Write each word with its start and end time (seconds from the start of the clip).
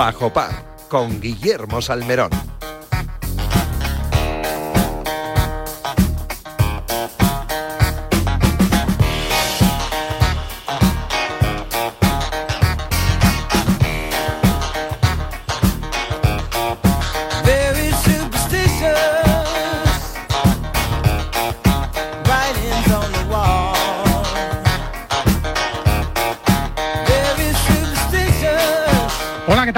Bajo 0.00 0.32
Par 0.32 0.78
con 0.88 1.20
Guillermo 1.20 1.82
Salmerón. 1.82 2.49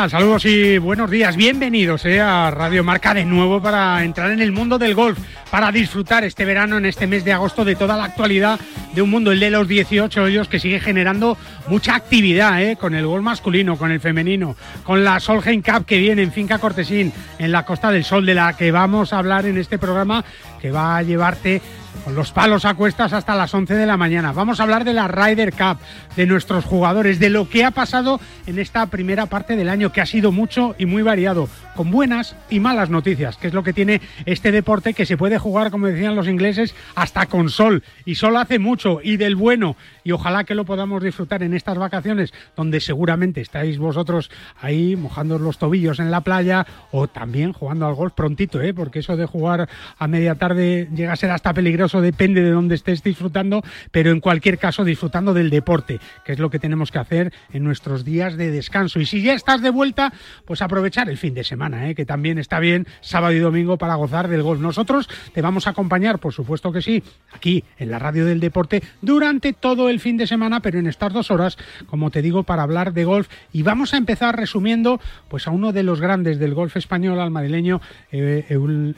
Saludos 0.09 0.45
y 0.47 0.79
buenos 0.79 1.11
días. 1.11 1.37
Bienvenidos 1.37 2.05
eh, 2.07 2.21
a 2.21 2.51
Radio 2.51 2.83
Marca 2.83 3.15
de 3.15 3.25
nuevo 3.25 3.63
para 3.63 4.03
entrar 4.03 4.33
en 4.33 4.41
el 4.41 4.51
mundo 4.51 4.77
del 4.77 4.97
golf, 4.97 5.17
para 5.49 5.71
disfrutar 5.71 6.25
este 6.25 6.45
verano, 6.45 6.77
en 6.77 6.87
este 6.87 7.07
mes 7.07 7.25
de 7.25 7.33
agosto, 7.33 7.65
de 7.65 7.77
toda 7.77 7.97
la 7.97 8.05
actualidad 8.05 8.59
de 8.95 9.03
un 9.03 9.11
mundo, 9.11 9.31
el 9.31 9.39
de 9.39 9.51
los 9.51 9.69
18 9.69 10.25
hoyos, 10.25 10.49
que 10.49 10.59
sigue 10.59 10.81
generando 10.81 11.39
mucha 11.69 11.95
actividad 11.95 12.61
eh, 12.61 12.77
con 12.77 12.97
el 12.97 13.07
golf 13.07 13.23
masculino, 13.23 13.77
con 13.77 13.93
el 13.93 14.01
femenino, 14.01 14.57
con 14.83 15.05
la 15.05 15.21
Solheim 15.21 15.63
Cup 15.63 15.85
que 15.87 15.99
viene 15.99 16.23
en 16.23 16.33
Finca 16.33 16.59
Cortesín, 16.59 17.13
en 17.39 17.53
la 17.53 17.65
Costa 17.65 17.93
del 17.93 18.05
Sol, 18.05 18.27
de 18.27 18.35
la 18.35 18.57
que 18.57 18.73
vamos 18.73 19.13
a 19.13 19.19
hablar 19.19 19.47
en 19.47 19.57
este 19.57 19.79
programa, 19.79 20.25
que 20.61 20.73
va 20.73 20.97
a 20.97 21.03
llevarte 21.03 21.63
con 22.05 22.15
los 22.15 22.33
palos 22.33 22.65
a 22.65 22.75
cuestas 22.75 23.13
hasta 23.13 23.37
las 23.37 23.53
11 23.53 23.75
de 23.75 23.87
la 23.87 23.97
mañana. 23.97 24.33
Vamos 24.33 24.61
a 24.61 24.65
hablar 24.65 24.85
de 24.85 24.93
la 24.93 25.09
Ryder 25.09 25.53
Cup, 25.53 25.79
de 26.17 26.27
nuestros 26.27 26.65
jugadores, 26.65 27.19
de 27.19 27.31
lo 27.31 27.49
que 27.49 27.65
ha 27.65 27.71
pasado 27.71 28.21
en 28.47 28.59
esta 28.59 28.87
primera 28.87 29.27
parte 29.27 29.57
del 29.57 29.69
año, 29.69 29.93
que 29.93 30.01
ha 30.01 30.07
sido 30.07 30.33
mucho 30.33 30.75
y 30.79 30.87
muy 30.87 31.03
variado, 31.03 31.49
con 31.75 31.91
buenas 31.91 32.37
y 32.51 32.61
malas 32.61 32.91
noticias, 32.91 33.37
que 33.37 33.49
es 33.49 33.55
lo 33.55 33.63
que 33.63 33.73
tiene 33.73 34.01
este 34.27 34.53
deporte 34.53 34.95
que 34.95 35.07
se 35.07 35.17
puede 35.17 35.39
jugar, 35.39 35.71
como 35.71 35.87
decían 35.87 36.17
los 36.17 36.29
ingleses, 36.29 36.75
hasta 36.95 37.27
con 37.27 37.49
sol. 37.49 37.83
Y 38.05 38.17
sol 38.17 38.37
hace 38.37 38.59
mucho 38.59 39.01
y 39.03 39.17
del 39.17 39.37
bueno. 39.37 39.77
Y 40.05 40.13
ojalá 40.13 40.45
que 40.45 40.55
lo 40.55 40.65
podamos 40.65 41.03
disfrutar 41.03 41.43
en 41.43 41.55
estas 41.55 41.79
vacaciones, 41.79 42.33
donde 42.57 42.81
seguramente 42.81 43.41
estáis 43.41 43.79
vosotros 43.79 44.31
ahí 44.61 44.97
mojando 44.97 45.39
los 45.39 45.59
tobillos 45.59 45.99
en 46.01 46.11
la 46.11 46.21
playa 46.21 46.67
o 46.91 47.09
también 47.09 47.53
jugando 47.53 47.87
al 47.87 47.95
golf 47.95 48.15
prontito, 48.15 48.61
¿eh? 48.61 48.75
porque 48.75 49.01
eso 49.01 49.17
de 49.17 49.27
jugar 49.27 49.69
a 49.99 50.09
media 50.09 50.35
tarde 50.35 50.89
llega 50.95 51.13
a 51.13 51.17
ser 51.17 51.31
hasta 51.31 51.55
peligroso 51.55 52.01
depende 52.01 52.43
de 52.43 52.51
dónde 52.51 52.75
estés 52.75 53.03
disfrutando, 53.03 53.63
pero 53.91 54.11
en 54.11 54.21
cualquier 54.21 54.59
caso 54.59 54.85
disfrutando 54.85 55.35
del 55.35 55.51
deporte, 55.51 56.01
que 56.25 56.33
es 56.33 56.39
lo 56.39 56.51
que 56.51 56.59
tenemos 56.59 56.91
que 56.91 56.99
hacer 56.99 57.33
en 57.53 57.65
nuestros 57.65 58.05
días 58.05 58.37
de 58.37 58.51
descanso. 58.51 59.01
Y 59.01 59.07
si 59.07 59.23
ya 59.23 59.35
estás 59.35 59.63
de 59.63 59.71
vuelta, 59.71 60.13
pues 60.45 60.63
aprovechar 60.63 61.09
el 61.09 61.19
fin 61.19 61.35
de 61.35 61.45
semana, 61.45 61.62
¿eh? 61.71 61.95
que 61.95 62.05
también 62.05 62.39
está 62.39 62.59
bien 62.59 62.87
sábado 63.01 63.33
y 63.33 63.39
domingo 63.39 63.79
para 63.79 63.95
gozar 63.95 64.29
del 64.29 64.43
golf. 64.43 64.61
Nosotros 64.61 65.09
te 65.33 65.43
vamos 65.43 65.67
a 65.67 65.71
acompañar, 65.71 66.19
por 66.19 66.33
supuesto 66.33 66.73
que 66.73 66.83
sí, 66.83 67.03
aquí 67.33 67.65
en 67.79 67.91
la 67.91 67.99
radio 67.99 68.25
del 68.25 68.41
deporte 68.41 68.83
durante 69.01 69.53
todo 69.53 69.89
el 69.89 70.01
fin 70.01 70.17
de 70.17 70.27
semana, 70.27 70.61
pero 70.61 70.79
en 70.79 70.87
estas 70.87 71.13
dos 71.13 71.31
horas, 71.31 71.57
como 71.87 72.11
te 72.11 72.23
digo, 72.23 72.43
para 72.43 72.63
hablar 72.63 72.93
de 72.93 73.05
golf. 73.05 73.29
Y 73.53 73.63
vamos 73.63 73.95
a 73.95 73.97
empezar 73.97 74.37
resumiendo 74.37 75.01
pues 75.29 75.47
a 75.47 75.51
uno 75.51 75.73
de 75.73 75.83
los 75.83 76.01
grandes 76.01 76.39
del 76.39 76.55
golf 76.55 76.77
español, 76.77 77.21
al 77.21 77.31
madrileño 77.31 77.81
eh, 78.11 78.45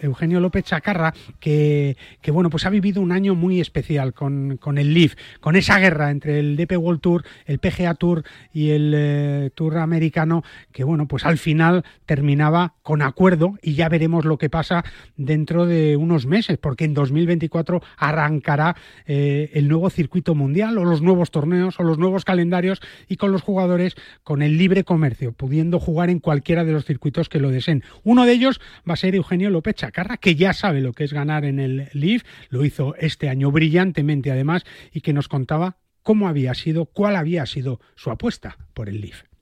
Eugenio 0.02 0.40
López 0.40 0.64
Chacarra, 0.64 1.12
que, 1.40 1.96
que 2.22 2.30
bueno, 2.30 2.50
pues 2.50 2.64
ha 2.66 2.70
vivido 2.70 3.02
un 3.02 3.12
año 3.12 3.34
muy 3.34 3.60
especial 3.60 4.14
con, 4.14 4.58
el 4.78 4.94
Leaf, 4.94 5.14
con 5.40 5.56
esa 5.56 5.78
guerra 5.78 6.10
entre 6.10 6.38
el 6.38 6.56
DP 6.56 6.78
World 6.78 7.00
Tour, 7.00 7.24
el 7.46 7.58
PGA 7.58 7.94
Tour 7.94 8.24
y 8.52 8.70
el 8.70 8.92
eh, 8.96 9.50
Tour 9.54 9.78
americano, 9.78 10.42
que 10.72 10.84
bueno, 10.84 11.06
pues 11.06 11.24
al 11.24 11.38
final 11.38 11.84
terminaba 12.06 12.53
con 12.82 13.02
acuerdo 13.02 13.54
y 13.62 13.74
ya 13.74 13.88
veremos 13.88 14.24
lo 14.24 14.38
que 14.38 14.50
pasa 14.50 14.84
dentro 15.16 15.66
de 15.66 15.96
unos 15.96 16.26
meses, 16.26 16.58
porque 16.58 16.84
en 16.84 16.94
2024 16.94 17.82
arrancará 17.96 18.76
eh, 19.06 19.50
el 19.54 19.68
nuevo 19.68 19.90
circuito 19.90 20.34
mundial 20.34 20.78
o 20.78 20.84
los 20.84 21.02
nuevos 21.02 21.30
torneos 21.30 21.78
o 21.80 21.82
los 21.82 21.98
nuevos 21.98 22.24
calendarios 22.24 22.80
y 23.08 23.16
con 23.16 23.32
los 23.32 23.42
jugadores 23.42 23.94
con 24.22 24.42
el 24.42 24.58
libre 24.58 24.84
comercio, 24.84 25.32
pudiendo 25.32 25.80
jugar 25.80 26.10
en 26.10 26.20
cualquiera 26.20 26.64
de 26.64 26.72
los 26.72 26.84
circuitos 26.84 27.28
que 27.28 27.40
lo 27.40 27.50
deseen. 27.50 27.82
Uno 28.02 28.24
de 28.24 28.32
ellos 28.32 28.60
va 28.88 28.94
a 28.94 28.96
ser 28.96 29.14
Eugenio 29.14 29.50
López 29.50 29.76
Chacarra, 29.76 30.16
que 30.16 30.34
ya 30.34 30.52
sabe 30.52 30.80
lo 30.80 30.92
que 30.92 31.04
es 31.04 31.12
ganar 31.12 31.44
en 31.44 31.58
el 31.58 31.88
Leaf, 31.92 32.22
lo 32.50 32.64
hizo 32.64 32.94
este 32.96 33.28
año 33.28 33.50
brillantemente 33.50 34.30
además 34.30 34.64
y 34.92 35.00
que 35.00 35.12
nos 35.12 35.28
contaba 35.28 35.76
cómo 36.02 36.28
había 36.28 36.54
sido, 36.54 36.86
cuál 36.86 37.16
había 37.16 37.46
sido 37.46 37.80
su 37.96 38.10
apuesta 38.10 38.58
por 38.74 38.88
el 38.88 39.00
Leaf. 39.00 39.33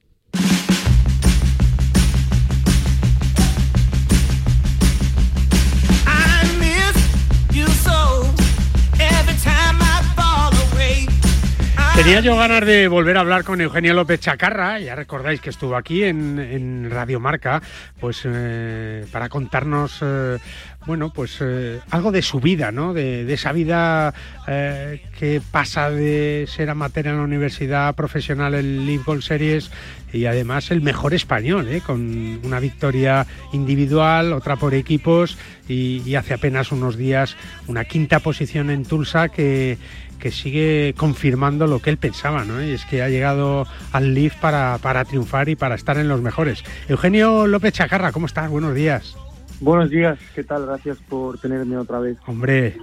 Tenía 11.94 12.20
yo 12.20 12.36
ganas 12.36 12.64
de 12.64 12.88
volver 12.88 13.18
a 13.18 13.20
hablar 13.20 13.44
con 13.44 13.60
Eugenio 13.60 13.92
López 13.92 14.18
Chacarra, 14.18 14.80
ya 14.80 14.94
recordáis 14.94 15.42
que 15.42 15.50
estuvo 15.50 15.76
aquí 15.76 16.02
en, 16.04 16.88
Radio 16.90 17.20
Marca, 17.20 17.62
pues 18.00 18.22
eh, 18.24 19.04
para 19.12 19.28
contarnos 19.28 19.98
eh, 20.00 20.38
bueno, 20.86 21.12
pues 21.12 21.36
eh, 21.40 21.80
algo 21.90 22.10
de 22.10 22.22
su 22.22 22.40
vida, 22.40 22.72
¿no? 22.72 22.94
De, 22.94 23.30
esa 23.32 23.52
vida 23.52 24.14
que 24.46 25.40
pasa 25.50 25.90
de 25.90 26.46
ser 26.48 26.70
amateur 26.70 27.06
en 27.06 27.18
la 27.18 27.22
universidad 27.22 27.94
profesional 27.94 28.54
en 28.54 28.86
Liverpool 28.86 29.22
Series 29.22 29.70
y 30.12 30.24
además 30.26 30.70
el 30.70 30.80
mejor 30.80 31.14
español, 31.14 31.68
con 31.86 32.40
una 32.42 32.58
victoria 32.58 33.26
individual, 33.52 34.32
otra 34.32 34.56
por 34.56 34.74
equipos 34.74 35.38
y, 35.68 36.14
hace 36.14 36.34
apenas 36.34 36.72
unos 36.72 36.96
días 36.96 37.36
una 37.66 37.84
quinta 37.84 38.20
posición 38.20 38.70
en 38.70 38.84
Tulsa 38.84 39.28
que, 39.28 39.78
que 40.22 40.30
sigue 40.30 40.94
confirmando 40.96 41.66
lo 41.66 41.80
que 41.80 41.90
él 41.90 41.96
pensaba, 41.96 42.44
¿no? 42.44 42.62
Y 42.62 42.70
es 42.70 42.84
que 42.84 43.02
ha 43.02 43.08
llegado 43.08 43.66
al 43.90 44.14
Leaf 44.14 44.36
para, 44.36 44.78
para 44.80 45.04
triunfar 45.04 45.48
y 45.48 45.56
para 45.56 45.74
estar 45.74 45.98
en 45.98 46.06
los 46.06 46.22
mejores. 46.22 46.62
Eugenio 46.88 47.48
López 47.48 47.74
Chacarra, 47.74 48.12
¿cómo 48.12 48.26
estás? 48.26 48.48
Buenos 48.48 48.72
días. 48.72 49.16
Buenos 49.58 49.90
días, 49.90 50.20
¿qué 50.32 50.44
tal? 50.44 50.66
Gracias 50.66 50.98
por 51.08 51.38
tenerme 51.38 51.76
otra 51.76 51.98
vez. 51.98 52.18
Hombre, 52.28 52.78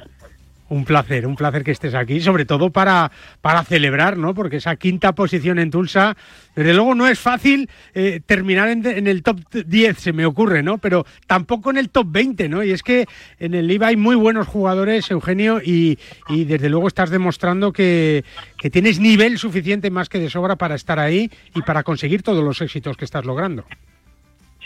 un 0.69 0.85
placer, 0.85 1.28
un 1.28 1.35
placer 1.35 1.63
que 1.63 1.72
estés 1.72 1.94
aquí, 1.94 2.22
sobre 2.22 2.46
todo 2.46 2.69
para, 2.69 3.12
para 3.41 3.63
celebrar, 3.63 4.18
¿no? 4.18 4.34
Porque 4.34 4.57
esa 4.57 4.75
quinta 4.75 5.13
posición 5.13 5.59
en 5.59 5.72
Tulsa, 5.72 6.16
desde 6.56 6.74
luego 6.74 6.96
no 6.96 7.07
es 7.07 7.19
fácil 7.19 7.69
eh, 7.94 8.22
terminar 8.25 8.69
en, 8.69 9.08
el 9.08 9.24
top 9.24 9.40
10, 9.52 9.97
se 9.97 10.13
me 10.13 10.25
ocurre, 10.25 10.63
¿no? 10.63 10.78
Pero 10.78 11.06
tampoco 11.28 11.69
en 11.69 11.78
el 11.78 11.90
top 11.90 12.08
20, 12.09 12.50
¿no? 12.50 12.63
Y 12.63 12.72
es 12.72 12.84
que 12.84 13.08
en 13.40 13.53
el 13.53 13.69
IVA 13.69 13.88
hay 13.88 13.97
muy 13.97 14.16
buenos 14.16 14.47
jugadores, 14.47 15.09
Eugenio, 15.12 15.62
y, 15.63 15.97
y 16.28 16.46
desde 16.46 16.69
luego 16.69 16.88
estás 16.88 17.09
demostrando 17.09 17.74
que, 17.74 18.24
que 18.58 18.69
tienes 18.69 19.00
nivel 19.00 19.38
suficiente 19.38 19.90
más 19.90 20.09
que 20.09 20.19
de 20.19 20.29
sobra 20.29 20.56
para 20.56 20.75
estar 20.75 21.00
ahí 21.00 21.31
y 21.56 21.62
para 21.62 21.84
conseguir 21.84 22.24
todos 22.24 22.44
los 22.44 22.62
éxitos 22.62 22.97
que 22.97 23.06
estás 23.06 23.25
logrando. 23.25 23.66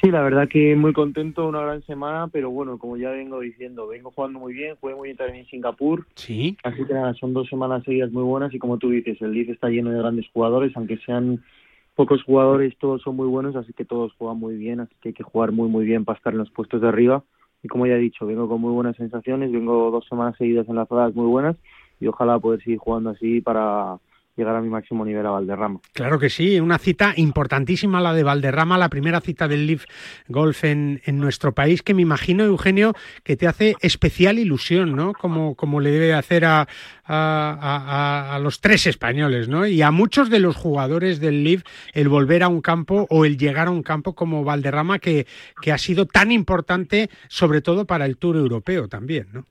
Sí, 0.04 0.12
la 0.12 0.22
verdad 0.22 0.50
que 0.50 0.76
muy 0.76 0.92
contento, 0.92 1.48
una 1.48 1.62
gran 1.62 1.82
semana, 1.84 2.28
pero 2.28 2.50
bueno, 2.52 2.78
como 2.78 2.98
ya 2.98 3.12
vengo 3.12 3.40
diciendo, 3.40 3.88
vengo 3.88 4.12
jugando 4.12 4.38
muy 4.38 4.52
bien, 4.52 4.76
jugué 4.82 4.96
muy 4.96 5.08
bien 5.08 5.16
también 5.16 5.46
en 5.46 5.50
Singapur. 5.50 6.06
Sí. 6.16 6.58
Así 6.62 6.84
que 6.84 6.94
nada, 6.94 7.14
son 7.14 7.34
dos 7.34 7.48
semanas 7.48 7.86
seguidas 7.86 8.12
muy 8.12 8.24
buenas 8.24 8.54
y 8.54 8.60
como 8.60 8.78
tú 8.78 8.90
dices, 8.90 9.22
el 9.22 9.32
Leaf 9.32 9.48
está 9.48 9.70
lleno 9.70 9.92
de 9.92 10.00
grandes 10.00 10.26
jugadores, 10.34 10.74
aunque 10.76 10.98
sean 11.06 11.42
pocos 11.96 12.22
jugadores, 12.22 12.78
todos 12.80 13.02
son 13.02 13.16
muy 13.16 13.30
buenos, 13.30 13.56
así 13.56 13.72
que 13.72 13.86
todos 13.86 14.12
juegan 14.18 14.40
muy 14.40 14.58
bien, 14.58 14.82
así 14.82 14.94
que 15.00 15.10
hay 15.10 15.14
que 15.14 15.24
jugar 15.24 15.54
muy 15.54 15.70
muy 15.70 15.86
bien 15.86 16.04
para 16.04 16.18
estar 16.18 16.34
en 16.34 16.40
los 16.40 16.52
puestos 16.52 16.82
de 16.82 16.90
arriba. 16.90 17.24
Y 17.64 17.70
como 17.70 17.88
ya 17.88 17.94
he 17.94 18.00
dicho, 18.00 18.26
vengo 18.26 18.50
con 18.50 18.60
muy 18.60 18.74
buenas 18.74 18.98
sensaciones, 18.98 19.54
vengo 19.54 19.90
dos 19.90 20.06
semanas 20.10 20.36
seguidas 20.38 20.68
en 20.68 20.76
las 20.76 20.90
muy 21.16 21.28
buenas 21.28 21.56
y 22.02 22.08
ojalá 22.08 22.40
poder 22.40 22.62
seguir 22.62 22.80
jugando 22.80 23.12
así 23.12 23.40
para 23.40 24.00
llegar 24.36 24.56
a 24.56 24.62
mi 24.62 24.70
máximo 24.70 25.06
nivel 25.06 25.26
a 25.26 25.32
Valderrama. 25.32 25.80
Claro 25.94 26.20
que 26.20 26.30
sí, 26.30 26.60
una 26.60 26.78
cita 26.78 27.14
importantísima 27.18 28.02
la 28.02 28.14
de 28.14 28.24
Valderrama, 28.24 28.78
la 28.78 28.90
primera 28.90 29.22
cita 29.22 29.48
del 29.48 29.68
Leaf 29.68 29.86
Golf 30.28 30.64
en, 30.64 31.02
nuestro 31.14 31.54
país, 31.54 31.84
que 31.84 31.94
me 31.94 32.02
imagino, 32.02 32.44
Eugenio, 32.44 32.94
que 33.24 33.38
te 33.38 33.48
hace 33.48 33.76
especial 33.82 34.40
ilusión, 34.40 34.96
¿no? 34.96 35.14
Como, 35.14 35.56
como 35.56 35.80
le 35.80 35.92
debe 35.92 36.14
hacer 36.14 36.46
a, 36.46 36.68
a, 37.06 38.40
los 38.42 38.60
tres 38.60 38.88
españoles, 38.88 39.48
¿no? 39.48 39.68
Y 39.68 39.82
a 39.82 39.92
muchos 39.92 40.30
de 40.30 40.40
los 40.40 40.56
jugadores 40.56 41.20
del 41.20 41.44
Leaf 41.44 41.64
el 41.94 42.10
volver 42.10 42.44
a 42.44 42.48
un 42.48 42.62
campo 42.62 43.06
o 43.10 43.26
el 43.26 43.38
llegar 43.38 43.68
a 43.68 43.72
un 43.72 43.84
campo 43.84 44.16
como 44.16 44.44
Valderrama, 44.44 45.00
que, 45.00 45.28
que 45.62 45.72
ha 45.72 45.78
sido 45.78 46.08
tan 46.08 46.32
importante, 46.32 47.10
sobre 47.28 47.62
todo 47.62 47.86
para 47.86 48.06
el 48.06 48.18
Tour 48.18 48.38
Europeo 48.38 48.88
también, 48.88 49.28
¿no? 49.32 49.46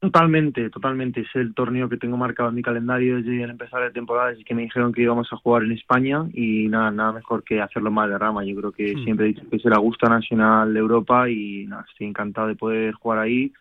Totalmente, 0.00 0.70
totalmente. 0.70 1.20
Es 1.20 1.28
el 1.34 1.54
torneo 1.54 1.90
que 1.90 1.98
tengo 1.98 2.16
marcado 2.16 2.48
en 2.48 2.54
mi 2.54 2.62
calendario 2.62 3.16
desde 3.16 3.42
el 3.42 3.50
empezar 3.50 3.82
de 3.82 3.90
temporada, 3.90 4.32
y 4.32 4.44
que 4.44 4.54
me 4.54 4.62
dijeron 4.62 4.94
que 4.94 5.02
íbamos 5.02 5.30
a 5.30 5.36
jugar 5.36 5.62
en 5.62 5.72
España 5.72 6.24
y 6.32 6.68
nada, 6.68 6.90
nada 6.90 7.12
mejor 7.12 7.44
que 7.44 7.60
hacerlo 7.60 7.90
más 7.90 8.08
de 8.08 8.16
rama. 8.16 8.42
Yo 8.42 8.56
creo 8.56 8.72
que 8.72 8.96
hmm. 8.96 9.04
siempre 9.04 9.26
he 9.26 9.28
dicho 9.28 9.48
que 9.50 9.56
es 9.56 9.64
el 9.66 9.74
Augusta 9.74 10.08
Nacional 10.08 10.72
de 10.72 10.80
Europa 10.80 11.28
y 11.28 11.66
nada, 11.66 11.84
estoy 11.86 12.06
encantado 12.06 12.48
de 12.48 12.56
poder 12.56 12.94
jugar 12.94 13.18
ahí 13.18 13.52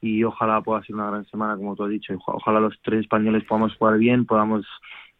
y 0.00 0.24
ojalá 0.24 0.60
pueda 0.60 0.82
ser 0.82 0.96
una 0.96 1.08
gran 1.08 1.24
semana, 1.26 1.56
como 1.56 1.76
tú 1.76 1.84
has 1.84 1.90
dicho. 1.90 2.12
Ojalá 2.26 2.58
los 2.58 2.76
tres 2.82 3.02
españoles 3.02 3.44
podamos 3.44 3.76
jugar 3.76 3.96
bien, 3.98 4.26
podamos 4.26 4.66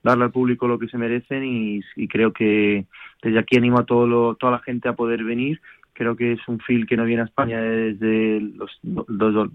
darle 0.02 0.24
al 0.24 0.32
público 0.32 0.66
lo 0.66 0.80
que 0.80 0.88
se 0.88 0.98
merecen 0.98 1.44
y, 1.44 1.80
creo 2.08 2.32
que 2.32 2.86
desde 3.22 3.38
aquí 3.38 3.56
animo 3.56 3.78
a 3.78 3.86
todo 3.86 4.34
toda 4.34 4.52
la 4.52 4.58
gente 4.60 4.88
a 4.88 4.94
poder 4.94 5.22
venir 5.22 5.60
creo 5.96 6.14
que 6.14 6.32
es 6.32 6.40
un 6.46 6.60
feel 6.60 6.87
que 6.87 6.96
no 6.96 7.04
viene 7.04 7.22
a 7.22 7.25
España 7.25 7.60
desde 7.60 8.40
los, 8.40 8.70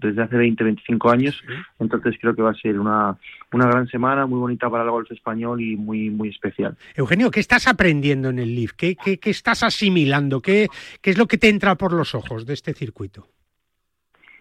desde 0.00 0.22
hace 0.22 0.36
20, 0.36 0.64
25 0.64 1.10
años, 1.10 1.42
entonces 1.78 2.16
creo 2.20 2.34
que 2.34 2.42
va 2.42 2.50
a 2.50 2.54
ser 2.54 2.78
una, 2.78 3.16
una 3.52 3.66
gran 3.66 3.86
semana, 3.86 4.26
muy 4.26 4.40
bonita 4.40 4.68
para 4.68 4.84
el 4.84 4.90
golf 4.90 5.10
español 5.10 5.60
y 5.60 5.76
muy 5.76 6.10
muy 6.10 6.28
especial. 6.28 6.76
Eugenio, 6.96 7.30
¿qué 7.30 7.40
estás 7.40 7.68
aprendiendo 7.68 8.30
en 8.30 8.40
el 8.40 8.54
LIF? 8.54 8.72
¿Qué, 8.72 8.96
qué, 8.96 9.18
estás 9.30 9.62
asimilando? 9.62 10.40
¿Qué, 10.40 10.68
¿Qué 11.00 11.10
es 11.10 11.18
lo 11.18 11.26
que 11.26 11.38
te 11.38 11.48
entra 11.48 11.76
por 11.76 11.92
los 11.92 12.14
ojos 12.14 12.44
de 12.44 12.54
este 12.54 12.74
circuito? 12.74 13.28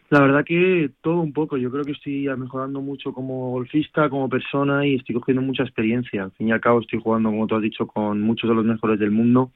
La 0.09 0.19
verdad 0.19 0.44
que 0.44 0.89
todo 1.01 1.21
un 1.21 1.31
poco. 1.31 1.56
Yo 1.56 1.71
creo 1.71 1.86
que 1.86 1.94
estoy 1.94 2.27
mejorando 2.36 2.81
mucho 2.81 3.13
como 3.13 3.51
golfista, 3.51 4.09
como 4.09 4.27
persona 4.27 4.86
y 4.86 4.95
estoy 4.95 5.15
cogiendo 5.15 5.42
mucha 5.42 5.63
experiencia. 5.63 6.24
Al 6.24 6.31
fin 6.31 6.50
y 6.50 6.51
al 6.51 6.59
cabo 6.59 6.81
estoy 6.81 7.00
jugando, 7.00 7.30
como 7.30 7.47
tú 7.47 7.56
has 7.56 7.62
dicho, 7.62 7.88
con 7.88 8.19
muchos 8.19 8.50
de 8.50 8.56
los 8.56 8.65
mejores 8.65 9.00
del 9.00 9.12
mundo 9.12 9.51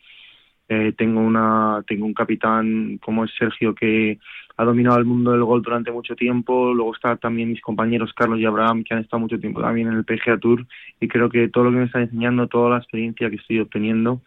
eh, 0.68 0.94
tengo 0.98 1.22
una 1.22 1.84
tengo 1.88 2.06
un 2.06 2.14
capitán 2.14 3.00
como 3.04 3.26
es 3.26 3.32
Sergio 3.38 3.76
que 3.76 4.20
ha 4.58 4.64
dominado 4.64 4.98
el 4.98 5.06
mundo 5.06 5.32
del 5.32 5.44
gol 5.44 5.62
durante 5.62 5.92
mucho 5.92 6.16
tiempo. 6.16 6.74
Luego 6.74 6.96
está 6.96 7.18
también 7.18 7.50
mis 7.50 7.62
compañeros 7.62 8.14
Carlos 8.16 8.40
y 8.40 8.46
Abraham 8.46 8.84
que 8.84 8.94
han 8.94 9.02
estado 9.02 9.20
mucho 9.20 9.40
tiempo 9.40 9.62
también 9.62 9.88
en 9.88 9.96
el 9.96 10.06
PGA 10.06 10.38
Tour 10.38 10.66
y 11.00 11.08
creo 11.08 11.30
que 11.30 11.50
todo 11.50 11.66
lo 11.66 11.72
que 11.72 11.78
me 11.78 11.86
está 11.86 12.02
enseñando, 12.02 12.48
toda 12.48 12.70
la 12.72 12.78
experiencia 12.78 13.30
que 13.30 13.36
estoy 13.36 13.60
obteniendo 13.60 14.22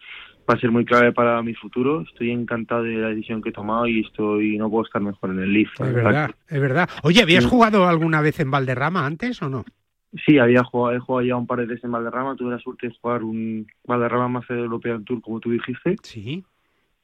va 0.49 0.55
a 0.55 0.59
ser 0.59 0.71
muy 0.71 0.85
clave 0.85 1.11
para 1.11 1.41
mi 1.43 1.53
futuro. 1.53 2.01
Estoy 2.01 2.31
encantado 2.31 2.83
de 2.83 2.95
la 2.95 3.09
decisión 3.09 3.41
que 3.41 3.49
he 3.49 3.53
tomado 3.53 3.87
y 3.87 4.01
estoy 4.01 4.57
no 4.57 4.69
puedo 4.69 4.85
estar 4.85 5.01
mejor 5.01 5.31
en 5.31 5.39
el 5.39 5.53
Leaf. 5.53 5.69
Es 5.79 5.93
verdad, 5.93 6.31
es 6.47 6.61
verdad. 6.61 6.89
Oye, 7.03 7.21
¿habías 7.21 7.45
jugado 7.45 7.87
alguna 7.87 8.21
vez 8.21 8.39
en 8.39 8.51
Valderrama 8.51 9.05
antes 9.05 9.41
o 9.41 9.49
no? 9.49 9.65
Sí, 10.25 10.39
había 10.39 10.63
jugado, 10.63 10.95
he 10.95 10.99
jugado 10.99 11.27
ya 11.27 11.35
un 11.35 11.45
par 11.45 11.59
de 11.59 11.67
veces 11.67 11.83
en 11.83 11.91
Valderrama, 11.91 12.35
tuve 12.35 12.51
la 12.51 12.59
suerte 12.59 12.87
de 12.87 12.95
jugar 12.99 13.23
un 13.23 13.67
Valderrama 13.85 14.27
más 14.27 14.49
European 14.49 15.03
Tour, 15.03 15.21
como 15.21 15.39
tú 15.39 15.51
dijiste. 15.51 15.97
Sí. 16.01 16.43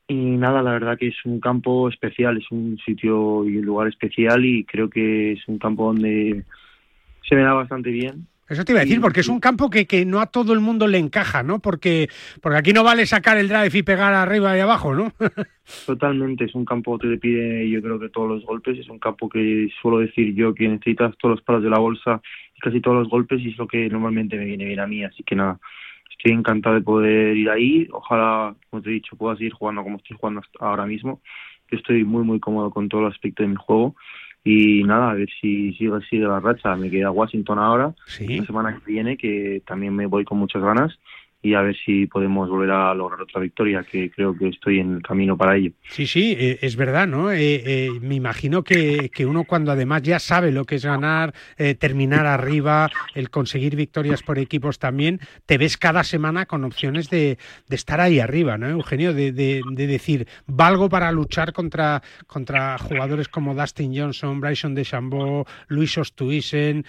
Y 0.07 0.16
nada, 0.16 0.62
la 0.62 0.72
verdad 0.72 0.98
que 0.98 1.07
es 1.07 1.25
un 1.25 1.40
campo 1.40 1.90
especial, 1.90 2.38
es 2.38 2.50
un 2.52 2.78
sitio 2.86 3.48
y 3.48 3.57
un 3.57 3.66
lugar 3.66 3.88
especial 3.88 4.44
y 4.46 4.63
creo 4.63 4.90
que 4.90 5.34
es 5.34 5.48
un 5.48 5.57
campo 5.57 5.88
donde 5.88 6.44
se 7.28 7.36
me 7.36 7.42
da 7.42 7.54
bastante 7.54 7.90
bien. 7.90 8.28
Eso 8.48 8.63
te 8.63 8.74
iba 8.74 8.81
a 8.81 8.84
decir, 8.84 9.02
porque 9.02 9.22
es 9.22 9.28
un 9.28 9.40
campo 9.40 9.72
que, 9.72 9.88
que 9.88 10.06
no 10.06 10.19
a 10.19 10.28
todo 10.28 10.54
el 10.54 10.60
mundo 10.60 10.86
le 10.86 11.00
encaja, 11.00 11.42
¿no? 11.42 11.60
Porque, 11.60 12.10
porque 12.42 12.60
aquí 12.60 12.74
no 12.74 12.84
vale 12.84 13.08
sacar 13.08 13.40
el 13.40 13.48
drive 13.48 13.72
y 13.74 13.81
pegar 13.81 14.13
arriba 14.13 14.56
y 14.56 14.60
abajo, 14.60 14.94
¿no? 14.94 15.12
Totalmente, 15.88 16.46
es 16.46 16.54
un 16.54 16.63
campo 16.63 17.00
que 17.00 17.08
te 17.08 17.18
pide 17.18 17.68
yo 17.68 17.81
creo 17.81 18.00
que 18.00 18.10
todos 18.10 18.30
los 18.30 18.46
golpes, 18.46 18.78
es 18.78 18.88
un 18.88 19.00
campo 19.00 19.28
que 19.30 19.68
suelo 19.81 19.98
decir 19.98 20.36
yo 20.36 20.54
que 20.54 20.68
necesitas 20.68 21.18
todos 21.18 21.38
los 21.38 21.44
palos 21.44 21.63
de 21.63 21.72
la 21.72 21.80
bolsa 21.80 22.22
casi 22.62 22.81
todos 22.81 22.98
los 22.98 23.10
golpes 23.10 23.42
y 23.42 23.50
es 23.50 23.57
lo 23.57 23.68
que 23.68 23.90
normalmente 23.90 24.38
me 24.38 24.46
viene 24.46 24.66
bien 24.66 24.80
a 24.80 24.88
mí, 24.88 25.04
así 25.04 25.24
que 25.24 25.36
nada, 25.36 25.60
estoy 26.10 26.31
encantado 26.31 26.75
de 26.75 26.81
poder 26.81 27.38
ir 27.38 27.50
ahí, 27.50 27.88
ojalá, 27.92 28.56
como 28.69 28.81
te 28.81 28.90
he 28.90 28.94
dicho, 28.94 29.16
pueda 29.16 29.36
seguir 29.36 29.54
jugando 29.54 29.84
como 29.84 29.98
estoy 29.98 30.18
jugando 30.19 30.42
ahora 30.60 30.86
mismo, 30.86 31.22
que 31.68 31.75
estoy 31.75 32.04
muy 32.04 32.24
muy 32.24 32.40
cómodo 32.40 32.72
con 32.72 32.90
todo 32.90 33.02
el 33.02 33.12
aspecto 33.12 33.44
de 33.44 33.50
mi 33.50 33.56
juego 33.56 33.96
y 34.44 34.84
nada, 34.84 35.10
a 35.10 35.13
ver 35.16 35.28
si 35.42 35.74
sigue, 35.74 36.00
sigue 36.07 36.28
la 36.28 36.40
racha. 36.40 36.75
Me 36.75 36.92
queda 36.92 37.10
Washington 37.10 37.57
ahora, 37.57 37.96
la 38.19 38.46
semana 38.46 38.80
que 38.80 38.92
viene, 38.92 39.18
que 39.18 39.63
también 39.66 39.96
me 39.96 40.06
voy 40.06 40.24
con 40.24 40.38
muchas 40.38 40.62
ganas 40.62 41.00
y 41.46 41.54
a 41.54 41.62
ver 41.62 41.78
si 41.86 42.08
podemos 42.08 42.50
volver 42.50 42.72
a 42.72 42.92
lograr 42.96 43.22
otra 43.22 43.40
victoria, 43.40 43.84
que 43.84 44.10
creo 44.10 44.36
que 44.36 44.48
estoy 44.48 44.80
en 44.80 44.96
el 44.96 45.02
camino 45.04 45.38
para 45.38 45.56
ello. 45.56 45.74
Sí, 45.84 46.08
sí, 46.08 46.36
eh, 46.40 46.58
es 46.64 46.76
verdad, 46.76 47.08
¿no? 47.08 47.32
Eh, 47.32 47.62
eh, 47.64 47.90
me 48.02 48.16
imagino 48.16 48.64
que, 48.64 49.12
que, 49.14 49.28
uno 49.28 49.44
cuando 49.44 49.72
además 49.72 50.02
ya 50.02 50.18
sabe 50.18 50.52
lo 50.52 50.66
que 50.66 50.76
es 50.76 50.86
ganar, 50.86 51.36
terminar 51.80 52.26
arriba, 52.26 52.90
el 53.14 53.30
conseguir 53.30 53.76
victorias 53.76 54.24
por 54.24 54.40
equipos 54.40 54.80
también, 54.80 55.20
te 55.46 55.60
ves 55.60 55.78
cada 55.78 56.04
semana 56.04 56.48
con 56.48 56.64
opciones 56.64 57.12
de, 57.12 57.38
de 57.68 57.76
estar 57.76 58.02
ahí 58.02 58.20
arriba, 58.20 58.58
¿no, 58.58 58.68
Eugenio? 58.68 59.14
De, 59.14 59.32
de, 59.32 59.62
decir, 59.88 60.28
valgo 60.48 60.90
para 60.90 61.12
luchar 61.12 61.54
contra, 61.54 62.02
contra 62.26 62.80
jugadores 62.80 63.28
como 63.28 63.54
Dustin 63.54 63.96
Johnson, 63.96 64.42
Bryson 64.42 64.74
DeChambeau, 64.74 65.46
Luis 65.68 65.96
Ostuisen, 66.00 66.86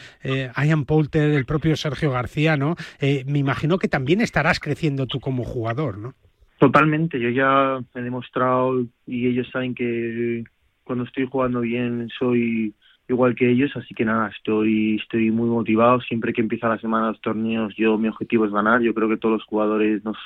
Ian 0.56 0.86
Poulter, 0.86 1.32
el 1.32 1.44
propio 1.44 1.76
Sergio 1.76 2.10
García, 2.10 2.56
¿no? 2.56 2.74
me 3.00 3.38
imagino 3.38 3.78
que 3.78 3.88
también 3.88 4.22
estará 4.22 4.45
creciendo 4.54 5.06
tú 5.06 5.20
como 5.20 5.44
jugador, 5.44 5.98
¿no? 5.98 6.14
Totalmente, 6.58 7.20
yo 7.20 7.28
ya 7.28 7.78
he 7.94 8.00
demostrado 8.00 8.86
y 9.06 9.26
ellos 9.26 9.48
saben 9.52 9.74
que 9.74 10.44
cuando 10.84 11.04
estoy 11.04 11.26
jugando 11.26 11.60
bien 11.60 12.08
soy 12.18 12.74
igual 13.08 13.34
que 13.34 13.50
ellos, 13.50 13.70
así 13.76 13.94
que 13.94 14.04
nada, 14.04 14.30
estoy 14.34 14.96
estoy 14.96 15.30
muy 15.30 15.48
motivado, 15.48 16.00
siempre 16.00 16.32
que 16.32 16.40
empieza 16.40 16.68
la 16.68 16.78
semana 16.78 17.08
los 17.08 17.20
torneos 17.20 17.74
yo 17.76 17.98
mi 17.98 18.08
objetivo 18.08 18.46
es 18.46 18.52
ganar, 18.52 18.80
yo 18.80 18.94
creo 18.94 19.08
que 19.08 19.18
todos 19.18 19.34
los 19.34 19.44
jugadores 19.44 20.02
nos 20.02 20.16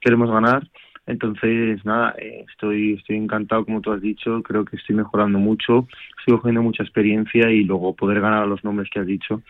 queremos 0.00 0.30
ganar, 0.30 0.68
entonces 1.06 1.82
nada, 1.86 2.14
eh, 2.18 2.44
estoy 2.50 2.94
estoy 2.94 3.16
encantado 3.16 3.64
como 3.64 3.80
tú 3.80 3.92
has 3.92 4.02
dicho, 4.02 4.42
creo 4.42 4.66
que 4.66 4.76
estoy 4.76 4.94
mejorando 4.94 5.38
mucho, 5.38 5.88
estoy 6.18 6.36
cogiendo 6.36 6.62
mucha 6.62 6.82
experiencia 6.82 7.50
y 7.50 7.64
luego 7.64 7.96
poder 7.96 8.20
ganar 8.20 8.42
a 8.42 8.46
los 8.46 8.62
nombres 8.62 8.90
que 8.90 9.00
has 9.00 9.06
dicho 9.06 9.42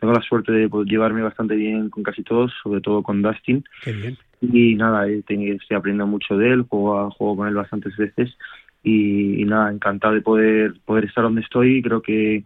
tengo 0.00 0.12
la 0.12 0.22
suerte 0.22 0.52
de 0.52 0.68
poder 0.68 0.88
llevarme 0.88 1.22
bastante 1.22 1.54
bien 1.56 1.90
con 1.90 2.02
casi 2.02 2.22
todos, 2.22 2.52
sobre 2.62 2.80
todo 2.80 3.02
con 3.02 3.22
Dustin. 3.22 3.64
Qué 3.82 3.92
bien. 3.92 4.16
Y 4.40 4.74
nada, 4.76 5.08
estoy 5.08 5.58
aprendiendo 5.74 6.06
mucho 6.06 6.36
de 6.36 6.52
él, 6.52 6.62
juego, 6.62 7.10
juego 7.10 7.36
con 7.36 7.48
él 7.48 7.54
bastantes 7.54 7.96
veces 7.96 8.36
y, 8.84 9.42
y, 9.42 9.44
nada, 9.44 9.72
encantado 9.72 10.14
de 10.14 10.20
poder, 10.20 10.74
poder 10.84 11.06
estar 11.06 11.24
donde 11.24 11.40
estoy. 11.40 11.82
Creo 11.82 12.00
que 12.02 12.44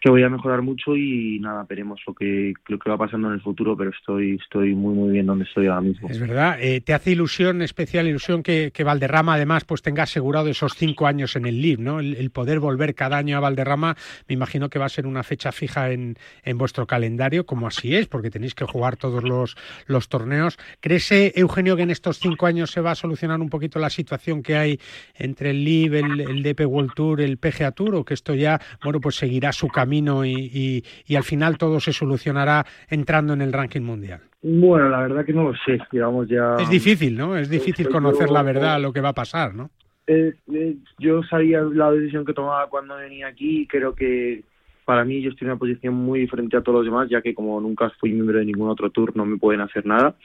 que 0.00 0.08
voy 0.08 0.22
a 0.22 0.30
mejorar 0.30 0.62
mucho 0.62 0.96
y 0.96 1.38
nada, 1.40 1.66
veremos 1.68 2.00
lo 2.06 2.14
que, 2.14 2.54
lo 2.68 2.78
que 2.78 2.88
va 2.88 2.96
pasando 2.96 3.28
en 3.28 3.34
el 3.34 3.42
futuro, 3.42 3.76
pero 3.76 3.90
estoy, 3.90 4.38
estoy 4.42 4.74
muy 4.74 4.94
muy 4.94 5.12
bien 5.12 5.26
donde 5.26 5.44
estoy 5.44 5.66
ahora 5.66 5.82
mismo. 5.82 6.08
Es 6.08 6.18
verdad, 6.18 6.56
eh, 6.58 6.80
te 6.80 6.94
hace 6.94 7.10
ilusión, 7.10 7.60
especial 7.60 8.06
ilusión 8.06 8.42
que, 8.42 8.70
que, 8.72 8.82
Valderrama 8.82 9.34
además 9.34 9.64
pues 9.64 9.82
tenga 9.82 10.04
asegurado 10.04 10.48
esos 10.48 10.74
cinco 10.74 11.06
años 11.06 11.36
en 11.36 11.44
el 11.44 11.60
LIV, 11.60 11.80
¿no? 11.80 12.00
El, 12.00 12.30
poder 12.30 12.60
volver 12.60 12.94
cada 12.94 13.18
año 13.18 13.36
a 13.36 13.40
Valderrama, 13.40 13.96
me 14.26 14.34
imagino 14.34 14.70
que 14.70 14.78
va 14.78 14.86
a 14.86 14.88
ser 14.88 15.06
una 15.06 15.22
fecha 15.22 15.52
fija 15.52 15.90
en, 15.90 16.16
en 16.44 16.56
vuestro 16.56 16.86
calendario, 16.86 17.44
como 17.44 17.66
así 17.66 17.94
es, 17.94 18.06
porque 18.06 18.30
tenéis 18.30 18.54
que 18.54 18.64
jugar 18.64 18.96
todos 18.96 19.22
los, 19.22 19.56
los 19.86 20.08
torneos. 20.08 20.56
¿Crees, 20.80 21.12
eh, 21.12 21.32
Eugenio, 21.36 21.76
que 21.76 21.82
en 21.82 21.90
estos 21.90 22.20
cinco 22.20 22.46
años 22.46 22.70
se 22.70 22.80
va 22.80 22.92
a 22.92 22.94
solucionar 22.94 23.40
un 23.40 23.50
poquito 23.50 23.78
la 23.78 23.90
situación 23.90 24.42
que 24.42 24.56
hay 24.56 24.80
entre 25.14 25.50
el 25.50 25.64
LIV, 25.64 25.94
el, 25.94 26.20
el 26.20 26.42
DP 26.42 26.60
World 26.66 26.92
Tour, 26.94 27.20
el 27.20 27.36
PGA 27.36 27.72
Tour, 27.72 27.96
o 27.96 28.04
que 28.04 28.14
esto 28.14 28.34
ya, 28.34 28.60
bueno, 28.82 29.00
pues 29.00 29.16
seguirá 29.16 29.52
su 29.52 29.68
camino 29.68 29.89
y, 29.92 30.82
y, 31.06 31.16
al 31.16 31.24
final 31.24 31.58
todo 31.58 31.80
se 31.80 31.92
solucionará 31.92 32.64
entrando 32.88 33.32
en 33.32 33.42
el 33.42 33.52
ranking 33.52 33.82
mundial? 33.82 34.20
Bueno, 34.42 34.88
la 34.88 35.00
verdad 35.00 35.24
que 35.24 35.32
no 35.32 35.44
lo 35.44 35.54
sé, 35.64 35.78
digamos 35.92 36.28
ya... 36.28 36.56
Es 36.58 36.70
difícil, 36.70 37.16
¿no? 37.16 37.36
Es 37.36 37.50
difícil 37.50 37.88
conocer 37.88 38.30
la 38.30 38.42
verdad, 38.42 38.80
lo 38.80 38.92
que 38.92 39.00
va 39.00 39.10
a 39.10 39.14
pasar, 39.14 39.54
¿no? 39.54 39.70
Eh, 40.06 40.34
eh, 40.52 40.76
yo 40.98 41.22
sabía 41.22 41.60
la 41.60 41.90
decisión 41.92 42.24
que 42.24 42.32
tomaba 42.32 42.68
cuando 42.68 42.96
venía 42.96 43.28
aquí 43.28 43.62
y 43.62 43.66
creo 43.66 43.94
que 43.94 44.42
para 44.90 45.04
mí 45.04 45.22
yo 45.22 45.30
estoy 45.30 45.46
en 45.46 45.52
una 45.52 45.58
posición 45.60 45.94
muy 45.94 46.18
diferente 46.18 46.56
a 46.56 46.62
todos 46.62 46.78
los 46.78 46.84
demás, 46.84 47.08
ya 47.08 47.22
que 47.22 47.32
como 47.32 47.60
nunca 47.60 47.90
fui 48.00 48.10
miembro 48.10 48.40
de 48.40 48.44
ningún 48.44 48.68
otro 48.68 48.90
tour 48.90 49.16
no 49.16 49.24
me 49.24 49.36
pueden 49.36 49.60
hacer 49.60 49.86
nada. 49.86 50.16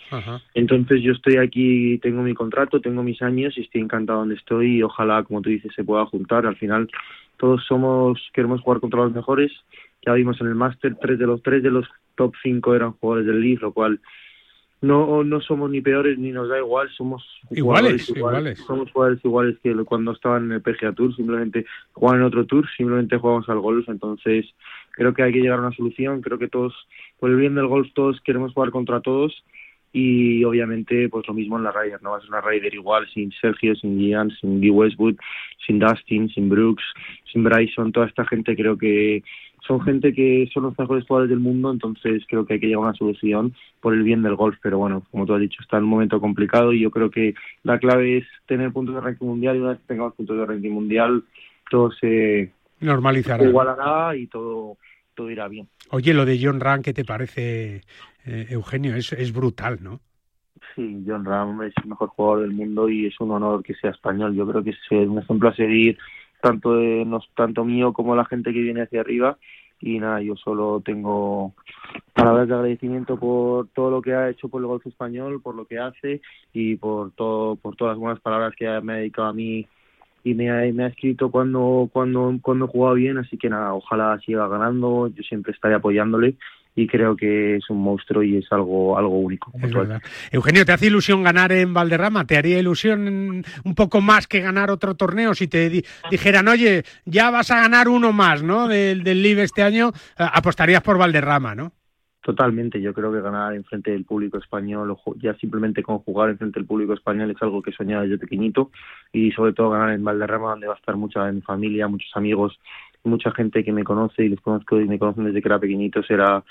Entonces 0.56 1.04
yo 1.04 1.12
estoy 1.12 1.38
aquí, 1.38 2.00
tengo 2.00 2.24
mi 2.24 2.34
contrato, 2.34 2.82
tengo 2.82 3.04
mis 3.04 3.22
años 3.22 3.56
y 3.60 3.62
estoy 3.62 3.82
encantado 3.82 4.22
donde 4.22 4.34
estoy 4.34 4.78
y 4.78 4.82
ojalá, 4.82 5.22
como 5.22 5.44
tú 5.44 5.52
dices, 5.52 5.72
se 5.76 5.84
pueda 5.84 6.08
juntar. 6.08 6.48
Al 6.48 6.56
final 6.56 6.90
todos 7.38 7.64
somos 7.68 8.20
queremos 8.34 8.60
jugar 8.62 8.80
contra 8.80 9.02
los 9.02 9.14
mejores. 9.14 9.52
Ya 10.04 10.14
vimos 10.14 10.42
en 10.42 10.48
el 10.48 10.56
Master 10.56 10.98
tres 11.00 11.20
de 11.20 11.28
los 11.28 11.44
tres 11.44 11.62
de 11.62 11.70
los 11.70 11.88
top 12.16 12.34
cinco 12.42 12.74
eran 12.74 12.94
jugadores 12.94 13.28
del 13.28 13.42
League, 13.42 13.60
lo 13.62 13.72
cual 13.72 14.00
no 14.86 15.24
no 15.24 15.42
somos 15.42 15.70
ni 15.70 15.82
peores 15.82 16.18
ni 16.18 16.32
nos 16.32 16.50
da 16.50 16.58
igual, 16.58 16.90
somos 16.92 17.24
iguales, 17.52 18.10
iguales. 18.10 18.60
Somos 18.60 18.92
jugadores 18.92 19.24
iguales 19.24 19.58
que 19.62 19.74
cuando 19.84 20.12
estaban 20.12 20.46
en 20.46 20.52
el 20.54 20.62
PGA 20.62 20.94
Tour, 20.94 21.16
simplemente 21.16 21.66
juegan 21.94 22.22
en 22.22 22.28
otro 22.28 22.46
tour, 22.46 22.66
simplemente 22.78 23.18
jugamos 23.18 23.50
al 23.50 23.60
golf, 23.60 23.88
entonces 23.90 24.46
creo 24.92 25.14
que 25.14 25.24
hay 25.24 25.34
que 25.34 25.42
llegar 25.42 25.60
a 25.60 25.64
una 25.64 25.76
solución, 25.76 26.22
creo 26.22 26.38
que 26.38 26.48
todos 26.48 26.74
por 27.20 27.30
el 27.30 27.38
bien 27.38 27.56
del 27.56 27.68
golf 27.68 27.88
todos 27.94 28.22
queremos 28.22 28.54
jugar 28.54 28.72
contra 28.72 29.02
todos. 29.02 29.44
Y 29.92 30.44
obviamente 30.44 31.08
pues 31.08 31.26
lo 31.26 31.34
mismo 31.34 31.58
en 31.58 31.64
la 31.64 31.72
Ryder, 31.72 32.04
no 32.04 32.12
va 32.12 32.18
a 32.18 32.20
ser 32.20 32.30
una 32.30 32.42
Ryder 32.42 32.74
igual 32.74 33.08
sin 33.14 33.32
Sergio, 33.40 33.76
sin 33.76 33.98
Ian, 33.98 34.30
sin 34.42 34.60
Guy 34.60 34.70
Westwood, 34.70 35.16
sin 35.66 35.80
Dustin, 35.80 36.28
sin 36.30 36.50
Brooks, 36.50 36.84
sin 37.32 37.46
Bryson, 37.46 37.94
toda 37.94 38.06
esta 38.06 38.26
gente 38.26 38.58
creo 38.58 38.78
que 38.78 39.24
son 39.68 39.82
gente 39.82 40.14
que 40.14 40.48
son 40.54 40.64
los 40.64 40.78
mejores 40.78 41.06
jugadores 41.06 41.30
del 41.30 41.40
mundo, 41.40 41.72
entonces 41.72 42.24
creo 42.28 42.46
que 42.46 42.54
hay 42.54 42.60
que 42.60 42.68
llegar 42.68 42.84
a 42.84 42.88
una 42.90 42.98
solución 42.98 43.54
por 43.82 43.94
el 43.94 44.04
bien 44.04 44.22
del 44.22 44.36
golf, 44.36 44.58
pero 44.62 44.78
bueno, 44.78 45.04
como 45.12 45.26
tú 45.26 45.34
has 45.34 45.42
dicho, 45.42 45.62
está 45.62 45.78
en 45.78 45.84
un 45.84 45.90
momento 45.90 46.20
complicado 46.20 46.74
y 46.74 46.82
yo 46.82 46.92
creo 46.92 47.10
que 47.10 47.34
la 47.64 47.80
clave 47.80 48.18
es 48.18 48.26
tener 48.46 48.72
puntos 48.72 48.96
de 48.96 49.02
ranking 49.02 49.26
mundial 49.26 49.56
y 49.56 49.60
una 49.60 49.70
vez 49.70 49.80
que 49.80 49.88
tengamos 49.88 50.14
puntos 50.14 50.38
de 50.38 50.46
ranking 50.46 50.72
mundial 50.72 51.24
todo 51.70 51.92
se 51.92 52.52
normalizará, 52.80 53.44
igualará 53.44 54.16
y 54.16 54.28
todo 54.28 54.78
todo 55.16 55.32
irá 55.32 55.48
bien. 55.48 55.68
Oye, 55.92 56.14
lo 56.14 56.26
de 56.26 56.38
John 56.42 56.60
Ram, 56.60 56.82
¿qué 56.82 56.94
te 56.94 57.06
parece, 57.06 57.82
eh, 58.26 58.48
Eugenio? 58.50 58.96
Es, 58.96 59.14
es 59.14 59.32
brutal, 59.32 59.80
¿no? 59.82 60.02
Sí, 60.76 61.04
John 61.08 61.24
Ram 61.24 61.62
es 61.64 61.74
el 61.82 61.90
mejor 61.90 62.10
jugador 62.10 62.42
del 62.42 62.52
mundo 62.52 62.90
y 62.90 63.06
es 63.06 63.20
un 63.22 63.32
honor 63.32 63.64
que 63.64 63.76
sea 63.76 63.92
español. 63.92 64.36
Yo 64.36 64.46
creo 64.46 64.62
que 64.62 64.72
es 64.72 64.92
un 64.92 65.18
ejemplo 65.20 65.50
a 65.50 65.56
seguir 65.56 65.98
tanto 66.42 66.76
de 66.76 67.08
tanto 67.36 67.66
mío 67.66 67.94
como 67.94 68.16
la 68.16 68.26
gente 68.26 68.54
que 68.54 68.62
viene 68.62 68.82
hacia 68.82 69.02
arriba 69.02 69.38
y 69.82 70.00
nada, 70.00 70.22
yo 70.22 70.36
solo 70.36 70.82
tengo 70.84 71.54
palabras 72.14 72.48
de 72.48 72.54
agradecimiento 72.54 73.18
por 73.18 73.68
todo 73.70 73.92
lo 73.92 74.02
que 74.02 74.14
ha 74.14 74.30
hecho 74.30 74.50
por 74.50 74.62
el 74.62 74.68
golf 74.68 74.86
español, 74.86 75.42
por 75.42 75.56
lo 75.56 75.66
que 75.66 75.80
hace 75.80 76.22
y 76.54 76.76
por 76.78 77.12
todo, 77.12 77.56
por 77.56 77.76
todas 77.76 77.94
las 77.94 78.00
buenas 78.00 78.20
palabras 78.22 78.54
que 78.56 78.66
me 78.82 78.94
ha 78.94 78.98
dedicado 78.98 79.28
a 79.28 79.34
mí 79.34 79.68
y 80.24 80.34
me 80.34 80.50
ha, 80.50 80.74
me 80.74 80.86
ha 80.86 80.88
escrito 80.88 81.30
cuando, 81.30 81.90
cuando, 81.94 82.34
cuando 82.42 82.66
he 82.66 82.68
jugado 82.68 82.96
bien, 82.96 83.18
así 83.18 83.38
que 83.38 83.50
nada, 83.50 83.74
ojalá 83.74 84.18
siga 84.26 84.48
ganando, 84.48 85.08
yo 85.08 85.24
siempre 85.24 85.54
estaré 85.54 85.76
apoyándole 85.76 86.36
y 86.76 86.88
creo 86.88 87.16
que 87.16 87.56
es 87.56 87.70
un 87.70 87.82
monstruo 87.82 88.22
y 88.22 88.38
es 88.38 88.52
algo 88.52 88.98
algo 88.98 89.18
único. 89.18 89.52
Eugenio, 90.32 90.66
¿te 90.66 90.74
hace 90.74 90.88
ilusión 90.88 91.24
ganar 91.24 91.52
en 91.54 91.74
Valderrama? 91.74 92.28
¿Te 92.28 92.38
haría 92.38 92.60
ilusión 92.60 93.44
un 93.64 93.76
poco 93.76 94.02
más 94.02 94.28
que 94.28 94.42
ganar 94.42 94.70
otro 94.70 94.96
torneo 94.96 95.34
si 95.34 95.48
te 95.48 95.84
dijeran, 96.12 96.48
oye, 96.48 96.84
ya 97.06 97.32
vas 97.32 97.50
a 97.52 97.62
ganar 97.62 97.88
uno 97.88 98.12
más, 98.12 98.44
¿no? 98.44 98.68
Del, 98.68 99.04
del 99.04 99.24
LIV 99.24 99.40
este 99.40 99.64
año, 99.64 99.90
eh, 100.20 100.26
apostarías 100.34 100.82
por 100.82 100.98
Valderrama, 100.98 101.56
¿no? 101.56 101.72
Totalmente, 102.26 102.82
yo 102.82 102.92
creo 102.92 103.12
que 103.12 103.22
ganar 103.22 103.54
en 103.54 103.64
frente 103.64 103.92
del 103.92 104.04
público 104.04 104.40
español, 104.40 104.98
ya 105.18 105.36
simplemente 105.36 105.84
con 105.84 106.00
jugar 106.00 106.32
en 106.32 106.40
frente 106.40 106.60
del 106.60 106.66
público 106.66 106.94
español 106.94 107.30
es 107.30 107.40
algo 107.40 107.62
que 107.62 107.70
he 107.70 107.74
soñado 107.74 108.02
desde 108.02 108.18
pequeñito 108.18 108.72
y 109.14 109.32
sobre 109.32 109.54
todo 109.54 109.70
ganar 109.70 109.92
en 109.92 110.04
Valderrama 110.04 110.50
donde 110.50 110.66
va 110.66 110.74
a 110.74 110.78
estar 110.78 110.96
mucha 110.98 111.32
mi 111.32 111.42
familia, 111.42 111.88
muchos 111.88 112.10
amigos, 112.16 112.60
mucha 113.04 113.30
gente 113.30 113.64
que 113.64 113.72
me 113.72 113.84
conoce 113.84 114.26
y 114.26 114.30
les 114.30 114.42
conozco 114.42 114.82
y 114.82 114.88
me 114.88 114.98
conocen 114.98 115.26
desde 115.26 115.40
que 115.40 115.48
era 115.48 115.60
pequeñito, 115.60 116.02
será 116.02 116.44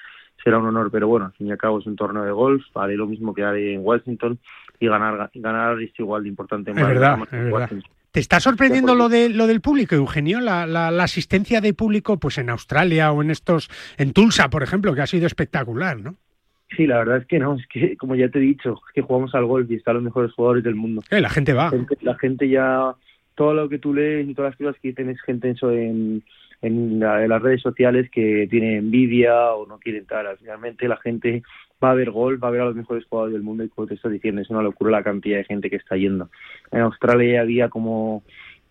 será 0.44 0.58
un 0.58 0.66
honor, 0.66 0.90
pero 0.92 1.08
bueno, 1.08 1.26
al 1.26 1.32
fin 1.32 1.48
y 1.48 1.50
al 1.50 1.58
cabo 1.58 1.80
es 1.80 1.86
un 1.86 1.96
torneo 1.96 2.22
de 2.22 2.30
golf, 2.30 2.64
haré 2.76 2.96
lo 2.96 3.06
mismo 3.06 3.34
que 3.34 3.42
haré 3.42 3.74
en 3.74 3.80
Washington 3.82 4.38
y 4.78 4.86
ganar 4.86 5.30
ganar 5.34 5.80
es 5.80 5.98
igual 5.98 6.22
de 6.22 6.28
importante 6.28 6.70
en 6.70 6.78
es 6.78 6.86
verdad, 6.86 7.18
¿Te 8.12 8.20
está 8.20 8.38
sorprendiendo 8.38 8.94
lo 8.94 9.08
de 9.08 9.28
lo 9.28 9.48
del 9.48 9.60
público, 9.60 9.96
Eugenio? 9.96 10.38
La, 10.40 10.66
la, 10.66 11.02
asistencia 11.02 11.60
de 11.60 11.74
público, 11.74 12.16
pues 12.20 12.38
en 12.38 12.48
Australia 12.48 13.10
o 13.10 13.22
en 13.22 13.32
estos, 13.32 13.68
en 13.96 14.12
Tulsa, 14.12 14.50
por 14.50 14.62
ejemplo, 14.62 14.94
que 14.94 15.00
ha 15.00 15.06
sido 15.08 15.26
espectacular, 15.26 15.98
¿no? 15.98 16.14
Sí, 16.76 16.86
la 16.86 16.98
verdad 16.98 17.16
es 17.18 17.26
que 17.26 17.40
no, 17.40 17.56
es 17.56 17.66
que 17.66 17.96
como 17.96 18.14
ya 18.14 18.28
te 18.28 18.38
he 18.38 18.42
dicho, 18.42 18.80
es 18.86 18.92
que 18.94 19.02
jugamos 19.02 19.34
al 19.34 19.46
golf 19.46 19.68
y 19.68 19.74
están 19.74 19.94
los 19.94 20.04
mejores 20.04 20.32
jugadores 20.32 20.62
del 20.62 20.76
mundo. 20.76 21.02
Eh, 21.10 21.20
la 21.20 21.28
gente 21.28 21.54
va. 21.54 21.72
La 22.02 22.16
gente, 22.16 22.48
ya, 22.48 22.94
todo 23.34 23.54
lo 23.54 23.68
que 23.68 23.78
tú 23.78 23.94
lees 23.94 24.28
y 24.28 24.34
todas 24.34 24.52
las 24.52 24.58
cosas 24.58 24.80
que 24.80 24.88
dicen 24.88 25.10
es 25.10 25.20
gente 25.22 25.50
eso 25.50 25.70
en, 25.70 26.22
en, 26.62 27.00
las 27.00 27.42
redes 27.42 27.62
sociales 27.62 28.08
que 28.10 28.46
tiene 28.50 28.76
envidia 28.76 29.52
o 29.52 29.66
no 29.66 29.78
quiere 29.78 29.98
entrar. 29.98 30.36
Finalmente 30.38 30.88
la 30.88 30.96
gente 30.96 31.42
va 31.82 31.90
a 31.90 31.94
ver 31.94 32.10
gol, 32.10 32.42
va 32.42 32.48
a 32.48 32.52
ver 32.52 32.60
a 32.62 32.66
los 32.66 32.76
mejores 32.76 33.04
jugadores 33.06 33.34
del 33.34 33.42
mundo 33.42 33.64
y 33.64 33.68
como 33.68 33.86
te 33.86 33.94
estoy 33.94 34.14
diciendo, 34.14 34.40
es 34.40 34.50
una 34.50 34.62
locura 34.62 34.90
la 34.90 35.02
cantidad 35.02 35.38
de 35.38 35.44
gente 35.44 35.68
que 35.68 35.76
está 35.76 35.96
yendo. 35.96 36.30
En 36.70 36.80
Australia 36.80 37.40
había 37.40 37.68
como 37.68 38.22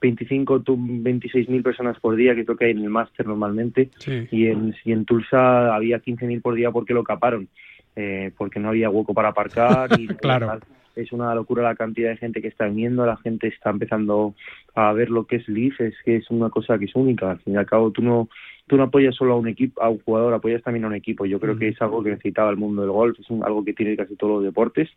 25, 0.01 0.63
26 0.65 1.49
mil 1.49 1.63
personas 1.63 1.99
por 1.99 2.15
día, 2.15 2.35
que 2.35 2.43
creo 2.43 2.57
que 2.57 2.65
hay 2.65 2.71
en 2.71 2.79
el 2.79 2.89
máster 2.89 3.25
normalmente, 3.25 3.89
y, 4.31 4.47
en, 4.47 4.75
y 4.83 4.91
en 4.91 5.05
Tulsa 5.05 5.73
había 5.73 5.99
15 5.99 6.25
mil 6.25 6.41
por 6.41 6.55
día 6.55 6.71
porque 6.71 6.93
lo 6.93 7.03
caparon, 7.03 7.47
eh, 7.95 8.31
porque 8.37 8.59
no 8.59 8.69
había 8.69 8.89
hueco 8.89 9.13
para 9.13 9.29
aparcar. 9.29 9.89
Y 9.99 10.07
claro 10.07 10.59
es 10.95 11.11
una 11.11 11.33
locura 11.35 11.63
la 11.63 11.75
cantidad 11.75 12.09
de 12.09 12.17
gente 12.17 12.41
que 12.41 12.47
está 12.47 12.65
viniendo, 12.65 13.05
la 13.05 13.17
gente 13.17 13.47
está 13.47 13.69
empezando 13.69 14.35
a 14.75 14.93
ver 14.93 15.09
lo 15.09 15.25
que 15.25 15.37
es 15.37 15.47
Leaf, 15.47 15.79
es 15.81 15.95
que 16.03 16.17
es 16.17 16.29
una 16.29 16.49
cosa 16.49 16.77
que 16.77 16.85
es 16.85 16.95
única, 16.95 17.31
al 17.31 17.39
fin 17.39 17.53
y 17.53 17.57
al 17.57 17.65
cabo 17.65 17.91
tú 17.91 18.01
no 18.01 18.29
tú 18.67 18.77
no 18.77 18.83
apoyas 18.83 19.15
solo 19.15 19.33
a 19.33 19.37
un 19.37 19.47
equipo, 19.47 19.81
a 19.81 19.89
un 19.89 19.99
jugador, 19.99 20.33
apoyas 20.33 20.63
también 20.63 20.85
a 20.85 20.87
un 20.87 20.95
equipo. 20.95 21.25
Yo 21.25 21.39
creo 21.39 21.57
que 21.57 21.67
es 21.69 21.81
algo 21.81 22.03
que 22.03 22.11
necesitaba 22.11 22.49
el 22.49 22.57
mundo 22.57 22.81
del 22.81 22.91
golf, 22.91 23.19
es 23.19 23.29
algo 23.29 23.63
que 23.65 23.73
tiene 23.73 23.97
casi 23.97 24.15
todos 24.15 24.35
los 24.35 24.43
deportes. 24.43 24.89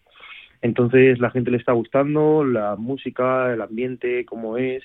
Entonces 0.63 1.19
la 1.19 1.31
gente 1.31 1.51
le 1.51 1.59
está 1.59 1.73
gustando, 1.73 2.45
la 2.45 2.77
música, 2.77 3.53
el 3.53 3.61
ambiente, 3.61 4.25
cómo 4.25 4.57
es, 4.57 4.83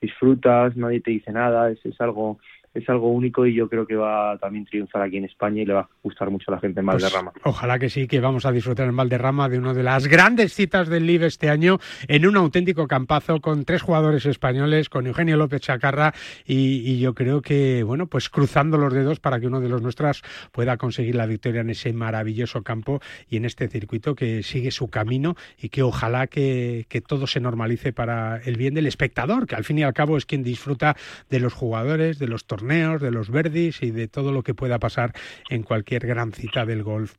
disfrutas, 0.00 0.76
nadie 0.76 1.00
te 1.00 1.10
dice 1.10 1.32
nada, 1.32 1.70
es, 1.70 1.84
es 1.84 2.00
algo 2.00 2.38
es 2.74 2.88
algo 2.88 3.08
único 3.10 3.46
y 3.46 3.54
yo 3.54 3.68
creo 3.68 3.86
que 3.86 3.94
va 3.94 4.32
a 4.32 4.38
también 4.38 4.64
triunfar 4.64 5.02
aquí 5.02 5.16
en 5.16 5.24
España 5.24 5.62
y 5.62 5.64
le 5.64 5.74
va 5.74 5.80
a 5.80 5.88
gustar 6.02 6.28
mucho 6.30 6.50
a 6.50 6.56
la 6.56 6.60
gente 6.60 6.80
en 6.80 6.86
pues 6.86 7.02
Valderrama. 7.02 7.32
ojalá 7.44 7.78
que 7.78 7.88
sí, 7.88 8.08
que 8.08 8.20
vamos 8.20 8.44
a 8.44 8.52
disfrutar 8.52 8.88
en 8.88 8.96
Valderrama 8.96 9.48
de 9.48 9.58
una 9.58 9.72
de 9.72 9.84
las 9.84 10.08
grandes 10.08 10.52
citas 10.52 10.88
del 10.88 11.06
LIVE 11.06 11.26
este 11.26 11.48
año 11.48 11.78
en 12.08 12.26
un 12.26 12.36
auténtico 12.36 12.88
campazo 12.88 13.40
con 13.40 13.64
tres 13.64 13.82
jugadores 13.82 14.26
españoles, 14.26 14.88
con 14.88 15.06
Eugenio 15.06 15.36
López 15.36 15.62
Chacarra 15.62 16.12
y, 16.44 16.98
yo 16.98 17.14
creo 17.14 17.42
que, 17.42 17.82
bueno, 17.82 18.06
pues 18.06 18.28
cruzando 18.28 18.78
los 18.78 18.92
dedos 18.92 19.20
para 19.20 19.38
que 19.38 19.46
uno 19.46 19.60
de 19.60 19.68
los 19.68 19.82
nuestros 19.82 20.22
pueda 20.52 20.76
conseguir 20.76 21.14
la 21.14 21.26
victoria 21.26 21.60
en 21.60 21.70
ese 21.70 21.92
maravilloso 21.92 22.62
campo 22.62 23.00
y 23.28 23.36
en 23.36 23.44
este 23.44 23.68
circuito 23.68 24.14
que 24.14 24.42
sigue 24.42 24.70
su 24.70 24.88
camino 24.88 25.36
y 25.60 25.68
que 25.68 25.82
ojalá 25.82 26.26
que, 26.26 26.86
que 26.88 27.00
todo 27.00 27.26
se 27.26 27.40
normalice 27.40 27.92
para 27.92 28.38
el 28.38 28.56
bien 28.56 28.74
del 28.74 28.86
espectador, 28.86 29.46
que 29.46 29.54
al 29.54 29.64
fin 29.64 29.78
y 29.78 29.82
al 29.82 29.92
cabo 29.92 30.16
es 30.16 30.24
quien 30.24 30.42
disfruta 30.42 30.96
de 31.30 31.40
los 31.40 31.52
jugadores, 31.52 32.18
de 32.18 32.28
los 32.28 32.46
torneos 32.46 32.63
de 32.64 33.10
los 33.10 33.30
verdis 33.30 33.82
y 33.82 33.90
de 33.90 34.08
todo 34.08 34.32
lo 34.32 34.42
que 34.42 34.54
pueda 34.54 34.78
pasar 34.78 35.12
en 35.50 35.62
cualquier 35.62 36.06
gran 36.06 36.32
cita 36.32 36.64
del 36.64 36.82
golf 36.82 37.14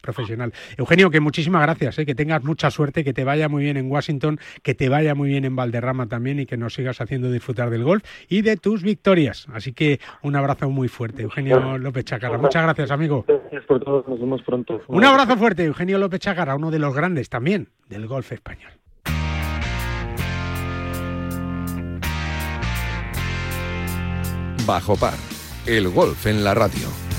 profesional. 0.00 0.52
Eugenio, 0.76 1.08
que 1.10 1.20
muchísimas 1.20 1.62
gracias, 1.62 2.00
¿eh? 2.00 2.06
que 2.06 2.16
tengas 2.16 2.42
mucha 2.42 2.70
suerte, 2.70 3.04
que 3.04 3.12
te 3.12 3.22
vaya 3.22 3.48
muy 3.48 3.62
bien 3.62 3.76
en 3.76 3.90
Washington, 3.90 4.40
que 4.62 4.74
te 4.74 4.88
vaya 4.88 5.14
muy 5.14 5.28
bien 5.28 5.44
en 5.44 5.54
Valderrama 5.54 6.08
también 6.08 6.40
y 6.40 6.46
que 6.46 6.56
nos 6.56 6.74
sigas 6.74 7.00
haciendo 7.00 7.30
disfrutar 7.30 7.70
del 7.70 7.84
golf 7.84 8.02
y 8.28 8.42
de 8.42 8.56
tus 8.56 8.82
victorias. 8.82 9.46
Así 9.52 9.72
que 9.72 10.00
un 10.22 10.34
abrazo 10.34 10.68
muy 10.68 10.88
fuerte, 10.88 11.22
Eugenio 11.22 11.78
López 11.78 12.04
Chacarra. 12.04 12.38
Muchas 12.38 12.64
gracias, 12.64 12.90
amigo. 12.90 13.24
Gracias 13.28 13.64
por 13.64 13.78
todo, 13.84 14.04
nos 14.08 14.18
vemos 14.18 14.42
pronto. 14.42 14.80
Un 14.88 15.04
abrazo 15.04 15.36
fuerte, 15.36 15.64
Eugenio 15.64 15.98
López 15.98 16.18
Chacarra, 16.18 16.56
uno 16.56 16.72
de 16.72 16.80
los 16.80 16.92
grandes 16.92 17.28
también 17.28 17.68
del 17.88 18.08
golf 18.08 18.32
español. 18.32 18.81
Bajo 24.66 24.96
par, 24.96 25.14
el 25.66 25.88
golf 25.88 26.26
en 26.26 26.44
la 26.44 26.54
radio. 26.54 27.11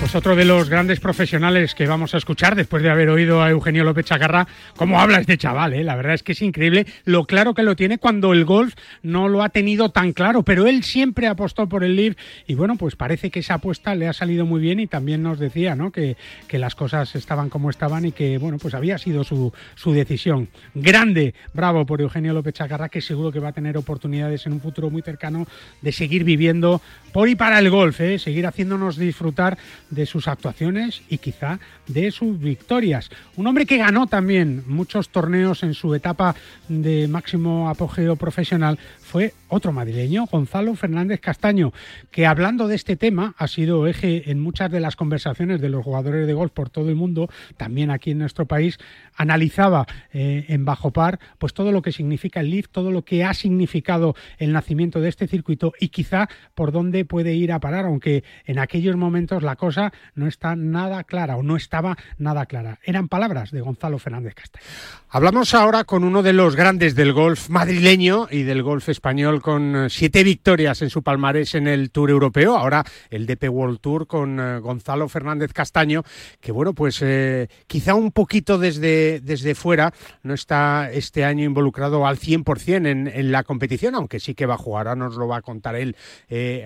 Pues 0.00 0.14
otro 0.14 0.34
de 0.34 0.46
los 0.46 0.70
grandes 0.70 0.98
profesionales 0.98 1.74
que 1.74 1.86
vamos 1.86 2.14
a 2.14 2.16
escuchar 2.16 2.56
después 2.56 2.82
de 2.82 2.88
haber 2.88 3.10
oído 3.10 3.42
a 3.42 3.50
Eugenio 3.50 3.84
López 3.84 4.06
Chacarra, 4.06 4.48
cómo 4.74 4.98
habla 4.98 5.20
este 5.20 5.36
chaval, 5.36 5.74
¿eh? 5.74 5.84
la 5.84 5.94
verdad 5.94 6.14
es 6.14 6.22
que 6.22 6.32
es 6.32 6.40
increíble 6.40 6.86
lo 7.04 7.26
claro 7.26 7.52
que 7.52 7.62
lo 7.62 7.76
tiene 7.76 7.98
cuando 7.98 8.32
el 8.32 8.46
golf 8.46 8.74
no 9.02 9.28
lo 9.28 9.42
ha 9.42 9.50
tenido 9.50 9.90
tan 9.90 10.14
claro, 10.14 10.42
pero 10.42 10.66
él 10.66 10.84
siempre 10.84 11.26
apostó 11.26 11.68
por 11.68 11.84
el 11.84 11.96
live 11.96 12.16
y 12.46 12.54
bueno, 12.54 12.76
pues 12.76 12.96
parece 12.96 13.30
que 13.30 13.40
esa 13.40 13.54
apuesta 13.54 13.94
le 13.94 14.08
ha 14.08 14.14
salido 14.14 14.46
muy 14.46 14.62
bien 14.62 14.80
y 14.80 14.86
también 14.86 15.22
nos 15.22 15.38
decía 15.38 15.74
¿no? 15.74 15.92
que, 15.92 16.16
que 16.48 16.58
las 16.58 16.74
cosas 16.74 17.14
estaban 17.14 17.50
como 17.50 17.68
estaban 17.68 18.06
y 18.06 18.12
que 18.12 18.38
bueno, 18.38 18.56
pues 18.56 18.72
había 18.72 18.96
sido 18.96 19.22
su, 19.22 19.52
su 19.74 19.92
decisión. 19.92 20.48
Grande, 20.74 21.34
bravo 21.52 21.84
por 21.84 22.00
Eugenio 22.00 22.32
López 22.32 22.54
Chacarra, 22.54 22.88
que 22.88 23.02
seguro 23.02 23.30
que 23.30 23.38
va 23.38 23.50
a 23.50 23.52
tener 23.52 23.76
oportunidades 23.76 24.46
en 24.46 24.54
un 24.54 24.62
futuro 24.62 24.88
muy 24.88 25.02
cercano 25.02 25.46
de 25.82 25.92
seguir 25.92 26.24
viviendo 26.24 26.80
por 27.12 27.28
y 27.28 27.34
para 27.34 27.58
el 27.58 27.68
golf, 27.68 28.00
¿eh? 28.00 28.18
seguir 28.18 28.46
haciéndonos 28.46 28.96
disfrutar 28.96 29.58
de 29.90 30.06
sus 30.06 30.28
actuaciones 30.28 31.02
y 31.08 31.18
quizá 31.18 31.58
de 31.86 32.10
sus 32.10 32.38
victorias. 32.38 33.10
Un 33.36 33.46
hombre 33.46 33.66
que 33.66 33.78
ganó 33.78 34.06
también 34.06 34.62
muchos 34.66 35.10
torneos 35.10 35.62
en 35.62 35.74
su 35.74 35.94
etapa 35.94 36.34
de 36.68 37.08
máximo 37.08 37.68
apogeo 37.68 38.16
profesional 38.16 38.78
fue 39.10 39.34
otro 39.48 39.72
madrileño, 39.72 40.26
Gonzalo 40.26 40.72
Fernández 40.76 41.18
Castaño, 41.18 41.72
que 42.12 42.26
hablando 42.26 42.68
de 42.68 42.76
este 42.76 42.94
tema 42.94 43.34
ha 43.38 43.48
sido 43.48 43.88
eje 43.88 44.30
en 44.30 44.38
muchas 44.38 44.70
de 44.70 44.78
las 44.78 44.94
conversaciones 44.94 45.60
de 45.60 45.68
los 45.68 45.82
jugadores 45.82 46.28
de 46.28 46.32
golf 46.32 46.52
por 46.52 46.70
todo 46.70 46.88
el 46.90 46.94
mundo, 46.94 47.28
también 47.56 47.90
aquí 47.90 48.12
en 48.12 48.18
nuestro 48.18 48.46
país, 48.46 48.78
analizaba 49.16 49.88
eh, 50.12 50.44
en 50.46 50.64
bajo 50.64 50.92
par 50.92 51.18
pues 51.38 51.54
todo 51.54 51.72
lo 51.72 51.82
que 51.82 51.90
significa 51.90 52.38
el 52.38 52.50
lift, 52.50 52.70
todo 52.70 52.92
lo 52.92 53.02
que 53.02 53.24
ha 53.24 53.34
significado 53.34 54.14
el 54.38 54.52
nacimiento 54.52 55.00
de 55.00 55.08
este 55.08 55.26
circuito 55.26 55.72
y 55.80 55.88
quizá 55.88 56.28
por 56.54 56.70
dónde 56.70 57.04
puede 57.04 57.34
ir 57.34 57.50
a 57.50 57.58
parar, 57.58 57.86
aunque 57.86 58.22
en 58.44 58.60
aquellos 58.60 58.94
momentos 58.94 59.42
la 59.42 59.56
cosa 59.56 59.92
no 60.14 60.28
está 60.28 60.54
nada 60.54 61.02
clara 61.02 61.36
o 61.36 61.42
no 61.42 61.56
estaba 61.56 61.98
nada 62.16 62.46
clara. 62.46 62.78
Eran 62.84 63.08
palabras 63.08 63.50
de 63.50 63.60
Gonzalo 63.60 63.98
Fernández 63.98 64.34
Castaño. 64.34 64.64
Hablamos 65.08 65.52
ahora 65.52 65.82
con 65.82 66.04
uno 66.04 66.22
de 66.22 66.32
los 66.32 66.54
grandes 66.54 66.94
del 66.94 67.12
golf 67.12 67.48
madrileño 67.48 68.28
y 68.30 68.44
del 68.44 68.62
golf 68.62 68.88
español 68.88 68.99
con 69.40 69.76
eh, 69.76 69.90
siete 69.90 70.22
victorias 70.22 70.82
en 70.82 70.90
su 70.90 71.02
palmarés 71.02 71.54
en 71.54 71.66
el 71.66 71.90
Tour 71.90 72.10
Europeo, 72.10 72.56
ahora 72.56 72.84
el 73.10 73.26
DP 73.26 73.48
World 73.48 73.80
Tour 73.80 74.06
con 74.06 74.38
eh, 74.38 74.58
Gonzalo 74.60 75.08
Fernández 75.08 75.52
Castaño, 75.52 76.04
que 76.40 76.52
bueno, 76.52 76.74
pues 76.74 77.00
eh, 77.02 77.48
quizá 77.66 77.94
un 77.94 78.12
poquito 78.12 78.58
desde, 78.58 79.20
desde 79.20 79.54
fuera 79.54 79.92
no 80.22 80.34
está 80.34 80.90
este 80.92 81.24
año 81.24 81.44
involucrado 81.44 82.06
al 82.06 82.18
100% 82.18 82.86
en, 82.86 83.08
en 83.08 83.32
la 83.32 83.42
competición, 83.42 83.94
aunque 83.94 84.20
sí 84.20 84.34
que 84.34 84.46
va 84.46 84.54
a 84.54 84.58
jugar, 84.58 84.86
ahora 84.86 85.04
nos 85.04 85.16
lo 85.16 85.26
va 85.26 85.38
a 85.38 85.42
contar 85.42 85.74
él 85.76 85.96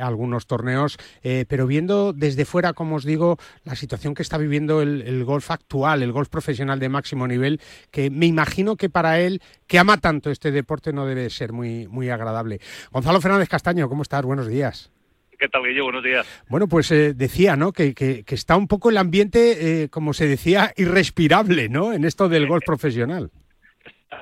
algunos 0.00 0.46
torneos, 0.46 0.98
pero 1.22 1.66
viendo 1.66 2.12
desde 2.12 2.44
fuera, 2.44 2.72
como 2.72 2.96
os 2.96 3.04
digo, 3.04 3.38
la 3.64 3.74
situación 3.74 4.14
que 4.14 4.22
está 4.22 4.38
viviendo 4.38 4.82
el, 4.82 5.02
el 5.02 5.24
golf 5.24 5.50
actual, 5.50 6.02
el 6.02 6.12
golf 6.12 6.28
profesional 6.28 6.78
de 6.78 6.88
máximo 6.88 7.26
nivel, 7.26 7.60
que 7.90 8.10
me 8.10 8.26
imagino 8.26 8.76
que 8.76 8.90
para 8.90 9.20
él, 9.20 9.40
que 9.66 9.78
ama 9.78 9.98
tanto 9.98 10.30
este 10.30 10.50
deporte, 10.50 10.92
no 10.92 11.06
debe 11.06 11.30
ser 11.30 11.52
muy, 11.52 11.88
muy 11.88 12.10
agradable 12.10 12.23
agradable. 12.24 12.60
Gonzalo 12.90 13.20
Fernández 13.20 13.48
Castaño, 13.48 13.88
¿cómo 13.88 14.02
estás? 14.02 14.24
Buenos 14.24 14.48
días. 14.48 14.90
¿Qué 15.38 15.48
tal, 15.48 15.62
Guillo? 15.64 15.84
Buenos 15.84 16.02
días. 16.02 16.44
Bueno, 16.48 16.68
pues 16.68 16.90
eh, 16.90 17.12
decía, 17.12 17.56
¿no? 17.56 17.72
Que, 17.72 17.94
que, 17.94 18.24
está 18.28 18.56
un 18.56 18.68
poco 18.68 18.90
el 18.90 18.96
ambiente, 18.96 19.82
eh, 19.82 19.88
como 19.90 20.12
se 20.12 20.26
decía, 20.26 20.72
irrespirable, 20.76 21.68
¿no? 21.68 21.92
En 21.92 22.04
esto 22.04 22.28
del 22.28 22.46
golf 22.46 22.64
profesional. 22.64 23.30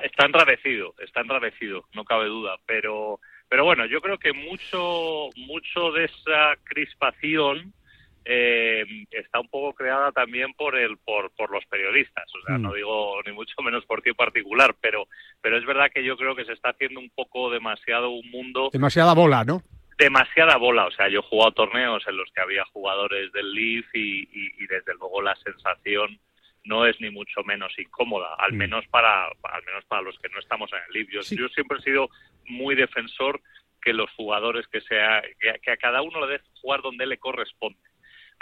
Está 0.03 0.25
enrarecido, 0.25 0.95
está 0.99 1.21
enrarecido, 1.21 1.85
no 1.93 2.03
cabe 2.03 2.25
duda, 2.25 2.57
pero 2.65 3.19
Pero 3.47 3.63
bueno, 3.63 3.85
yo 3.85 4.01
creo 4.01 4.17
que 4.17 4.33
mucho, 4.33 5.29
mucho 5.37 5.91
de 5.91 6.05
esa 6.05 6.57
crispación 6.63 7.73
eh, 8.25 8.85
está 9.11 9.39
un 9.39 9.49
poco 9.49 9.73
creada 9.73 10.11
también 10.11 10.53
por 10.53 10.77
el 10.77 10.97
por, 10.97 11.31
por 11.31 11.51
los 11.51 11.65
periodistas. 11.65 12.25
O 12.35 12.45
sea 12.45 12.57
no 12.57 12.69
mm. 12.69 12.75
digo 12.75 13.21
ni 13.25 13.33
mucho 13.33 13.61
menos 13.61 13.85
por 13.85 14.01
ti 14.01 14.13
particular 14.13 14.75
pero 14.79 15.07
pero 15.41 15.57
es 15.57 15.65
verdad 15.65 15.91
que 15.93 16.03
yo 16.03 16.15
creo 16.15 16.35
que 16.35 16.45
se 16.45 16.53
está 16.53 16.69
haciendo 16.69 16.99
un 16.99 17.09
poco 17.09 17.49
demasiado 17.49 18.09
un 18.09 18.29
mundo. 18.31 18.69
Demasiada 18.71 19.13
bola 19.13 19.43
no 19.43 19.61
demasiada 19.97 20.57
bola. 20.57 20.85
O 20.85 20.91
sea 20.91 21.09
yo 21.09 21.19
he 21.19 21.23
jugado 21.23 21.51
torneos 21.51 22.03
en 22.07 22.17
los 22.17 22.31
que 22.33 22.41
había 22.41 22.63
jugadores 22.65 23.31
del 23.33 23.53
Leaf 23.53 23.85
y, 23.93 24.29
y, 24.31 24.67
desde 24.67 24.93
luego 24.95 25.21
la 25.21 25.35
sensación 25.35 26.17
no 26.63 26.85
es 26.85 26.99
ni 27.01 27.09
mucho 27.09 27.43
menos 27.43 27.77
incómoda 27.77 28.35
al 28.37 28.53
mm. 28.53 28.57
menos 28.57 28.87
para 28.87 29.25
al 29.25 29.65
menos 29.65 29.83
para 29.85 30.01
los 30.01 30.17
que 30.19 30.29
no 30.29 30.39
estamos 30.39 30.71
en 30.71 30.79
el 30.87 30.93
Leaf 30.93 31.09
yo, 31.09 31.35
yo 31.35 31.49
siempre 31.49 31.79
he 31.79 31.81
sido 31.81 32.09
muy 32.45 32.73
defensor 32.75 33.41
que 33.81 33.91
los 33.91 34.09
jugadores 34.11 34.65
que 34.67 34.79
sea 34.79 35.21
que 35.61 35.71
a 35.71 35.75
cada 35.75 36.01
uno 36.01 36.25
le 36.25 36.37
dé 36.37 36.41
jugar 36.61 36.81
donde 36.81 37.05
le 37.05 37.17
corresponde 37.17 37.77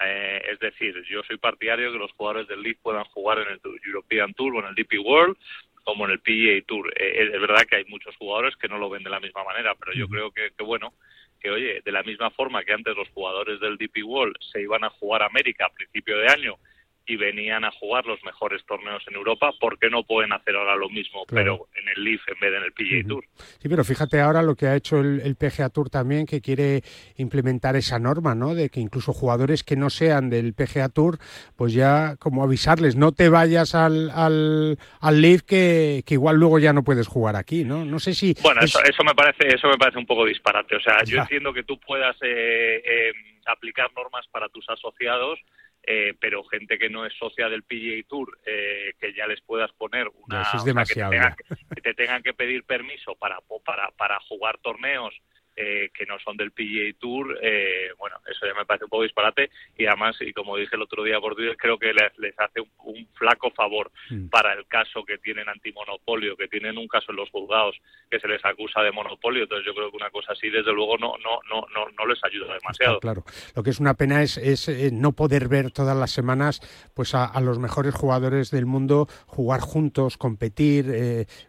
eh, 0.05 0.41
es 0.51 0.59
decir, 0.59 0.95
yo 1.09 1.23
soy 1.23 1.37
partidario 1.37 1.87
de 1.87 1.93
que 1.93 1.99
los 1.99 2.11
jugadores 2.13 2.47
del 2.47 2.61
League 2.61 2.79
puedan 2.81 3.03
jugar 3.05 3.39
en 3.39 3.47
el 3.49 3.59
European 3.85 4.33
Tour 4.33 4.55
o 4.55 4.59
en 4.59 4.67
el 4.67 4.75
DP 4.75 4.99
World 5.03 5.37
como 5.83 6.05
en 6.05 6.11
el 6.11 6.19
PGA 6.19 6.65
Tour. 6.67 6.93
Eh, 6.95 7.29
es 7.33 7.41
verdad 7.41 7.65
que 7.67 7.77
hay 7.77 7.85
muchos 7.85 8.15
jugadores 8.17 8.55
que 8.55 8.67
no 8.67 8.77
lo 8.77 8.89
ven 8.89 9.03
de 9.03 9.09
la 9.09 9.19
misma 9.19 9.43
manera, 9.43 9.73
pero 9.75 9.93
yo 9.93 10.07
creo 10.07 10.31
que, 10.31 10.51
que, 10.57 10.63
bueno, 10.63 10.93
que 11.39 11.49
oye, 11.49 11.81
de 11.83 11.91
la 11.91 12.03
misma 12.03 12.29
forma 12.31 12.63
que 12.63 12.73
antes 12.73 12.95
los 12.95 13.09
jugadores 13.09 13.59
del 13.59 13.77
DP 13.77 14.03
World 14.03 14.35
se 14.51 14.61
iban 14.61 14.83
a 14.83 14.89
jugar 14.89 15.23
a 15.23 15.27
América 15.27 15.65
a 15.65 15.73
principio 15.73 16.17
de 16.17 16.27
año 16.27 16.57
y 17.11 17.17
venían 17.17 17.65
a 17.65 17.71
jugar 17.71 18.05
los 18.05 18.23
mejores 18.23 18.65
torneos 18.65 19.03
en 19.05 19.15
Europa, 19.15 19.51
¿por 19.59 19.77
qué 19.77 19.89
no 19.89 20.03
pueden 20.03 20.31
hacer 20.31 20.55
ahora 20.55 20.77
lo 20.77 20.87
mismo, 20.89 21.25
pero 21.27 21.67
en 21.75 21.89
el 21.89 22.05
Leaf 22.05 22.21
en 22.29 22.39
vez 22.39 22.51
de 22.51 22.57
en 22.57 22.63
el 22.63 22.71
PGA 22.71 23.05
Tour? 23.05 23.25
Sí, 23.59 23.67
pero 23.67 23.83
fíjate 23.83 24.21
ahora 24.21 24.41
lo 24.41 24.55
que 24.55 24.67
ha 24.67 24.77
hecho 24.77 25.01
el, 25.01 25.35
PGA 25.35 25.67
Tour 25.69 25.89
también, 25.89 26.25
que 26.25 26.39
quiere 26.39 26.83
implementar 27.17 27.75
esa 27.75 27.99
norma, 27.99 28.33
¿no? 28.33 28.55
De 28.55 28.69
que 28.69 28.79
incluso 28.79 29.11
jugadores 29.11 29.65
que 29.65 29.75
no 29.75 29.89
sean 29.89 30.29
del 30.29 30.53
PGA 30.53 30.87
Tour, 30.87 31.17
pues 31.57 31.73
ya 31.73 32.15
como 32.15 32.43
avisarles, 32.43 32.95
no 32.95 33.11
te 33.11 33.27
vayas 33.27 33.75
al, 33.75 34.09
al, 34.11 34.77
al 35.01 35.21
Leaf 35.21 35.41
que, 35.41 36.03
que 36.05 36.13
igual 36.13 36.37
luego 36.37 36.59
ya 36.59 36.71
no 36.71 36.85
puedes 36.85 37.09
jugar 37.09 37.35
aquí, 37.35 37.65
¿no? 37.65 37.83
No 37.83 37.99
sé 37.99 38.13
si... 38.13 38.35
Bueno, 38.41 38.61
eso, 38.61 38.79
eso, 38.83 39.03
me 39.03 39.13
parece 39.13 39.53
eso 39.53 39.67
me 39.67 39.77
parece 39.77 39.99
un 39.99 40.05
poco 40.05 40.25
disparate. 40.25 40.77
O 40.77 40.81
sea, 40.81 41.03
yo 41.03 41.19
entiendo 41.19 41.51
que 41.51 41.63
tú 41.63 41.77
puedas 41.77 42.15
eh, 42.21 42.81
eh, 42.85 43.11
aplicar 43.47 43.91
normas 43.97 44.25
para 44.31 44.47
tus 44.47 44.69
asociados, 44.69 45.39
eh, 45.83 46.13
pero 46.19 46.43
gente 46.43 46.77
que 46.77 46.89
no 46.89 47.05
es 47.05 47.13
socia 47.17 47.49
del 47.49 47.63
PGA 47.63 48.07
Tour, 48.07 48.37
eh, 48.45 48.93
que 48.99 49.13
ya 49.13 49.25
les 49.27 49.41
puedas 49.41 49.71
poner 49.73 50.07
una... 50.07 50.43
Eso 50.43 50.57
es 50.57 50.65
demasiado. 50.65 51.11
que, 51.11 51.81
te 51.81 51.93
tengan, 51.93 52.21
que 52.21 52.33
pedir 52.33 52.63
permiso 52.63 53.15
para, 53.15 53.39
para, 53.65 53.89
para 53.91 54.19
jugar 54.21 54.57
torneos 54.59 55.13
eh, 55.57 55.89
que 55.93 56.05
no 56.05 56.17
son 56.19 56.37
del 56.37 56.51
PGA 56.51 56.97
Tour, 56.97 57.37
eh, 57.41 57.89
bueno, 57.97 58.15
eso 58.25 58.45
ya 58.47 58.53
me 58.53 58.65
parece 58.65 58.85
un 58.85 58.89
poco 58.89 59.03
disparate 59.03 59.49
y 59.77 59.85
además, 59.85 60.15
y 60.21 60.31
como 60.31 60.55
dije 60.55 60.77
el 60.77 60.81
otro 60.81 61.03
día 61.03 61.19
por 61.19 61.35
Twitter, 61.35 61.57
creo 61.57 61.77
que 61.77 61.93
les, 61.93 62.17
les 62.19 62.39
hace 62.39 62.61
un, 62.61 63.07
flaco 63.13 63.51
favor 63.51 63.91
mm. 64.09 64.29
para 64.29 64.53
el 64.53 64.65
caso 64.67 65.03
que 65.03 65.17
tienen 65.17 65.49
antimonopolio, 65.49 66.37
que 66.37 66.47
tienen 66.47 66.77
un 66.77 66.87
caso 66.87 67.11
en 67.11 67.17
los 67.17 67.29
juzgados 67.29 67.75
que 68.09 68.19
se 68.19 68.27
les 68.27 68.43
acusa 68.45 68.81
de 68.81 68.91
monopolio, 68.91 69.43
entonces 69.43 69.65
yo 69.65 69.75
creo 69.75 69.91
que 69.91 69.97
una 69.97 70.09
cosa 70.09 70.31
así 70.31 70.49
desde 70.49 70.71
luego 70.71 70.97
no 70.97 71.15
no 71.17 71.39
no 71.49 71.67
no, 71.75 71.85
no 71.97 72.05
les 72.07 72.23
ayuda 72.23 72.53
demasiado. 72.53 72.99
claro, 72.99 73.23
lo 73.53 73.61
que 73.61 73.71
es 73.71 73.79
una 73.79 73.93
pena 73.95 74.23
es, 74.23 74.37
es 74.37 74.69
eh, 74.69 74.89
no 74.91 75.11
poder 75.11 75.49
ver 75.49 75.71
todas 75.71 75.97
las 75.97 76.11
semanas 76.11 76.61
pues 76.95 77.13
a, 77.13 77.39
los 77.41 77.59
mejores 77.59 77.93
jugadores 77.93 78.51
del 78.51 78.65
mundo 78.65 79.07
jugar 79.27 79.59
juntos, 79.59 80.17
competir, 80.17 80.85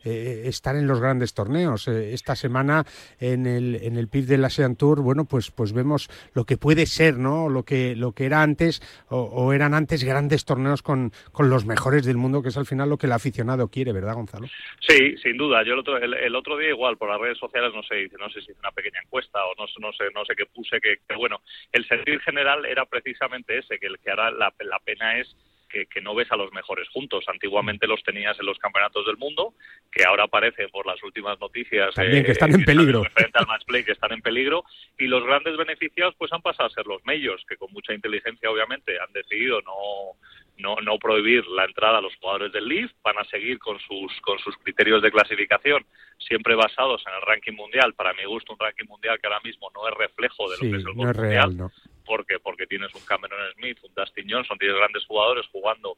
estar 0.02 0.75
en 0.75 0.87
los 0.87 1.00
grandes 1.00 1.35
torneos. 1.35 1.87
esta 1.88 2.35
semana 2.35 2.85
en 3.21 3.47
el 3.47 3.92
en 3.92 3.99
el 3.99 4.01
PIB 4.09 4.26
del 4.26 4.44
ASEAN 4.44 4.76
Tour, 4.76 5.00
bueno, 5.00 5.25
pues, 5.25 5.50
pues 5.50 5.73
vemos 5.73 6.09
lo 6.35 6.44
que 6.44 6.57
puede 6.57 6.87
ser, 6.87 7.18
¿no? 7.18 7.48
Lo 7.48 7.64
que, 7.64 7.94
lo 7.96 8.12
que 8.12 8.26
era 8.26 8.42
antes, 8.42 8.81
o, 9.09 9.53
eran 9.53 9.74
antes 9.74 10.05
grandes 10.05 10.44
torneos 10.44 10.83
con, 10.83 11.12
con, 11.33 11.50
los 11.50 11.66
mejores 11.66 12.05
del 12.05 12.16
mundo, 12.16 12.42
que 12.42 12.48
es 12.48 12.57
al 12.57 12.66
final 12.66 12.88
lo 12.88 12.96
que 12.96 13.07
el 13.07 13.12
aficionado 13.12 13.68
quiere, 13.68 13.92
¿verdad, 13.92 14.14
Gonzalo? 14.14 14.46
Sí, 14.81 15.16
sin 15.18 15.37
duda. 15.37 15.62
Yo 15.64 15.74
el 15.74 15.81
otro, 15.81 15.96
el, 15.98 16.37
otro 16.37 16.57
día 16.57 16.70
igual, 16.70 16.96
por 16.96 17.09
las 17.11 17.20
redes 17.20 17.38
sociales, 17.38 17.72
no 17.74 17.83
sé, 17.83 18.09
no 18.18 18.29
sé 18.31 18.40
si 18.40 18.50
hice 18.53 18.61
una 18.61 18.72
pequeña 18.72 19.00
encuesta 19.05 19.44
o 19.44 19.55
no, 19.59 19.66
no 19.81 19.92
sé, 19.92 20.05
no 20.14 20.24
sé 20.24 20.35
qué 20.37 20.46
puse, 20.46 20.81
que, 20.81 20.98
bueno, 21.16 21.40
el 21.72 21.87
sentir 21.87 22.20
general 22.20 22.64
era 22.66 22.85
precisamente 22.87 23.59
ese, 23.59 23.79
que 23.79 23.87
el 23.87 23.98
que 23.98 24.11
ahora 24.11 24.31
la, 24.31 24.53
la 24.61 24.79
pena 24.81 25.18
es 25.18 25.37
que, 25.72 26.00
no 26.00 26.14
ves 26.14 26.30
a 26.30 26.37
los 26.37 26.52
mejores 26.52 26.88
juntos. 26.88 27.24
Antiguamente 27.28 27.87
los 27.87 28.02
tenías 28.02 28.38
en 28.38 28.46
los 28.46 28.58
campeonatos 28.58 29.06
del 29.06 29.16
mundo, 29.16 29.54
que 29.90 30.04
ahora 30.04 30.24
aparecen 30.24 30.68
por 30.70 30.87
las 30.87 31.02
últimas 31.02 31.38
noticias. 31.40 31.94
También 31.94 32.24
que 32.24 32.32
están 32.32 32.54
en 32.54 32.64
peligro. 32.64 33.02
Frente 33.14 33.38
al 33.38 33.46
match 33.46 33.64
play, 33.64 33.85
que 33.85 33.92
están 33.92 34.12
en 34.12 34.22
peligro. 34.22 34.64
Y 34.98 35.06
los 35.06 35.24
grandes 35.24 35.56
beneficiados 35.56 36.14
pues 36.16 36.32
han 36.32 36.42
pasado 36.42 36.68
a 36.68 36.72
ser 36.72 36.87
los 36.87 37.04
medios, 37.04 37.42
que 37.48 37.56
con 37.56 37.72
mucha 37.72 37.94
inteligencia 37.94 38.50
obviamente 38.50 38.98
han 39.00 39.12
decidido 39.12 39.62
no, 39.62 40.18
no, 40.58 40.76
no 40.82 40.98
prohibir 40.98 41.46
la 41.46 41.64
entrada 41.64 41.98
a 41.98 42.00
los 42.00 42.14
jugadores 42.16 42.52
del 42.52 42.68
Leaf, 42.68 42.90
van 43.02 43.18
a 43.18 43.24
seguir 43.24 43.58
con 43.58 43.78
sus, 43.80 44.12
con 44.20 44.38
sus 44.38 44.56
criterios 44.58 45.02
de 45.02 45.11
clasificación, 45.11 45.85
siempre 46.18 46.54
basados 46.54 47.02
en 47.06 47.14
el 47.14 47.22
ranking 47.22 47.54
mundial. 47.54 47.94
Para 47.94 48.12
mi 48.12 48.24
gusto, 48.24 48.52
un 48.52 48.58
ranking 48.58 48.87
mundial 48.87 49.18
que 49.20 49.26
ahora 49.26 49.40
mismo 49.40 49.70
no 49.74 49.88
es 49.88 49.94
reflejo 49.94 50.50
de 50.50 50.56
lo 50.56 50.62
que 50.62 50.78
es 50.78 50.87
el 50.87 50.96
no 50.96 51.11
es 51.11 51.16
real, 51.16 51.56
¿no? 51.56 51.72
Porque 52.04 52.38
porque 52.38 52.66
tienes 52.66 52.94
un 52.94 53.04
Cameron 53.04 53.52
Smith, 53.54 53.78
un 53.82 53.94
Dustin 53.94 54.30
Johnson, 54.30 54.58
tienes 54.58 54.76
grandes 54.76 55.04
jugadores 55.06 55.46
jugando 55.52 55.96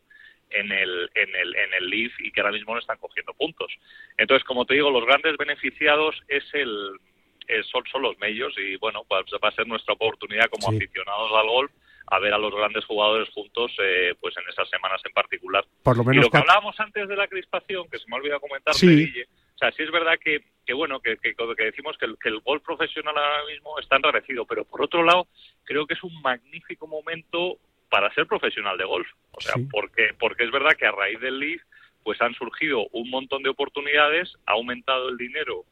en 0.50 0.70
el 0.72 1.10
en 1.14 1.34
el 1.34 1.56
en 1.56 1.74
el 1.74 1.90
Leaf 1.90 2.12
y 2.20 2.30
que 2.30 2.40
ahora 2.40 2.52
mismo 2.52 2.74
no 2.74 2.80
están 2.80 2.98
cogiendo 2.98 3.34
puntos. 3.34 3.72
Entonces, 4.16 4.44
como 4.44 4.64
te 4.64 4.74
digo, 4.74 4.90
los 4.90 5.04
grandes 5.04 5.36
beneficiados 5.36 6.16
es 6.28 6.44
el 6.52 6.98
son, 7.70 7.82
son 7.90 8.02
los 8.02 8.18
medios 8.18 8.54
y 8.58 8.76
bueno, 8.76 9.02
pues 9.08 9.24
va 9.42 9.48
a 9.48 9.52
ser 9.52 9.66
nuestra 9.66 9.94
oportunidad 9.94 10.48
como 10.50 10.68
aficionados 10.68 11.30
al 11.34 11.48
golf 11.48 11.70
a 12.06 12.18
ver 12.18 12.34
a 12.34 12.38
los 12.38 12.54
grandes 12.54 12.84
jugadores 12.84 13.28
juntos 13.30 13.72
eh, 13.82 14.14
pues 14.20 14.34
en 14.36 14.44
esas 14.50 14.68
semanas 14.68 15.00
en 15.04 15.12
particular. 15.12 15.64
Por 15.82 15.96
lo 15.96 16.04
menos 16.04 16.22
y 16.22 16.24
lo 16.26 16.30
que 16.30 16.38
hablábamos 16.38 16.78
antes 16.78 17.08
de 17.08 17.16
la 17.16 17.28
crispación, 17.28 17.88
que 17.90 17.98
se 17.98 18.04
me 18.08 18.16
ha 18.16 18.18
olvidado 18.18 18.40
comentar, 18.40 18.74
sí. 18.74 19.12
O 19.54 19.58
sea, 19.58 19.70
sí 19.72 19.82
es 19.82 19.90
verdad 19.90 20.18
que, 20.22 20.42
que 20.66 20.72
bueno, 20.72 21.00
que, 21.00 21.16
que, 21.18 21.34
que 21.34 21.64
decimos 21.64 21.96
que 21.96 22.06
el, 22.06 22.16
que 22.18 22.28
el 22.28 22.40
golf 22.40 22.62
profesional 22.64 23.16
ahora 23.16 23.44
mismo 23.46 23.78
está 23.78 23.96
enrarecido, 23.96 24.44
pero 24.46 24.64
por 24.64 24.82
otro 24.82 25.04
lado, 25.04 25.28
creo 25.64 25.86
que 25.86 25.94
es 25.94 26.02
un 26.02 26.20
magnífico 26.22 26.86
momento 26.86 27.58
para 27.88 28.12
ser 28.14 28.26
profesional 28.26 28.76
de 28.76 28.84
golf. 28.84 29.06
O 29.30 29.40
sea, 29.40 29.54
porque, 29.70 30.10
porque 30.18 30.44
es 30.44 30.50
verdad 30.50 30.76
que 30.76 30.86
a 30.86 30.92
raíz 30.92 31.20
del 31.20 31.38
Leaf 31.38 31.62
pues 32.02 32.20
han 32.20 32.34
surgido 32.34 32.86
un 32.92 33.08
montón 33.08 33.42
de 33.42 33.50
oportunidades, 33.50 34.34
ha 34.46 34.52
aumentado 34.52 35.08
el 35.08 35.16
dinero 35.16 35.64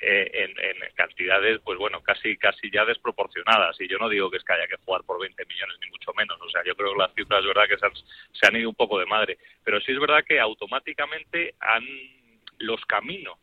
eh, 0.00 0.30
en, 0.32 0.50
en, 0.50 0.76
cantidades, 0.94 1.60
pues 1.62 1.78
bueno, 1.78 2.02
casi 2.02 2.36
casi 2.38 2.70
ya 2.72 2.84
desproporcionadas. 2.86 3.78
Y 3.80 3.86
yo 3.86 3.98
no 3.98 4.08
digo 4.08 4.30
que 4.30 4.38
es 4.38 4.44
que 4.44 4.54
haya 4.54 4.66
que 4.66 4.82
jugar 4.82 5.04
por 5.04 5.20
20 5.20 5.44
millones, 5.44 5.76
ni 5.84 5.90
mucho 5.90 6.12
menos. 6.14 6.40
O 6.40 6.48
sea, 6.48 6.62
yo 6.64 6.74
creo 6.74 6.92
que 6.92 6.98
las 6.98 7.14
cifras 7.14 7.40
es 7.40 7.46
verdad 7.46 7.68
que 7.68 7.78
se 7.78 7.86
han, 7.86 7.92
se 8.32 8.46
han 8.46 8.56
ido 8.56 8.70
un 8.70 8.74
poco 8.74 8.98
de 8.98 9.06
madre. 9.06 9.38
Pero 9.62 9.80
sí 9.80 9.92
es 9.92 10.00
verdad 10.00 10.24
que 10.26 10.40
automáticamente 10.40 11.54
han 11.60 11.84
los 12.60 12.84
caminos 12.86 13.38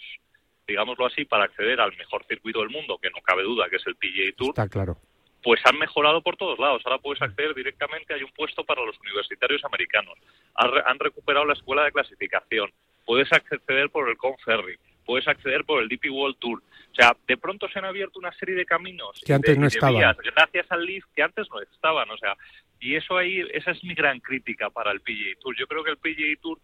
digámoslo 0.67 1.05
así, 1.05 1.25
para 1.25 1.45
acceder 1.45 1.79
al 1.79 1.95
mejor 1.95 2.25
circuito 2.27 2.59
del 2.59 2.69
mundo, 2.69 2.99
que 3.01 3.09
no 3.09 3.21
cabe 3.21 3.43
duda 3.43 3.69
que 3.69 3.77
es 3.77 3.87
el 3.87 3.95
PGA 3.95 4.35
Tour. 4.35 4.49
Está 4.49 4.67
claro. 4.67 4.97
Pues 5.41 5.61
han 5.63 5.77
mejorado 5.77 6.21
por 6.21 6.35
todos 6.35 6.59
lados. 6.59 6.81
Ahora 6.85 6.99
puedes 6.99 7.21
acceder 7.21 7.55
directamente, 7.55 8.13
hay 8.13 8.23
un 8.23 8.31
puesto 8.31 8.65
para 8.65 8.83
los 8.83 8.99
universitarios 8.99 9.63
americanos. 9.63 10.15
Han, 10.55 10.99
recuperado 10.99 11.45
la 11.45 11.53
escuela 11.53 11.85
de 11.85 11.91
clasificación. 11.91 12.71
Puedes 13.05 13.31
acceder 13.31 13.89
por 13.89 14.09
el 14.09 14.17
Conferry 14.17 14.77
puedes 15.05 15.25
acceder 15.25 15.63
por 15.63 15.81
el 15.81 15.87
DP 15.87 16.11
World 16.11 16.35
Tour. 16.37 16.61
O 16.91 16.93
sea, 16.93 17.15
de 17.25 17.37
pronto 17.37 17.69
se 17.69 17.79
han 17.79 17.85
abierto 17.85 18.19
una 18.19 18.33
serie 18.33 18.55
de 18.55 18.65
caminos 18.65 19.21
que 19.25 19.33
antes 19.33 19.57
no 19.57 19.67
estaban. 19.67 20.17
gracias 20.35 20.69
al 20.69 20.85
Leaf 20.85 21.05
que 21.15 21.23
antes 21.23 21.47
no 21.49 21.61
estaban. 21.61 22.11
O 22.11 22.17
sea, 22.17 22.35
y 22.81 22.93
eso 22.93 23.15
ahí, 23.15 23.41
esa 23.53 23.71
es 23.71 23.81
mi 23.85 23.93
gran 23.93 24.19
crítica 24.19 24.69
para 24.69 24.91
el 24.91 24.99
PGA 24.99 25.39
Tour. 25.39 25.55
Yo 25.57 25.65
creo 25.65 25.81
que 25.85 25.91
el 25.91 25.97
PGA 25.97 26.41
Tour 26.41 26.59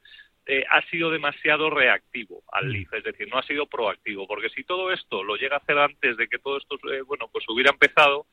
eh, 0.46 0.64
ha 0.70 0.82
sido 0.90 1.10
demasiado 1.10 1.70
reactivo 1.70 2.44
al 2.52 2.72
Leaf, 2.72 2.94
es 2.94 3.04
decir, 3.04 3.28
no 3.30 3.38
ha 3.38 3.44
sido 3.44 3.66
proactivo, 3.66 4.28
porque 4.28 4.50
si 4.50 4.64
todo 4.64 4.92
esto 4.92 5.24
lo 5.24 5.36
llega 5.36 5.56
a 5.56 5.60
hacer 5.60 5.78
antes 5.78 6.18
de 6.18 6.28
que 6.28 6.40
todo 6.40 6.58
esto, 6.58 6.76
eh, 6.92 7.02
bueno, 7.02 7.30
pues 7.32 7.46
hubiera 7.48 7.72
empezado, 7.72 8.28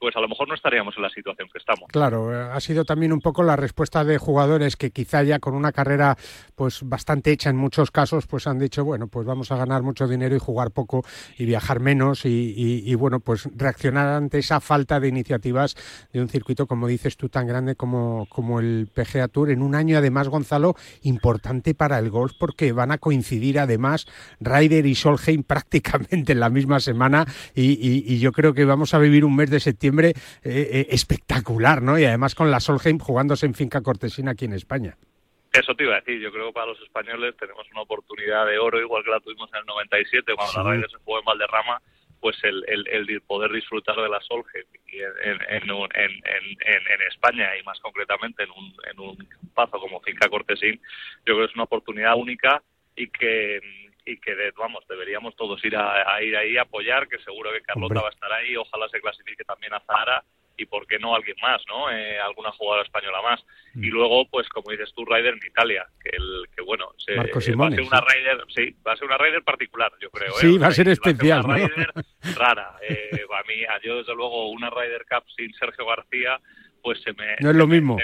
pues 0.00 0.16
a 0.16 0.20
lo 0.20 0.28
mejor 0.28 0.48
no 0.48 0.54
estaríamos 0.54 0.96
en 0.96 1.02
la 1.02 1.10
situación 1.10 1.48
que 1.52 1.58
estamos. 1.58 1.86
Claro, 1.88 2.34
eh, 2.34 2.50
ha 2.52 2.58
sido 2.60 2.86
también 2.86 3.12
un 3.12 3.20
poco 3.20 3.42
la 3.42 3.54
respuesta 3.54 4.02
de 4.02 4.16
jugadores 4.16 4.76
que 4.76 4.90
quizá 4.90 5.22
ya 5.22 5.38
con 5.38 5.54
una 5.54 5.72
carrera 5.72 6.16
pues 6.54 6.80
bastante 6.82 7.30
hecha 7.30 7.50
en 7.50 7.56
muchos 7.56 7.90
casos, 7.90 8.26
pues 8.26 8.46
han 8.46 8.58
dicho, 8.58 8.82
bueno, 8.82 9.08
pues 9.08 9.26
vamos 9.26 9.52
a 9.52 9.56
ganar 9.56 9.82
mucho 9.82 10.08
dinero 10.08 10.34
y 10.34 10.38
jugar 10.38 10.70
poco 10.70 11.04
y 11.36 11.44
viajar 11.44 11.80
menos 11.80 12.24
y, 12.24 12.94
bueno, 12.94 13.20
pues 13.20 13.48
reaccionar 13.54 14.08
ante 14.08 14.38
esa 14.38 14.60
falta 14.60 15.00
de 15.00 15.08
iniciativas 15.08 15.76
de 16.12 16.22
un 16.22 16.28
circuito, 16.28 16.66
como 16.66 16.88
dices 16.88 17.18
tú, 17.18 17.28
tan 17.28 17.46
grande 17.46 17.76
como, 17.76 18.26
como 18.30 18.60
el 18.60 18.88
PGA 18.94 19.28
Tour, 19.28 19.50
en 19.50 19.60
un 19.60 19.74
año 19.74 19.98
además, 19.98 20.28
Gonzalo, 20.28 20.76
importante 21.02 21.74
para 21.74 21.98
el 21.98 22.08
golf 22.08 22.32
porque 22.38 22.72
van 22.72 22.90
a 22.90 22.98
coincidir 22.98 23.58
además 23.58 24.06
Ryder 24.40 24.86
y 24.86 24.94
Solheim 24.94 25.42
prácticamente 25.50 26.32
en 26.32 26.40
la 26.40 26.48
misma 26.48 26.80
semana 26.80 27.26
y 27.54 28.18
yo 28.18 28.32
creo 28.32 28.54
que 28.54 28.64
vamos 28.64 28.94
a 28.94 28.98
vivir 28.98 29.26
un 29.26 29.36
mes 29.36 29.50
de 29.50 29.60
septiembre 29.60 29.89
eh, 29.98 30.12
eh, 30.42 30.86
espectacular, 30.90 31.82
¿no? 31.82 31.98
Y 31.98 32.04
además 32.04 32.34
con 32.34 32.50
la 32.50 32.60
Solheim 32.60 32.98
jugándose 32.98 33.46
en 33.46 33.54
finca 33.54 33.80
cortesina 33.82 34.32
aquí 34.32 34.44
en 34.44 34.54
España. 34.54 34.96
Eso 35.52 35.74
te 35.74 35.82
iba 35.82 35.94
a 35.96 36.00
decir, 36.00 36.20
yo 36.20 36.30
creo 36.30 36.46
que 36.48 36.52
para 36.52 36.66
los 36.66 36.80
españoles 36.80 37.36
tenemos 37.36 37.66
una 37.72 37.82
oportunidad 37.82 38.46
de 38.46 38.58
oro, 38.58 38.80
igual 38.80 39.02
que 39.02 39.10
la 39.10 39.20
tuvimos 39.20 39.50
en 39.52 39.60
el 39.60 39.66
97, 39.66 40.32
cuando 40.36 40.62
la 40.62 40.74
Ryder 40.74 40.90
se 40.90 40.98
jugó 40.98 41.18
en 41.18 41.24
Valderrama, 41.24 41.82
pues 42.20 42.36
el, 42.44 42.62
el, 42.68 43.20
poder 43.22 43.50
disfrutar 43.50 43.96
de 43.96 44.08
la 44.08 44.20
Solheim 44.20 44.66
en, 44.92 45.40
en, 45.48 45.70
en, 45.70 46.12
en, 46.20 47.02
España 47.08 47.56
y 47.56 47.62
más 47.64 47.80
concretamente 47.80 48.44
en 48.44 48.50
un, 48.50 48.74
en 48.90 49.00
un 49.00 49.28
paso 49.54 49.78
como 49.78 50.00
Finca 50.02 50.28
Cortesín, 50.28 50.80
yo 51.26 51.34
creo 51.34 51.38
que 51.38 51.44
es 51.46 51.54
una 51.54 51.64
oportunidad 51.64 52.16
única 52.16 52.62
y 52.94 53.08
que 53.08 53.60
y 54.10 54.18
que 54.18 54.34
vamos 54.56 54.84
deberíamos 54.88 55.36
todos 55.36 55.64
ir 55.64 55.76
a, 55.76 56.22
ir 56.22 56.36
ahí 56.36 56.56
a 56.56 56.62
apoyar 56.62 57.08
que 57.08 57.18
seguro 57.18 57.52
que 57.52 57.62
Carlota 57.62 58.00
va 58.00 58.08
a 58.08 58.12
estar 58.12 58.32
ahí 58.32 58.56
ojalá 58.56 58.88
se 58.88 59.00
clasifique 59.00 59.44
también 59.44 59.72
a 59.74 59.80
Zahara 59.80 60.24
y 60.60 60.66
por 60.66 60.86
qué 60.86 60.98
no 60.98 61.14
alguien 61.14 61.36
más, 61.40 61.62
¿no? 61.68 61.90
Eh, 61.90 62.18
alguna 62.18 62.52
jugadora 62.52 62.84
española 62.84 63.22
más. 63.22 63.40
Y 63.74 63.88
mm. 63.88 63.94
luego, 63.94 64.28
pues 64.28 64.46
como 64.50 64.70
dices 64.70 64.92
tú, 64.94 65.06
Ryder 65.06 65.34
en 65.34 65.46
Italia, 65.46 65.86
que 66.02 66.10
el 66.10 66.44
que 66.54 66.62
bueno, 66.62 66.90
se, 66.98 67.16
va 67.16 67.22
a 67.22 67.40
ser 67.40 67.56
una 67.56 68.00
Ryder, 68.00 68.44
sí, 68.54 68.76
va 68.86 68.92
a 68.92 68.96
ser 68.96 69.06
una 69.06 69.16
Ryder 69.16 69.42
particular, 69.42 69.90
yo 70.00 70.10
creo. 70.10 70.32
Sí, 70.34 70.56
¿eh? 70.56 70.58
va 70.58 70.66
a 70.66 70.72
ser 70.72 70.88
especial, 70.88 71.48
va 71.48 71.54
a 71.54 71.58
ser 71.58 71.72
una 71.74 71.86
Ryder 71.86 72.36
rara. 72.36 72.76
Eh, 72.82 73.24
a 73.32 73.42
mí, 73.44 73.54
yo 73.82 73.96
desde 73.96 74.14
luego 74.14 74.50
una 74.50 74.68
Ryder 74.68 75.06
Cup 75.08 75.24
sin 75.34 75.52
Sergio 75.54 75.86
García, 75.86 76.38
pues 76.82 77.00
se 77.02 77.12
me 77.14 77.36
no 77.40 77.50
es 77.50 77.56
lo 77.56 77.66
mismo. 77.66 77.96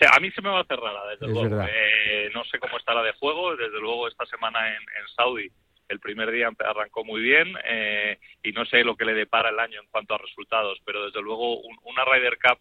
A 0.00 0.20
mí 0.20 0.30
se 0.30 0.42
me 0.42 0.48
va 0.48 0.58
a 0.58 0.62
hacer 0.62 0.78
rara, 0.78 1.06
desde 1.10 1.28
luego. 1.28 1.64
Eh, 1.68 2.30
no 2.34 2.44
sé 2.44 2.58
cómo 2.58 2.76
está 2.78 2.94
la 2.94 3.02
de 3.02 3.12
juego, 3.12 3.56
desde 3.56 3.80
luego 3.80 4.08
esta 4.08 4.26
semana 4.26 4.68
en, 4.68 4.82
en 4.82 5.08
Saudi 5.14 5.50
el 5.92 6.00
primer 6.00 6.30
día 6.32 6.50
arrancó 6.58 7.04
muy 7.04 7.20
bien 7.20 7.48
eh, 7.64 8.18
y 8.42 8.52
no 8.52 8.64
sé 8.64 8.82
lo 8.82 8.96
que 8.96 9.04
le 9.04 9.14
depara 9.14 9.50
el 9.50 9.58
año 9.58 9.80
en 9.80 9.86
cuanto 9.90 10.14
a 10.14 10.18
resultados, 10.18 10.78
pero 10.84 11.04
desde 11.04 11.20
luego 11.20 11.60
una 11.60 12.04
Ryder 12.04 12.38
Cup 12.38 12.58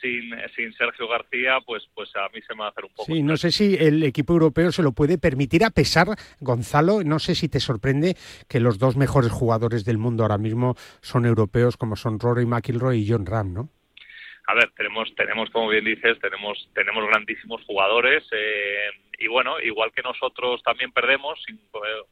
sin, 0.00 0.30
sin 0.54 0.72
Sergio 0.74 1.08
García, 1.08 1.58
pues, 1.66 1.82
pues 1.94 2.10
a 2.14 2.28
mí 2.32 2.40
se 2.46 2.54
me 2.54 2.60
va 2.60 2.66
a 2.66 2.70
hacer 2.70 2.84
un 2.84 2.90
poco. 2.90 3.12
Sí, 3.12 3.22
no 3.22 3.36
sé 3.36 3.50
si 3.50 3.74
el 3.74 4.02
equipo 4.04 4.34
europeo 4.34 4.70
se 4.70 4.82
lo 4.82 4.92
puede 4.92 5.18
permitir, 5.18 5.64
a 5.64 5.70
pesar, 5.70 6.08
Gonzalo, 6.40 7.02
no 7.02 7.18
sé 7.18 7.34
si 7.34 7.48
te 7.48 7.58
sorprende 7.58 8.16
que 8.48 8.60
los 8.60 8.78
dos 8.78 8.96
mejores 8.96 9.32
jugadores 9.32 9.84
del 9.84 9.98
mundo 9.98 10.22
ahora 10.22 10.38
mismo 10.38 10.76
son 11.00 11.26
europeos, 11.26 11.76
como 11.76 11.96
son 11.96 12.20
Rory 12.20 12.46
McIlroy 12.46 13.00
y 13.00 13.10
John 13.10 13.26
Ram, 13.26 13.52
¿no? 13.54 13.70
A 14.48 14.54
ver, 14.54 14.70
tenemos, 14.74 15.14
tenemos 15.14 15.50
como 15.50 15.68
bien 15.68 15.84
dices, 15.84 16.18
tenemos, 16.20 16.70
tenemos 16.74 17.06
grandísimos 17.06 17.62
jugadores. 17.66 18.24
Eh, 18.32 18.88
y 19.18 19.28
bueno, 19.28 19.60
igual 19.60 19.92
que 19.92 20.00
nosotros 20.00 20.62
también 20.62 20.90
perdemos, 20.90 21.38
sin 21.44 21.60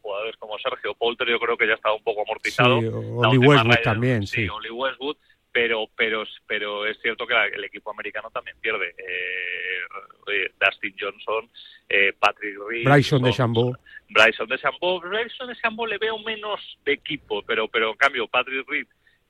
jugadores 0.02 0.36
como 0.36 0.58
Sergio 0.58 0.94
Polter, 0.94 1.28
yo 1.30 1.40
creo 1.40 1.56
que 1.56 1.66
ya 1.66 1.72
está 1.74 1.94
un 1.94 2.02
poco 2.02 2.20
amortizado. 2.20 2.80
Sí, 2.80 2.88
Oli 2.88 3.38
Westwood 3.38 3.82
también, 3.82 4.26
sí. 4.26 4.46
Oli 4.48 4.68
Westwood, 4.68 5.16
pero, 5.50 5.86
pero, 5.96 6.24
pero 6.46 6.84
es 6.84 7.00
cierto 7.00 7.26
que 7.26 7.32
el 7.54 7.64
equipo 7.64 7.90
americano 7.90 8.30
también 8.30 8.58
pierde. 8.60 8.94
Eh, 8.98 10.50
Dustin 10.60 10.94
Johnson, 11.00 11.50
eh, 11.88 12.12
Patrick 12.18 12.58
Reed, 12.68 12.84
Bryson 12.84 13.22
de 13.22 13.32
Chambó. 13.32 13.72
Bryson 14.10 14.46
de 14.46 14.58
Chambó, 14.58 15.00
Bryson 15.00 15.48
de 15.48 15.56
Chambó 15.56 15.86
le 15.86 15.96
veo 15.96 16.18
menos 16.18 16.60
de 16.84 16.92
equipo, 16.92 17.42
pero, 17.46 17.66
pero 17.68 17.92
en 17.92 17.96
cambio 17.96 18.28
Patrick 18.28 18.68
Reed 18.68 18.86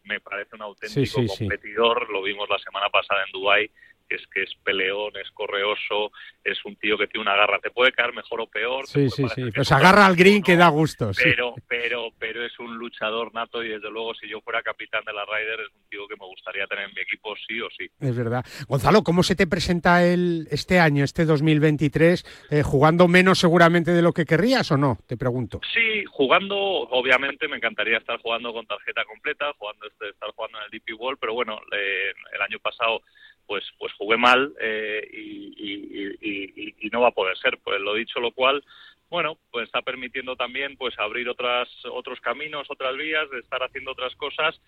me 0.07 0.21
parece 0.21 0.55
un 0.55 0.63
auténtico 0.63 1.27
competidor, 1.27 2.11
lo 2.11 2.23
vimos 2.23 2.49
la 2.49 2.59
semana 2.59 2.89
pasada 2.89 3.25
en 3.25 3.33
Dubái, 3.33 3.71
es 4.15 4.27
que 4.29 4.43
es 4.43 4.51
peleón, 4.63 5.13
es 5.17 5.31
correoso, 5.33 6.13
es 6.45 6.65
un 6.65 6.77
tío 6.77 6.97
que 6.97 7.07
tiene 7.09 7.23
una 7.23 7.37
garra, 7.37 7.59
te 7.59 7.71
puede 7.71 7.93
caer 7.93 8.15
mejor 8.15 8.41
o 8.41 8.47
peor. 8.47 8.87
Sí, 8.87 9.11
sí, 9.11 9.25
sí, 9.35 9.51
pues 9.55 9.73
agarra 9.73 10.07
al 10.07 10.17
green 10.17 10.43
que 10.43 10.57
da 10.57 10.69
gusto. 10.69 11.11
Pero, 11.17 11.55
pero, 11.67 12.11
pero 12.19 12.45
es 12.45 12.59
un 12.59 12.77
luchador 12.77 13.35
nato 13.35 13.63
y 13.63 13.69
desde 13.69 13.91
luego 13.91 14.15
si 14.15 14.29
yo 14.29 14.41
fuera 14.41 14.63
capitán 14.63 15.05
de 15.05 15.13
la 15.13 15.25
Ryder 15.25 15.61
es 15.61 15.75
un 15.75 15.89
tío 15.89 16.07
que 16.07 16.17
me 16.17 16.27
gustaría 16.27 16.67
tener 16.67 16.89
en 16.89 16.95
mi 16.95 17.03
equipo 17.03 17.35
sí 17.47 17.61
o 17.61 17.69
sí. 17.77 17.91
Es 18.01 18.17
verdad. 18.17 18.45
Gonzalo, 18.69 19.03
¿cómo 19.03 19.23
se 19.23 19.37
te 19.37 19.47
presenta 19.47 20.05
el, 20.05 20.47
este 20.51 20.79
año, 20.79 21.05
este 21.05 21.25
2023, 21.25 22.49
eh, 22.51 22.63
jugando 22.63 23.09
menos 23.09 23.39
seguramente 23.39 23.93
de 23.93 24.03
lo 24.03 24.13
que 24.13 24.25
querrías 24.25 24.71
o 24.71 24.77
no? 24.77 24.99
Te 25.07 25.17
pregunto. 25.17 25.61
Sí, 25.73 26.05
jugando, 26.11 26.57
obviamente 26.57 27.49
me 27.49 27.57
encantaría 27.57 27.99
estar 27.99 28.21
jugando 28.21 28.53
con 28.53 28.67
tarjeta 28.67 29.05
completa, 29.05 29.53
jugando 29.59 29.87
este, 29.87 30.11
estar 30.11 30.31
jugando 30.31 30.59
en 30.59 30.65
el 30.65 30.71
DP 30.71 30.99
World, 30.99 31.19
pero 31.21 31.35
bueno, 31.35 31.59
el 31.73 32.43
año 32.43 32.59
pasado 32.61 33.03
pues 33.47 33.65
pues 33.79 33.93
jugué 33.95 34.17
mal 34.17 34.53
eh, 34.61 35.09
y, 35.13 36.77
y, 36.81 36.91
no 36.91 37.01
va 37.01 37.09
a 37.09 37.15
poder 37.15 37.37
ser 37.39 37.59
pues 37.59 37.81
lo 37.81 37.95
dicho 37.95 38.21
lo 38.21 38.33
cual 38.33 38.65
bueno 39.11 39.39
pues 39.51 39.67
está 39.67 39.83
permitiendo 39.83 40.37
también 40.37 40.77
pues 40.77 40.99
abrir 40.99 41.29
otras 41.29 41.69
otros 41.91 42.21
caminos 42.21 42.67
otras 42.71 42.97
vías 42.97 43.29
de 43.31 43.41
estar 43.41 43.63
haciendo 43.63 43.93
otras 43.93 44.15
cosas 44.17 44.61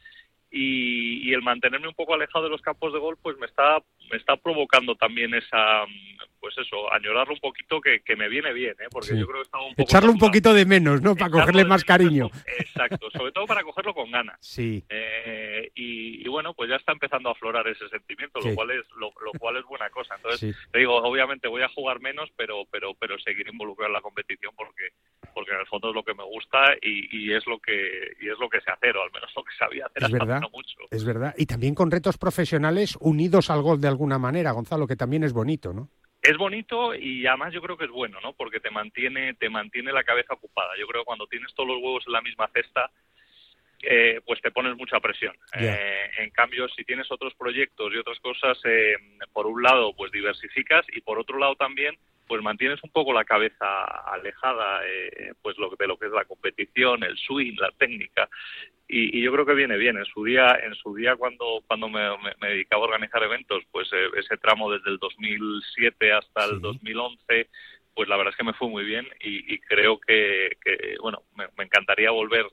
y, 0.51 1.33
el 1.33 1.43
mantenerme 1.43 1.89
un 1.89 1.95
poco 1.95 2.15
alejado 2.15 2.45
de 2.45 2.51
los 2.51 2.63
campos 2.63 2.93
de 2.93 2.99
gol 2.99 3.19
pues 3.23 3.37
me 3.39 3.47
está 3.47 3.83
me 4.11 4.17
está 4.17 4.37
provocando 4.37 4.95
también 4.95 5.35
esa 5.35 5.85
pues 6.41 6.57
eso 6.59 6.93
añorarlo 6.93 7.35
un 7.35 7.41
poquito 7.41 7.81
que, 7.81 8.01
que 8.01 8.17
me 8.17 8.29
viene 8.29 8.53
bien 8.53 8.75
¿eh? 8.81 8.87
porque 8.91 9.17
yo 9.19 9.27
creo 9.27 9.41
que 9.41 9.47
estaba 9.47 9.65
un 9.65 9.75
poco 9.75 9.83
echarlo 9.83 10.13
un 10.13 10.19
poquito 10.19 10.55
de 10.55 10.65
menos 10.65 11.03
no 11.03 11.15
para 11.17 11.31
cogerle 11.31 11.65
más 11.65 11.85
cariño. 11.85 12.31
exacto 12.59 13.11
sobre 13.11 13.33
todo 13.33 13.47
para 13.47 13.63
cogerlo 13.63 13.95
con 13.95 14.11
ganas. 14.11 14.37
Sí. 14.41 14.85
Eh, 14.89 15.71
y, 15.75 16.27
bueno 16.29 16.55
pues 16.55 16.69
ya 16.71 16.77
está 16.77 16.93
empezando 16.93 17.31
a 17.31 17.33
aflorar 17.33 17.67
ese 17.69 17.89
sentimiento 17.89 18.41
lo 18.41 18.55
cual 18.55 18.71
es 18.71 18.85
lo, 18.97 19.11
cual 19.39 19.57
es 19.57 19.65
buena 19.65 19.89
cosa. 19.91 20.15
Entonces 20.17 20.57
te 20.71 20.79
digo 20.79 20.97
obviamente 20.97 21.49
voy 21.49 21.63
a 21.63 21.69
jugar 21.69 22.01
menos 22.01 22.31
pero 22.37 22.65
pero 22.71 22.95
pero 22.95 23.19
seguir 23.19 23.49
involucrado 23.49 23.89
en 23.89 23.95
la 23.95 24.01
competición 24.01 24.53
porque 24.57 24.91
porque 25.35 25.53
en 25.53 25.61
el 25.61 25.67
fondo 25.67 25.89
es 25.91 25.95
lo 25.95 26.03
que 26.03 26.15
me 26.15 26.25
gusta 26.25 26.75
y, 26.83 27.33
es 27.33 27.47
lo 27.47 27.59
que 27.59 28.17
y 28.21 28.29
es 28.29 28.39
lo 28.39 28.49
que 28.49 28.61
sé 28.61 28.71
hacer 28.71 28.97
o 28.97 29.03
al 29.03 29.13
menos 29.13 29.31
lo 29.35 29.43
que 29.45 29.55
sabía 29.59 29.87
hacer 29.87 30.05
es 30.05 30.13
verdad, 30.13 30.43
mucho. 30.53 30.79
es 30.91 31.05
verdad. 31.05 31.35
Y 31.37 31.47
también 31.47 31.75
con 31.75 31.91
retos 31.91 32.19
profesionales 32.19 32.97
unidos 33.01 33.51
al 33.51 33.63
gol 33.63 33.81
de 33.81 33.89
alguna 33.89 34.19
manera 34.19 34.53
Gonzalo 34.53 34.87
que 34.87 34.97
también 34.97 35.25
es 35.25 35.33
bonito 35.33 35.73
no 35.73 35.91
es 36.23 36.37
bonito 36.37 36.95
y 36.95 37.27
además 37.27 37.53
yo 37.53 37.63
creo 37.63 37.77
que 37.77 37.85
es 37.85 37.91
bueno, 37.91 38.21
¿no? 38.21 38.33
Porque 38.33 38.61
te 38.61 38.71
mantiene, 38.71 39.35
te 39.35 39.49
mantiene 39.49 39.93
la 39.93 40.05
cabeza 40.05 40.35
ocupada. 40.35 40.73
Yo 40.79 40.87
creo 40.87 41.03
que 41.03 41.07
cuando 41.07 41.27
tienes 41.27 41.55
todos 41.55 41.69
los 41.69 41.79
huevos 41.79 42.05
en 42.07 42.13
la 42.13 42.21
misma 42.21 42.49
cesta, 42.53 42.91
eh, 43.83 44.21
pues 44.27 44.41
te 44.41 44.51
pones 44.51 44.77
mucha 44.77 44.99
presión. 44.99 45.37
Eh, 45.55 46.11
en 46.19 46.31
cambio, 46.31 46.69
si 46.71 46.85
tienes 46.85 47.11
otros 47.13 47.35
proyectos 47.35 47.93
y 47.95 47.99
otras 47.99 48.19
cosas, 48.19 48.59
eh, 48.65 48.97
por 49.33 49.47
un 49.47 49.63
lado, 49.63 49.95
pues 49.95 50.11
diversificas 50.11 50.85
y 50.93 51.01
por 51.01 51.19
otro 51.19 51.39
lado 51.39 51.55
también 51.55 51.97
pues 52.29 52.43
mantienes 52.43 52.79
un 52.85 52.91
poco 52.91 53.13
la 53.13 53.25
cabeza 53.25 53.85
alejada 54.13 54.87
eh, 54.87 55.33
pues 55.43 55.59
lo, 55.59 55.71
de 55.71 55.87
lo 55.87 55.99
que 55.99 56.07
es 56.07 56.13
la 56.13 56.27
competición, 56.27 57.03
el 57.03 57.17
swing, 57.17 57.57
la 57.59 57.73
técnica 57.73 58.29
y, 58.89 59.21
yo 59.21 59.31
creo 59.33 59.45
que 59.45 59.55
viene 59.55 59.77
bien. 59.77 59.99
En 59.99 60.07
su 60.07 60.25
día, 60.25 60.59
en 60.63 60.75
su 60.75 60.95
día 60.95 61.15
cuando 61.17 61.63
cuando 61.67 61.89
me, 61.89 62.01
dedicaba 62.41 62.83
a 62.83 62.87
organizar 62.87 63.23
eventos, 63.23 63.63
pues 63.71 63.89
eh, 63.93 64.09
ese 64.17 64.39
tramo 64.39 64.71
desde 64.71 64.91
el 64.91 64.99
2007 64.99 66.13
hasta 66.13 66.47
el 66.47 66.61
2011, 66.61 67.49
pues 67.95 68.09
la 68.09 68.17
verdad 68.17 68.33
es 68.33 68.37
que 68.39 68.45
me 68.45 68.55
fue 68.55 68.69
muy 68.69 68.85
bien 68.85 69.07
y, 69.21 69.59
creo 69.61 69.99
que, 70.01 70.57
bueno 71.01 71.23
me, 71.37 71.65
encantaría 71.65 72.11
volver 72.11 72.47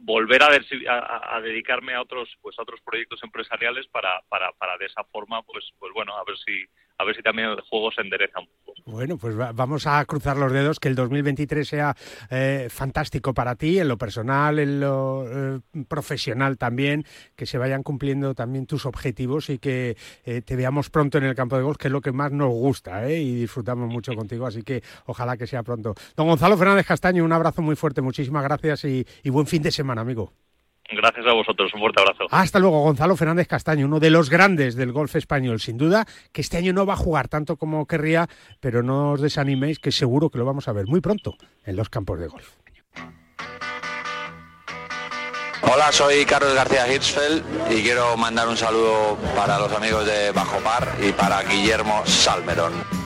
volver 0.00 0.42
a, 0.42 0.48
a, 0.88 1.36
a, 1.36 1.40
dedicarme 1.42 1.94
a 1.94 2.00
otros 2.00 2.28
pues 2.40 2.58
a 2.58 2.62
otros 2.62 2.80
proyectos 2.80 3.22
empresariales 3.22 3.86
para, 3.88 4.22
para, 4.28 4.50
para 4.52 4.78
de 4.78 4.86
esa 4.86 5.04
forma 5.04 5.42
pues 5.42 5.64
pues 5.78 5.92
bueno 5.92 6.16
a 6.16 6.24
ver 6.24 6.36
si 6.38 6.64
a 6.98 7.04
ver 7.04 7.16
si 7.16 7.22
también 7.22 7.48
el 7.48 7.60
juego 7.62 7.90
se 7.92 8.00
endereza 8.00 8.40
un 8.40 8.46
poco. 8.64 8.64
Bueno, 8.86 9.16
pues 9.16 9.34
vamos 9.36 9.86
a 9.86 10.04
cruzar 10.04 10.36
los 10.36 10.52
dedos, 10.52 10.78
que 10.78 10.88
el 10.88 10.94
2023 10.94 11.66
sea 11.66 11.96
eh, 12.30 12.68
fantástico 12.70 13.32
para 13.32 13.54
ti, 13.54 13.78
en 13.78 13.88
lo 13.88 13.96
personal, 13.96 14.58
en 14.58 14.80
lo 14.80 15.24
eh, 15.26 15.60
profesional 15.88 16.58
también, 16.58 17.04
que 17.34 17.46
se 17.46 17.56
vayan 17.56 17.82
cumpliendo 17.82 18.34
también 18.34 18.66
tus 18.66 18.84
objetivos 18.84 19.48
y 19.48 19.58
que 19.58 19.96
eh, 20.24 20.42
te 20.42 20.56
veamos 20.56 20.90
pronto 20.90 21.18
en 21.18 21.24
el 21.24 21.34
campo 21.34 21.56
de 21.56 21.62
golf, 21.62 21.78
que 21.78 21.88
es 21.88 21.92
lo 21.92 22.02
que 22.02 22.12
más 22.12 22.30
nos 22.30 22.50
gusta 22.50 23.10
y 23.10 23.34
disfrutamos 23.34 23.88
mucho 23.88 24.12
contigo, 24.16 24.46
así 24.46 24.62
que 24.62 24.82
ojalá 25.06 25.36
que 25.36 25.46
sea 25.46 25.62
pronto. 25.62 25.94
Don 26.14 26.26
Gonzalo 26.26 26.56
Fernández 26.56 26.86
Castaño, 26.86 27.24
un 27.24 27.32
abrazo 27.32 27.62
muy 27.62 27.76
fuerte, 27.76 28.02
muchísimas 28.02 28.44
gracias 28.44 28.84
y 28.84 29.04
buen 29.30 29.46
fin 29.46 29.62
de 29.62 29.72
semana, 29.72 30.02
amigo. 30.02 30.32
Gracias 30.90 31.26
a 31.26 31.32
vosotros, 31.32 31.72
un 31.74 31.80
fuerte 31.80 32.00
abrazo. 32.00 32.26
Hasta 32.30 32.58
luego, 32.58 32.82
Gonzalo 32.82 33.16
Fernández 33.16 33.48
Castaño, 33.48 33.86
uno 33.86 34.00
de 34.00 34.10
los 34.10 34.28
grandes 34.28 34.76
del 34.76 34.92
golf 34.92 35.16
español, 35.16 35.60
sin 35.60 35.78
duda, 35.78 36.06
que 36.32 36.42
este 36.42 36.58
año 36.58 36.72
no 36.72 36.84
va 36.84 36.94
a 36.94 36.96
jugar 36.96 37.28
tanto 37.28 37.56
como 37.56 37.86
querría, 37.86 38.28
pero 38.60 38.82
no 38.82 39.12
os 39.12 39.20
desaniméis, 39.20 39.78
que 39.78 39.92
seguro 39.92 40.30
que 40.30 40.38
lo 40.38 40.44
vamos 40.44 40.68
a 40.68 40.72
ver 40.72 40.86
muy 40.86 41.00
pronto 41.00 41.36
en 41.64 41.76
los 41.76 41.88
campos 41.88 42.20
de 42.20 42.28
golf. 42.28 42.48
Hola, 45.62 45.90
soy 45.90 46.26
Carlos 46.26 46.54
García 46.54 46.86
Hirschfeld 46.92 47.42
y 47.72 47.82
quiero 47.82 48.16
mandar 48.18 48.46
un 48.48 48.56
saludo 48.56 49.16
para 49.34 49.58
los 49.58 49.72
amigos 49.72 50.04
de 50.04 50.30
Bajo 50.30 50.58
Par 50.58 50.94
y 51.02 51.10
para 51.12 51.42
Guillermo 51.42 52.02
Salmerón. 52.04 53.03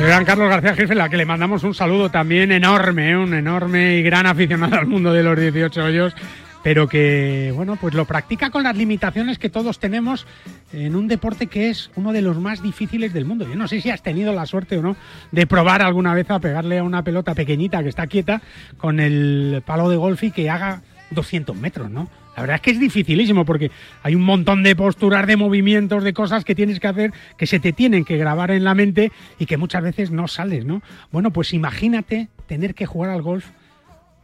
El 0.00 0.06
gran 0.06 0.24
Carlos 0.24 0.48
García 0.48 0.74
Jefe, 0.74 0.94
la 0.94 1.10
que 1.10 1.18
le 1.18 1.26
mandamos 1.26 1.62
un 1.62 1.74
saludo 1.74 2.08
también 2.08 2.52
enorme, 2.52 3.10
¿eh? 3.10 3.16
un 3.18 3.34
enorme 3.34 3.96
y 3.96 4.02
gran 4.02 4.24
aficionado 4.24 4.76
al 4.76 4.86
mundo 4.86 5.12
de 5.12 5.22
los 5.22 5.38
18 5.38 5.84
hoyos, 5.84 6.14
pero 6.62 6.88
que, 6.88 7.52
bueno, 7.54 7.76
pues 7.76 7.92
lo 7.92 8.06
practica 8.06 8.48
con 8.48 8.62
las 8.62 8.74
limitaciones 8.74 9.38
que 9.38 9.50
todos 9.50 9.78
tenemos 9.78 10.26
en 10.72 10.96
un 10.96 11.06
deporte 11.06 11.48
que 11.48 11.68
es 11.68 11.90
uno 11.96 12.14
de 12.14 12.22
los 12.22 12.38
más 12.38 12.62
difíciles 12.62 13.12
del 13.12 13.26
mundo. 13.26 13.46
Yo 13.46 13.56
no 13.56 13.68
sé 13.68 13.82
si 13.82 13.90
has 13.90 14.02
tenido 14.02 14.32
la 14.32 14.46
suerte 14.46 14.78
o 14.78 14.82
no 14.82 14.96
de 15.32 15.46
probar 15.46 15.82
alguna 15.82 16.14
vez 16.14 16.30
a 16.30 16.40
pegarle 16.40 16.78
a 16.78 16.82
una 16.82 17.04
pelota 17.04 17.34
pequeñita 17.34 17.82
que 17.82 17.90
está 17.90 18.06
quieta 18.06 18.40
con 18.78 19.00
el 19.00 19.62
palo 19.66 19.90
de 19.90 19.98
golf 19.98 20.22
y 20.24 20.30
que 20.30 20.48
haga 20.48 20.80
200 21.10 21.54
metros, 21.56 21.90
¿no? 21.90 22.08
La 22.40 22.44
verdad 22.44 22.56
es 22.56 22.62
que 22.62 22.70
es 22.70 22.80
dificilísimo 22.80 23.44
porque 23.44 23.70
hay 24.02 24.14
un 24.14 24.22
montón 24.22 24.62
de 24.62 24.74
posturas, 24.74 25.26
de 25.26 25.36
movimientos, 25.36 26.02
de 26.02 26.14
cosas 26.14 26.42
que 26.42 26.54
tienes 26.54 26.80
que 26.80 26.88
hacer 26.88 27.12
que 27.36 27.46
se 27.46 27.60
te 27.60 27.74
tienen 27.74 28.02
que 28.02 28.16
grabar 28.16 28.50
en 28.50 28.64
la 28.64 28.74
mente 28.74 29.12
y 29.38 29.44
que 29.44 29.58
muchas 29.58 29.82
veces 29.82 30.10
no 30.10 30.26
sales, 30.26 30.64
¿no? 30.64 30.80
Bueno, 31.12 31.34
pues 31.34 31.52
imagínate 31.52 32.30
tener 32.46 32.74
que 32.74 32.86
jugar 32.86 33.10
al 33.10 33.20
golf 33.20 33.50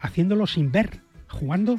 haciéndolo 0.01 0.47
sin 0.47 0.73
ver, 0.73 1.03
jugando 1.29 1.79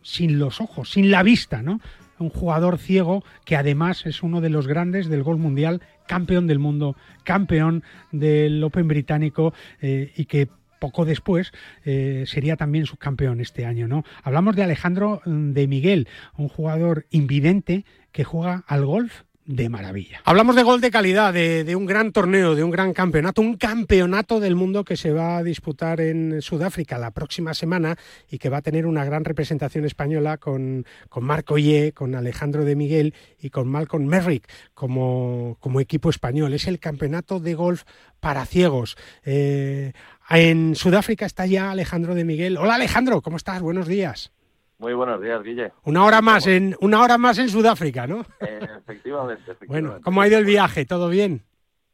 sin 0.00 0.38
los 0.38 0.62
ojos, 0.62 0.90
sin 0.90 1.10
la 1.10 1.22
vista, 1.22 1.60
¿no? 1.60 1.82
Un 2.18 2.30
jugador 2.30 2.78
ciego 2.78 3.22
que 3.44 3.54
además 3.54 4.06
es 4.06 4.22
uno 4.22 4.40
de 4.40 4.48
los 4.48 4.66
grandes 4.66 5.08
del 5.08 5.22
golf 5.22 5.38
mundial, 5.38 5.82
campeón 6.08 6.46
del 6.46 6.60
mundo, 6.60 6.96
campeón 7.24 7.82
del 8.10 8.64
Open 8.64 8.88
británico 8.88 9.52
eh, 9.82 10.14
y 10.16 10.24
que 10.24 10.48
poco 10.84 11.06
después 11.06 11.50
eh, 11.86 12.24
sería 12.26 12.56
también 12.56 12.84
subcampeón 12.84 13.40
este 13.40 13.64
año, 13.64 13.88
¿no? 13.88 14.04
Hablamos 14.22 14.54
de 14.54 14.64
Alejandro 14.64 15.22
mm, 15.24 15.52
de 15.52 15.66
Miguel, 15.66 16.08
un 16.36 16.50
jugador 16.50 17.06
invidente 17.08 17.86
que 18.12 18.22
juega 18.22 18.64
al 18.66 18.84
golf 18.84 19.22
de 19.46 19.68
maravilla. 19.70 20.20
Hablamos 20.24 20.56
de 20.56 20.62
gol 20.62 20.80
de 20.82 20.90
calidad, 20.90 21.32
de, 21.32 21.76
un 21.76 21.86
gran 21.86 22.12
torneo, 22.12 22.54
de 22.54 22.64
un 22.64 22.70
gran 22.70 22.92
campeonato, 22.92 23.42
un 23.42 23.56
campeonato 23.56 24.40
del 24.40 24.56
mundo 24.56 24.84
que 24.84 24.96
se 24.96 25.10
va 25.10 25.38
a 25.38 25.42
disputar 25.42 26.00
en 26.00 26.40
Sudáfrica 26.40 26.98
la 26.98 27.10
próxima 27.10 27.52
semana 27.54 27.96
y 28.30 28.38
que 28.38 28.48
va 28.48 28.58
a 28.58 28.62
tener 28.62 28.86
una 28.86 29.04
gran 29.04 29.24
representación 29.24 29.84
española 29.84 30.38
con, 30.38 30.86
con 31.08 31.24
Marco 31.24 31.58
Ye, 31.58 31.92
con 31.92 32.14
Alejandro 32.14 32.64
de 32.64 32.76
Miguel 32.76 33.14
y 33.40 33.50
con 33.50 33.68
Malcolm 33.68 34.04
Merrick 34.04 34.48
como, 34.72 35.56
como 35.60 35.80
equipo 35.80 36.10
español. 36.10 36.54
Es 36.54 36.66
el 36.66 36.78
campeonato 36.78 37.40
de 37.40 37.54
golf 37.54 37.84
para 38.20 38.46
ciegos. 38.46 38.96
Eh, 39.24 39.92
en 40.30 40.74
Sudáfrica 40.74 41.26
está 41.26 41.46
ya 41.46 41.70
Alejandro 41.70 42.14
de 42.14 42.24
Miguel. 42.24 42.56
Hola 42.56 42.76
Alejandro, 42.76 43.20
¿cómo 43.20 43.36
estás? 43.36 43.62
Buenos 43.62 43.86
días. 43.86 44.32
Muy 44.78 44.92
buenos 44.92 45.20
días, 45.22 45.42
Guille. 45.42 45.72
Una 45.84 46.04
hora 46.04 46.20
más 46.20 46.46
en 46.46 46.76
una 46.80 47.00
hora 47.02 47.16
más 47.16 47.38
en 47.38 47.48
Sudáfrica, 47.48 48.06
¿no? 48.06 48.26
Eh, 48.40 48.60
efectivamente, 48.78 49.56
Bueno, 49.66 50.00
¿cómo 50.02 50.20
ha 50.20 50.28
ido 50.28 50.38
el 50.38 50.44
viaje? 50.44 50.84
¿Todo 50.84 51.08
bien? 51.08 51.42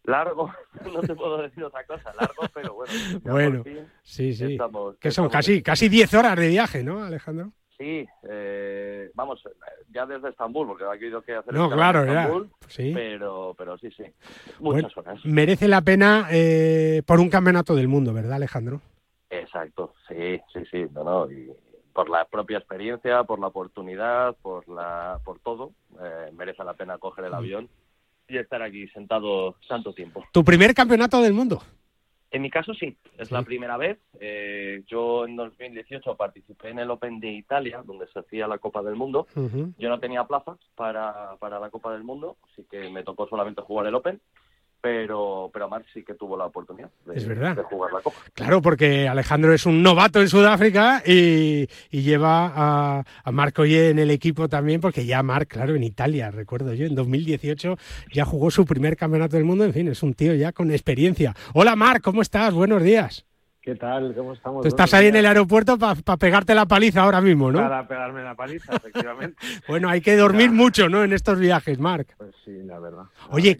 Largo, 0.05 0.53
no 0.93 1.01
te 1.01 1.15
puedo 1.15 1.43
decir 1.43 1.63
otra 1.63 1.85
cosa, 1.85 2.13
largo, 2.19 2.43
pero 2.55 2.75
bueno. 2.75 2.93
Bueno, 3.23 3.65
sí, 4.03 4.33
sí. 4.33 4.59
que 4.99 5.11
son 5.11 5.29
casi 5.29 5.63
casi 5.63 5.89
10 5.89 6.15
horas 6.15 6.37
de 6.37 6.49
viaje, 6.49 6.83
¿no, 6.83 7.05
Alejandro? 7.05 7.53
Sí, 7.81 8.07
eh, 8.29 9.11
vamos, 9.15 9.43
ya 9.91 10.05
desde 10.05 10.29
Estambul, 10.29 10.67
porque 10.67 10.85
ha 10.85 10.91
habido 10.91 11.23
que 11.23 11.35
hacer 11.35 11.55
no, 11.55 11.71
claro, 11.71 12.05
Estambul, 12.05 12.51
sí. 12.69 12.93
pero, 12.95 13.55
pero 13.57 13.79
sí, 13.79 13.91
sí, 13.97 14.05
muchas 14.59 14.95
horas. 14.99 15.19
Merece 15.25 15.67
la 15.67 15.81
pena 15.81 16.29
eh, 16.31 17.03
por 17.07 17.21
un 17.21 17.31
campeonato 17.31 17.75
del 17.75 17.89
mundo, 17.89 18.13
¿verdad, 18.13 18.35
Alejandro? 18.35 18.83
Exacto, 19.31 19.95
sí, 20.07 20.39
sí, 20.53 20.61
sí, 20.71 20.85
no, 20.93 21.05
no, 21.05 21.33
y 21.33 21.51
por 21.95 22.11
la 22.11 22.27
propia 22.27 22.59
experiencia, 22.59 23.25
por 23.25 23.39
la 23.39 23.47
oportunidad, 23.47 24.37
por 24.43 24.69
la, 24.69 25.19
por 25.25 25.39
todo, 25.39 25.73
eh, 26.03 26.31
merece 26.35 26.63
la 26.63 26.75
pena 26.75 26.99
coger 26.99 27.25
el 27.25 27.35
avión 27.35 27.71
y 28.29 28.37
estar 28.37 28.61
aquí 28.61 28.89
sentado 28.89 29.57
tanto 29.67 29.95
tiempo. 29.95 30.23
¿Tu 30.33 30.45
primer 30.45 30.75
campeonato 30.75 31.23
del 31.23 31.33
mundo? 31.33 31.63
En 32.33 32.43
mi 32.43 32.51
caso 32.51 32.73
sí, 32.75 32.97
es 33.19 33.33
la 33.33 33.43
primera 33.43 33.77
vez. 33.77 33.99
Eh, 34.21 34.85
yo 34.87 35.27
en 35.27 35.35
2018 35.37 36.17
participé 36.17 36.69
en 36.69 36.79
el 36.79 36.91
Open 36.91 37.19
de 37.19 37.29
Italia, 37.29 37.83
donde 37.85 38.07
se 38.09 38.21
hacía 38.21 38.47
la 38.47 38.59
Copa 38.59 38.83
del 38.83 38.95
Mundo. 38.95 39.27
Yo 39.79 39.89
no 39.89 39.99
tenía 39.99 40.25
plaza 40.25 40.57
para, 40.77 41.37
para 41.41 41.59
la 41.59 41.71
Copa 41.71 41.93
del 41.93 42.05
Mundo, 42.05 42.37
así 42.45 42.65
que 42.71 42.89
me 42.89 43.03
tocó 43.03 43.27
solamente 43.29 43.63
jugar 43.63 43.87
el 43.87 43.95
Open 43.97 44.21
pero, 44.81 45.51
pero 45.53 45.69
Marc 45.69 45.87
sí 45.93 46.03
que 46.03 46.15
tuvo 46.15 46.37
la 46.37 46.47
oportunidad 46.47 46.91
de, 47.07 47.63
jugar 47.65 47.93
la 47.93 48.01
Copa. 48.01 48.17
Claro, 48.35 48.63
porque 48.63 49.09
Alejandro 49.09 49.53
es 49.53 49.67
un 49.67 49.83
novato 49.83 50.21
en 50.21 50.29
Sudáfrica 50.29 51.03
y, 51.05 51.69
lleva 51.91 52.53
a, 52.55 53.05
a 53.25 53.33
Marco 53.33 53.63
Oye 53.63 53.91
en 53.91 53.99
el 53.99 54.11
equipo 54.11 54.49
también, 54.49 54.81
porque 54.81 55.05
ya 55.05 55.23
Marc, 55.23 55.49
claro, 55.49 55.75
en 55.75 55.83
Italia, 55.83 56.31
recuerdo 56.31 56.73
yo, 56.73 56.87
en 56.87 56.95
2018 56.95 57.77
ya 58.13 58.25
jugó 58.25 58.51
su 58.51 58.65
primer 58.65 58.97
campeonato 58.97 59.37
del 59.37 59.45
mundo, 59.45 59.65
en 59.65 59.73
fin, 59.73 59.89
es 59.89 60.03
un 60.03 60.15
tío 60.15 60.35
ya 60.35 60.53
con 60.53 60.71
experiencia. 60.71 61.35
Hola 61.53 61.77
Marc, 61.77 62.03
¿cómo 62.03 62.23
estás? 62.23 62.55
Buenos 62.55 62.83
días. 62.83 63.30
¿Qué 63.71 63.77
tal? 63.77 64.13
¿Cómo 64.17 64.33
estamos? 64.33 64.63
Tú 64.63 64.69
estás 64.69 64.93
ahí 64.95 65.07
en 65.07 65.15
el 65.15 65.27
aeropuerto 65.27 65.79
para 65.79 66.17
pegarte 66.17 66.57
la 66.57 66.67
paliza 66.67 67.03
ahora 67.03 67.21
mismo, 67.21 67.53
¿no? 67.53 67.61
Para 67.61 67.87
pegarme 67.87 68.21
la 68.25 68.35
paliza, 68.35 68.75
efectivamente. 68.75 69.37
bueno, 69.69 69.89
hay 69.89 70.01
que 70.01 70.17
dormir 70.17 70.51
mucho, 70.51 70.89
¿no? 70.89 71.05
En 71.05 71.13
estos 71.13 71.39
viajes, 71.39 71.79
Marc. 71.79 72.17
Pues 72.17 72.35
sí, 72.45 72.65
la 72.65 72.81
verdad. 72.81 73.05
Oye, 73.31 73.57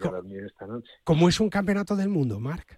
¿cómo 1.05 1.29
es 1.29 1.39
un 1.39 1.49
campeonato 1.49 1.95
del 1.95 2.09
mundo, 2.09 2.41
Marc? 2.41 2.77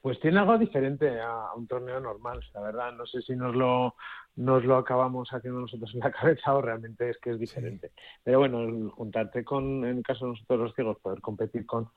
Pues 0.00 0.20
tiene 0.20 0.38
algo 0.38 0.56
diferente 0.56 1.20
a 1.20 1.52
un 1.56 1.66
torneo 1.66 1.98
normal, 1.98 2.38
la 2.54 2.60
verdad. 2.60 2.92
No 2.92 3.04
sé 3.04 3.20
si 3.22 3.34
nos 3.34 3.56
lo, 3.56 3.96
nos 4.36 4.64
lo 4.64 4.76
acabamos 4.76 5.30
haciendo 5.32 5.62
nosotros 5.62 5.90
en 5.94 5.98
la 5.98 6.12
cabeza 6.12 6.54
o 6.54 6.62
realmente 6.62 7.10
es 7.10 7.18
que 7.18 7.30
es 7.30 7.40
diferente. 7.40 7.90
Pero 8.22 8.38
bueno, 8.38 8.88
juntarte 8.90 9.42
con, 9.42 9.84
en 9.84 9.96
el 9.96 10.02
caso 10.04 10.26
de 10.26 10.30
nosotros 10.30 10.60
los 10.60 10.74
ciegos, 10.76 10.98
poder 11.00 11.20
competir 11.20 11.66
con, 11.66 11.88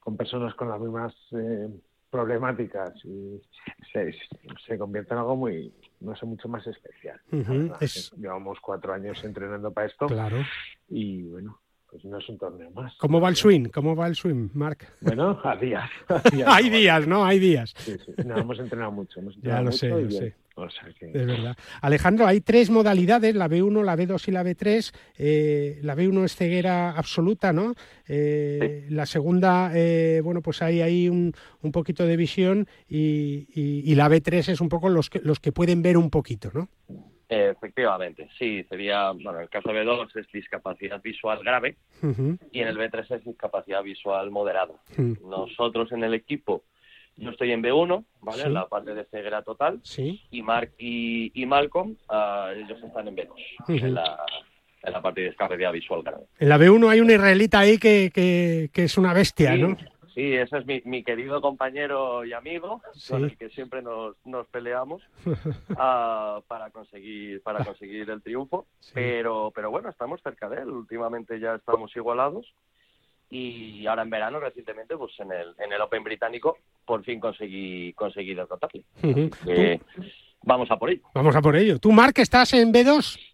con 0.00 0.16
personas 0.16 0.52
con 0.56 0.68
las 0.68 0.80
mismas 0.80 1.14
eh, 1.30 1.68
problemáticas 2.10 2.92
y 3.04 3.40
se, 3.92 4.14
se 4.66 4.78
convierte 4.78 5.14
en 5.14 5.20
algo 5.20 5.36
muy, 5.36 5.72
no 6.00 6.14
sé, 6.16 6.26
mucho 6.26 6.48
más 6.48 6.66
especial. 6.66 7.20
Llevamos 8.16 8.58
cuatro 8.60 8.92
años 8.92 9.22
entrenando 9.24 9.72
para 9.72 9.86
esto. 9.86 10.06
Claro. 10.06 10.38
Y 10.88 11.22
bueno, 11.22 11.60
pues 11.90 12.04
no 12.04 12.18
es 12.18 12.28
un 12.28 12.38
torneo 12.38 12.70
más. 12.70 12.94
¿Cómo 12.98 13.20
va 13.20 13.28
el 13.28 13.36
swing? 13.36 13.68
¿Cómo 13.68 13.96
va 13.96 14.06
el 14.06 14.14
swing, 14.14 14.50
Marc? 14.54 14.92
Bueno, 15.00 15.40
a 15.44 15.56
días. 15.56 15.90
Hay 16.46 16.70
días, 16.70 17.06
¿no? 17.06 17.24
Hay 17.24 17.38
días. 17.38 17.74
Sí, 17.76 17.96
sí. 17.98 18.12
No, 18.24 18.38
hemos 18.38 18.58
entrenado 18.58 18.92
mucho. 18.92 19.20
ya 19.42 19.60
lo 19.62 19.72
sé, 19.72 19.88
lo 19.88 20.10
sé. 20.10 20.34
Es 20.66 21.26
verdad. 21.26 21.56
Alejandro, 21.80 22.26
hay 22.26 22.40
tres 22.40 22.70
modalidades, 22.70 23.34
la 23.34 23.48
B1, 23.48 23.84
la 23.84 23.96
B2 23.96 24.28
y 24.28 24.30
la 24.30 24.44
B3. 24.44 24.92
Eh, 25.18 25.78
la 25.82 25.96
B1 25.96 26.24
es 26.24 26.36
ceguera 26.36 26.90
absoluta, 26.90 27.52
¿no? 27.52 27.74
Eh, 28.08 28.86
la 28.90 29.06
segunda, 29.06 29.70
eh, 29.74 30.20
bueno, 30.22 30.42
pues 30.42 30.62
hay 30.62 30.80
ahí 30.80 31.08
un, 31.08 31.32
un 31.62 31.72
poquito 31.72 32.06
de 32.06 32.16
visión 32.16 32.66
y, 32.88 33.46
y, 33.54 33.94
la 33.94 34.08
B3 34.08 34.48
es 34.48 34.60
un 34.60 34.68
poco 34.68 34.88
los 34.88 35.10
que, 35.10 35.20
los 35.20 35.40
que 35.40 35.52
pueden 35.52 35.82
ver 35.82 35.96
un 35.96 36.10
poquito, 36.10 36.50
¿no? 36.52 36.68
Efectivamente, 37.28 38.28
sí, 38.36 38.64
sería, 38.68 39.12
bueno, 39.12 39.36
en 39.36 39.42
el 39.42 39.48
caso 39.48 39.72
de 39.72 39.84
B2 39.84 40.16
es 40.16 40.26
discapacidad 40.32 41.00
visual 41.00 41.38
grave 41.44 41.76
y 42.50 42.60
en 42.60 42.66
el 42.66 42.76
B3 42.76 43.18
es 43.18 43.24
discapacidad 43.24 43.84
visual 43.84 44.32
moderada. 44.32 44.74
Nosotros 45.24 45.92
en 45.92 46.02
el 46.02 46.14
equipo 46.14 46.64
yo 47.20 47.30
estoy 47.30 47.52
en 47.52 47.62
B1, 47.62 48.04
¿vale? 48.22 48.42
En 48.42 48.54
la 48.54 48.66
parte 48.66 48.94
de 48.94 49.04
ceguera 49.04 49.42
total. 49.42 49.80
Sí. 49.82 50.22
Y 50.30 50.42
Mark 50.42 50.72
y, 50.78 51.30
y 51.40 51.46
Malcolm, 51.46 51.96
uh, 52.08 52.50
ellos 52.56 52.82
están 52.82 53.08
en 53.08 53.16
B2, 53.16 53.28
en, 53.68 53.94
la, 53.94 54.18
en 54.82 54.92
la 54.92 55.02
parte 55.02 55.20
de 55.20 55.28
discapacidad 55.28 55.72
visual 55.72 56.02
grave. 56.02 56.24
En 56.38 56.48
la 56.48 56.58
B1 56.58 56.88
hay 56.88 57.00
un 57.00 57.10
israelita 57.10 57.60
ahí 57.60 57.78
que, 57.78 58.10
que, 58.12 58.70
que 58.72 58.84
es 58.84 58.96
una 58.96 59.12
bestia, 59.12 59.54
¿no? 59.56 59.76
Sí, 60.14 60.34
ese 60.34 60.58
es 60.58 60.66
mi, 60.66 60.82
mi, 60.86 61.04
querido 61.04 61.40
compañero 61.40 62.24
y 62.24 62.32
amigo, 62.32 62.82
con 63.08 63.24
el 63.24 63.36
que 63.36 63.48
siempre 63.50 63.80
nos, 63.80 64.16
nos 64.24 64.46
peleamos 64.48 65.02
uh, 65.24 66.42
para 66.48 66.70
conseguir 66.72 67.40
para 67.42 67.64
conseguir 67.64 68.10
el 68.10 68.20
triunfo. 68.20 68.66
Pero, 68.92 69.52
pero 69.54 69.70
bueno, 69.70 69.88
estamos 69.88 70.20
cerca 70.20 70.48
de 70.48 70.62
él. 70.62 70.68
Últimamente 70.68 71.38
ya 71.38 71.54
estamos 71.54 71.94
igualados 71.94 72.52
y 73.30 73.86
ahora 73.86 74.02
en 74.02 74.10
verano 74.10 74.40
recientemente 74.40 74.96
pues 74.96 75.12
en 75.20 75.30
el 75.30 75.54
en 75.58 75.72
el 75.72 75.80
Open 75.80 76.02
británico 76.02 76.58
por 76.84 77.04
fin 77.04 77.20
conseguí 77.20 77.92
conseguí 77.92 78.34
derrotarle. 78.34 78.84
Vamos 80.42 80.70
a 80.70 80.76
por 80.76 80.90
ello. 80.90 81.02
Vamos 81.14 81.36
a 81.36 81.40
por 81.40 81.54
ello. 81.54 81.78
Tú 81.78 81.92
Mark 81.92 82.14
estás 82.16 82.52
en 82.54 82.72
B2 82.72 83.30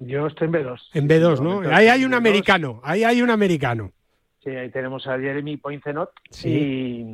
yo 0.00 0.26
estoy 0.26 0.46
en 0.46 0.52
B2 0.54 0.80
en 0.94 1.08
B2 1.08 1.40
no 1.40 1.60
ahí 1.74 1.88
hay 1.88 2.04
un 2.04 2.14
americano 2.14 2.80
ahí 2.82 3.04
hay 3.04 3.22
un 3.22 3.30
americano. 3.30 3.92
Sí 4.42 4.50
ahí 4.50 4.70
tenemos 4.70 5.06
a 5.06 5.18
Jeremy 5.18 5.58
Poincenot 5.58 6.10
sí. 6.30 7.06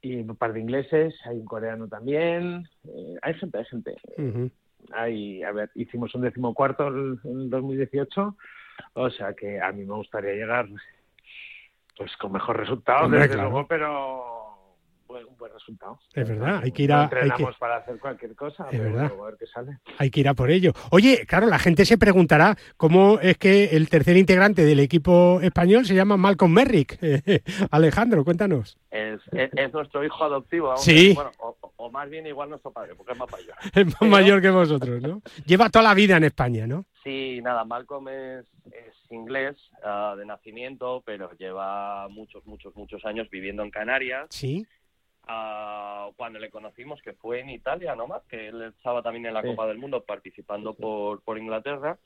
y, 0.00 0.16
un 0.16 0.36
par 0.36 0.54
de 0.54 0.60
ingleses 0.60 1.14
hay 1.26 1.36
un 1.36 1.44
coreano 1.44 1.86
también 1.86 2.66
eh, 2.84 3.16
hay 3.22 3.34
gente 3.34 3.58
hay 3.58 3.64
gente. 3.66 3.96
Hay 4.92 5.42
a 5.42 5.52
ver 5.52 5.70
hicimos 5.74 6.14
un 6.14 6.22
decimocuarto 6.22 6.88
en 6.88 7.18
el 7.24 7.50
2018 7.50 8.36
o 8.94 9.10
sea 9.10 9.34
que 9.34 9.60
a 9.60 9.70
mí 9.72 9.84
me 9.84 9.94
gustaría 9.94 10.32
llegar 10.32 10.66
pues 12.00 12.16
con 12.16 12.32
mejor 12.32 12.56
resultado, 12.56 13.10
desde 13.10 13.36
luego, 13.36 13.66
pero 13.66 14.49
un 15.10 15.36
buen 15.36 15.52
resultado. 15.52 15.98
Es 16.14 16.28
verdad, 16.28 16.60
hay 16.62 16.72
que 16.72 16.84
ir 16.84 16.92
a. 16.92 17.04
entrenamos 17.04 17.56
para 17.58 17.76
hacer 17.76 17.98
cualquier 17.98 18.34
cosa, 18.34 18.66
es 18.70 18.80
verdad. 18.80 19.12
a 19.18 19.24
ver 19.24 19.36
qué 19.38 19.46
sale. 19.46 19.78
Hay 19.98 20.10
que 20.10 20.20
ir 20.20 20.28
a 20.28 20.34
por 20.34 20.50
ello. 20.50 20.72
Oye, 20.90 21.24
claro, 21.26 21.46
la 21.46 21.58
gente 21.58 21.84
se 21.84 21.98
preguntará 21.98 22.56
cómo 22.76 23.18
es 23.20 23.36
que 23.38 23.76
el 23.76 23.88
tercer 23.88 24.16
integrante 24.16 24.64
del 24.64 24.80
equipo 24.80 25.40
español 25.42 25.84
se 25.84 25.94
llama 25.94 26.16
Malcolm 26.16 26.52
Merrick. 26.52 26.98
Alejandro, 27.70 28.24
cuéntanos. 28.24 28.78
Es, 28.90 29.20
es, 29.32 29.72
nuestro 29.72 30.04
hijo 30.04 30.24
adoptivo. 30.24 30.76
Sí. 30.76 31.12
Bueno, 31.14 31.30
o, 31.38 31.90
más 31.90 32.08
bien 32.08 32.26
igual 32.26 32.50
nuestro 32.50 32.70
padre, 32.72 32.94
porque 32.94 33.12
es 33.12 33.18
más 33.18 33.30
mayor. 33.30 33.54
Es 33.74 33.86
más 33.86 34.10
mayor 34.10 34.42
que 34.42 34.50
vosotros, 34.50 35.02
¿no? 35.02 35.22
Lleva 35.46 35.70
toda 35.70 35.84
la 35.84 35.94
vida 35.94 36.16
en 36.16 36.24
España, 36.24 36.66
¿no? 36.66 36.84
Sí, 37.02 37.40
nada, 37.42 37.64
Malcolm 37.64 38.08
es 38.08 38.46
inglés 39.10 39.56
ah, 39.84 40.14
de 40.16 40.24
nacimiento, 40.24 41.02
pero 41.04 41.30
lleva 41.36 42.08
muchos, 42.08 42.44
muchos, 42.46 42.74
muchos 42.76 43.04
años 43.04 43.28
viviendo 43.30 43.62
en 43.62 43.70
Canarias. 43.70 44.26
Sí. 44.30 44.66
Uh, 45.28 46.12
cuando 46.16 46.38
le 46.38 46.50
conocimos, 46.50 47.00
que 47.02 47.12
fue 47.12 47.40
en 47.40 47.50
Italia 47.50 47.94
nomás, 47.94 48.22
que 48.24 48.48
él 48.48 48.62
estaba 48.62 49.02
también 49.02 49.26
en 49.26 49.34
la 49.34 49.42
Copa 49.42 49.66
del 49.66 49.78
Mundo 49.78 50.02
participando 50.02 50.74
por, 50.74 51.22
por 51.22 51.38
Inglaterra. 51.38 51.98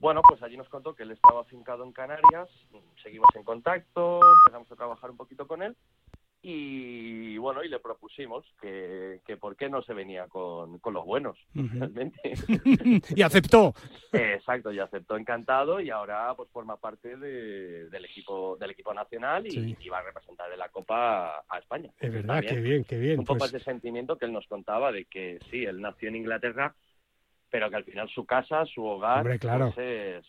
Bueno, 0.00 0.22
pues 0.28 0.42
allí 0.42 0.56
nos 0.56 0.68
contó 0.68 0.94
que 0.94 1.02
él 1.02 1.10
estaba 1.10 1.42
afincado 1.42 1.84
en 1.84 1.92
Canarias, 1.92 2.48
seguimos 3.02 3.28
en 3.34 3.44
contacto, 3.44 4.20
empezamos 4.38 4.70
a 4.72 4.76
trabajar 4.76 5.10
un 5.10 5.16
poquito 5.16 5.46
con 5.46 5.62
él 5.62 5.76
y 6.40 7.36
bueno, 7.38 7.64
y 7.64 7.68
le 7.68 7.80
propusimos 7.80 8.44
que, 8.60 9.20
que 9.26 9.36
por 9.36 9.56
qué 9.56 9.68
no 9.68 9.82
se 9.82 9.92
venía 9.92 10.28
con, 10.28 10.78
con 10.78 10.94
los 10.94 11.04
buenos, 11.04 11.36
realmente. 11.52 12.20
y 13.16 13.22
aceptó. 13.22 13.74
Exacto, 14.12 14.72
y 14.72 14.78
aceptó 14.78 15.16
encantado 15.16 15.80
y 15.80 15.90
ahora 15.90 16.32
pues 16.36 16.48
forma 16.50 16.76
parte 16.76 17.16
de, 17.16 17.88
del 17.88 18.04
equipo 18.04 18.56
del 18.56 18.70
equipo 18.70 18.94
nacional 18.94 19.46
y, 19.46 19.88
va 19.88 19.98
a 19.98 20.02
representar 20.02 20.48
de 20.50 20.56
la 20.56 20.68
Copa 20.68 21.44
a, 21.48 21.58
España. 21.58 21.90
Es 21.98 22.12
verdad, 22.12 22.44
qué 22.46 22.60
bien, 22.60 22.84
qué 22.84 22.98
bien. 22.98 23.18
Un 23.18 23.24
poco 23.24 23.40
pues 23.40 23.54
ese 23.54 23.64
sentimiento 23.64 24.16
que 24.16 24.26
él 24.26 24.32
nos 24.32 24.46
contaba 24.46 24.92
de 24.92 25.06
que 25.06 25.40
sí, 25.50 25.64
él 25.64 25.80
nació 25.80 26.08
en 26.08 26.16
Inglaterra, 26.16 26.74
pero 27.50 27.70
que 27.70 27.76
al 27.76 27.84
final 27.84 28.08
su 28.08 28.24
casa, 28.26 28.64
su 28.66 28.84
hogar 28.84 29.22
pues, 29.24 29.78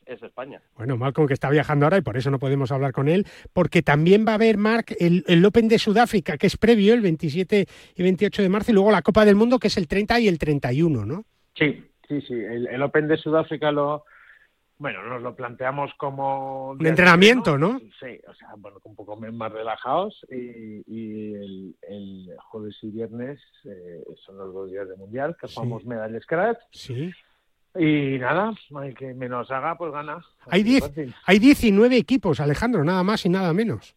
es, 0.06 0.24
España. 0.24 0.62
Bueno, 0.76 0.98
Malcolm 0.98 1.28
que 1.28 1.34
está 1.34 1.50
viajando 1.50 1.86
ahora 1.86 1.98
y 1.98 2.02
por 2.02 2.18
eso 2.18 2.32
no 2.32 2.40
podemos 2.40 2.72
hablar 2.72 2.92
con 2.92 3.08
él, 3.08 3.26
porque 3.54 3.82
también 3.82 4.26
va 4.28 4.34
a 4.34 4.36
haber, 4.36 4.58
Mark, 4.58 4.86
el, 5.00 5.24
el, 5.28 5.46
Open 5.46 5.68
de 5.68 5.80
Sudáfrica, 5.80 6.38
que 6.38 6.48
es 6.48 6.58
previo, 6.58 6.94
el 6.94 7.02
27 7.02 7.66
y 7.96 8.04
28 8.04 8.42
de 8.42 8.50
marzo, 8.50 8.72
y 8.72 8.74
luego 8.74 8.92
la 8.92 9.02
Copa 9.02 9.26
del 9.26 9.36
Mundo, 9.36 9.60
que 9.60 9.68
es 9.68 9.78
el 9.78 9.88
30 9.88 10.20
y 10.22 10.28
el 10.28 10.38
31, 10.38 11.06
¿no? 11.06 11.26
Sí, 11.56 11.84
sí, 12.08 12.22
sí. 12.22 12.34
El, 12.34 12.82
Open 12.82 13.08
de 13.08 13.18
Sudáfrica 13.18 13.72
lo, 13.72 14.06
bueno, 14.80 15.04
nos 15.04 15.22
lo 15.22 15.36
planteamos 15.36 15.92
como... 15.98 16.70
Un 16.70 16.86
entrenamiento, 16.88 17.58
¿no? 17.58 17.80
Sí, 18.00 18.20
o 18.28 18.34
sea, 18.34 18.50
bueno, 18.58 18.80
un 18.84 18.96
poco 18.96 19.18
más 19.18 19.52
relajados 19.52 20.26
y, 20.32 21.34
el, 21.36 22.30
jueves 22.50 22.78
y 22.82 22.90
viernes 22.90 23.42
eh, 23.66 24.04
son 24.26 24.38
los 24.38 24.54
dos 24.54 24.72
días 24.72 24.88
de 24.88 24.96
Mundial, 24.96 25.36
que 25.40 25.48
jugamos 25.48 25.86
medallas 25.86 26.24
scratch. 26.24 26.60
Sí. 26.72 27.12
Y 27.76 28.18
nada, 28.20 28.54
hay 28.78 28.94
que 28.94 29.14
menos 29.14 29.52
haga, 29.52 29.78
pues 29.78 29.92
gana. 29.92 30.26
Hay, 30.48 30.64
diez, 30.64 30.90
hay 31.26 31.40
19 31.40 31.98
equipos, 31.98 32.40
Alejandro, 32.40 32.84
nada 32.84 33.04
más 33.04 33.26
y 33.26 33.30
nada 33.30 33.54
menos. 33.54 33.96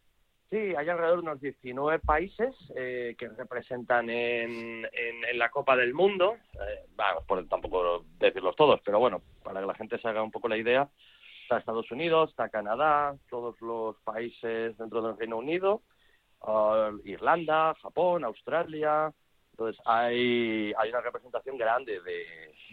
Sí, 0.52 0.58
hay 0.58 0.86
alrededor 0.86 1.22
de 1.22 1.30
unos 1.30 1.40
19 1.40 2.00
países 2.00 2.54
eh, 2.76 3.16
que 3.16 3.26
representan 3.30 4.10
en, 4.10 4.84
en, 4.84 5.38
la 5.38 5.50
Copa 5.50 5.74
del 5.74 5.94
Mundo. 5.94 6.36
Eh, 6.52 6.86
por 7.26 7.48
tampoco 7.48 8.04
decirlos 8.18 8.54
todos, 8.54 8.78
pero 8.84 8.98
bueno, 8.98 9.22
para 9.42 9.60
que 9.60 9.66
la 9.66 9.74
gente 9.74 9.98
se 9.98 10.06
haga 10.06 10.22
un 10.22 10.30
poco 10.30 10.48
la 10.48 10.58
idea, 10.58 10.90
está 11.44 11.56
Estados 11.56 11.90
Unidos, 11.90 12.28
está 12.28 12.50
Canadá, 12.50 13.16
todos 13.30 13.58
los 13.62 13.96
países 14.04 14.76
dentro 14.76 15.00
del 15.00 15.16
Reino 15.16 15.38
Unido, 15.38 15.80
uh, 16.42 16.98
Irlanda, 17.02 17.74
Japón, 17.80 18.22
Australia. 18.22 19.10
Entonces 19.52 19.80
hay, 19.86 20.74
hay 20.76 20.90
una 20.90 21.00
representación 21.00 21.56
grande 21.56 21.98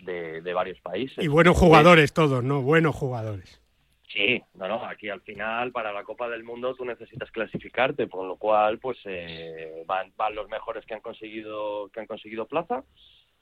de, 0.03 0.41
de 0.41 0.53
varios 0.53 0.81
países. 0.81 1.23
Y 1.23 1.29
buenos 1.29 1.57
jugadores 1.57 2.11
todos, 2.11 2.43
¿no? 2.43 2.61
Buenos 2.61 2.93
jugadores. 2.93 3.61
Sí, 4.11 4.41
no, 4.55 4.67
no, 4.67 4.83
aquí 4.85 5.07
al 5.07 5.21
final 5.21 5.71
para 5.71 5.93
la 5.93 6.03
Copa 6.03 6.27
del 6.29 6.43
Mundo 6.43 6.73
tú 6.73 6.83
necesitas 6.83 7.29
clasificarte, 7.29 8.07
por 8.07 8.25
lo 8.25 8.37
cual 8.37 8.79
pues 8.79 8.97
eh, 9.05 9.83
van, 9.85 10.11
van 10.17 10.33
los 10.33 10.49
mejores 10.49 10.83
que 10.85 10.95
han 10.95 11.01
conseguido 11.01 11.89
que 11.89 11.99
han 11.99 12.07
conseguido 12.07 12.47
plaza, 12.47 12.83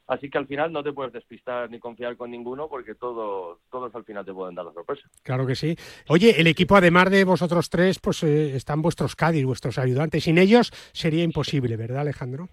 así 0.07 0.29
que 0.29 0.37
al 0.37 0.45
final 0.45 0.73
no 0.73 0.83
te 0.83 0.91
puedes 0.91 1.13
despistar 1.13 1.69
ni 1.69 1.79
confiar 1.79 2.17
con 2.17 2.31
ninguno 2.31 2.67
porque 2.67 2.95
todos 2.95 3.59
todos 3.71 3.95
al 3.95 4.03
final 4.03 4.25
te 4.25 4.33
pueden 4.33 4.55
dar 4.55 4.65
la 4.65 4.73
sorpresa. 4.73 5.07
Claro 5.23 5.47
que 5.47 5.55
sí. 5.55 5.73
Oye, 6.09 6.37
el 6.37 6.47
equipo 6.47 6.75
además 6.75 7.09
de 7.11 7.23
vosotros 7.23 7.69
tres 7.69 7.99
pues 7.99 8.21
eh, 8.23 8.53
están 8.57 8.81
vuestros 8.81 9.15
Cádiz, 9.15 9.45
vuestros 9.45 9.77
ayudantes, 9.77 10.25
sin 10.25 10.37
ellos 10.37 10.71
sería 10.91 11.23
imposible, 11.23 11.77
¿verdad, 11.77 12.01
Alejandro? 12.01 12.49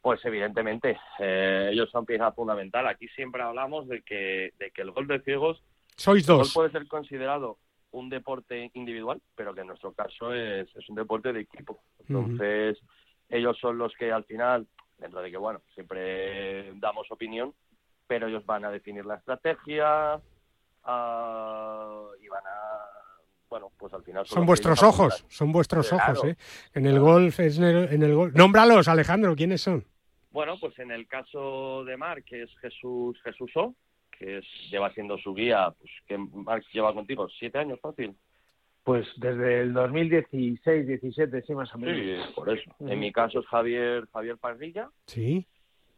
Pues 0.00 0.24
evidentemente, 0.24 0.98
eh, 1.18 1.68
ellos 1.70 1.90
son 1.90 2.06
pieza 2.06 2.32
fundamental. 2.32 2.86
Aquí 2.86 3.08
siempre 3.08 3.42
hablamos 3.42 3.86
de 3.88 4.00
que 4.00 4.54
de 4.58 4.70
que 4.70 4.80
el 4.80 4.92
gol 4.92 5.06
de 5.06 5.20
ciegos 5.20 5.62
sois 6.00 6.24
dos. 6.24 6.54
puede 6.54 6.70
ser 6.70 6.88
considerado 6.88 7.58
un 7.90 8.08
deporte 8.08 8.70
individual, 8.74 9.20
pero 9.34 9.52
que 9.52 9.60
en 9.60 9.66
nuestro 9.66 9.92
caso 9.92 10.32
es, 10.32 10.74
es 10.74 10.88
un 10.88 10.94
deporte 10.94 11.32
de 11.32 11.40
equipo. 11.40 11.82
Entonces, 11.98 12.78
ellos 13.28 13.58
son 13.60 13.76
los 13.76 13.92
que 13.98 14.10
al 14.10 14.24
final, 14.24 14.66
dentro 14.96 15.20
de 15.20 15.30
que, 15.30 15.36
bueno, 15.36 15.60
siempre 15.74 16.72
damos 16.76 17.10
opinión, 17.10 17.52
pero 18.06 18.28
ellos 18.28 18.46
van 18.46 18.64
a 18.64 18.70
definir 18.70 19.04
la 19.04 19.16
estrategia 19.16 20.16
uh, 20.16 22.14
y 22.20 22.28
van 22.28 22.46
a 22.46 23.00
bueno, 23.50 23.72
pues 23.76 23.92
al 23.92 24.04
final 24.04 24.24
son, 24.26 24.46
vuestros 24.46 24.80
ojos, 24.84 25.26
son 25.28 25.50
vuestros 25.50 25.92
ojos, 25.92 26.24
¿eh? 26.24 26.36
En 26.72 26.86
el 26.86 27.00
golf, 27.00 27.40
en 27.40 27.64
el, 27.64 27.92
en 27.92 28.02
el 28.04 28.14
golf. 28.14 28.32
Nómbralos, 28.32 28.86
Alejandro, 28.86 29.34
¿quiénes 29.34 29.60
son? 29.60 29.84
Bueno, 30.30 30.54
pues 30.60 30.78
en 30.78 30.92
el 30.92 31.08
caso 31.08 31.84
de 31.84 31.96
Mar, 31.96 32.22
que 32.22 32.44
es 32.44 32.50
Jesús 32.60 33.20
Jesús 33.24 33.50
O, 33.56 33.74
que 34.20 34.42
lleva 34.70 34.92
siendo 34.92 35.16
su 35.16 35.34
guía, 35.34 35.72
pues 35.78 35.90
que 36.06 36.18
Marx 36.18 36.66
lleva 36.74 36.92
contigo 36.92 37.26
siete 37.38 37.58
años 37.58 37.80
fácil. 37.80 38.14
Pues 38.84 39.06
desde 39.16 39.62
el 39.62 39.72
2016, 39.72 40.86
17, 40.86 41.42
sí, 41.42 41.54
más 41.54 41.74
o 41.74 41.78
menos. 41.78 41.96
Sí, 41.96 42.32
por 42.34 42.50
eso. 42.50 42.70
En 42.80 43.00
mi 43.00 43.12
caso 43.12 43.40
es 43.40 43.46
Javier 43.46 44.06
Javier 44.12 44.36
Parrilla. 44.36 44.90
Sí. 45.06 45.46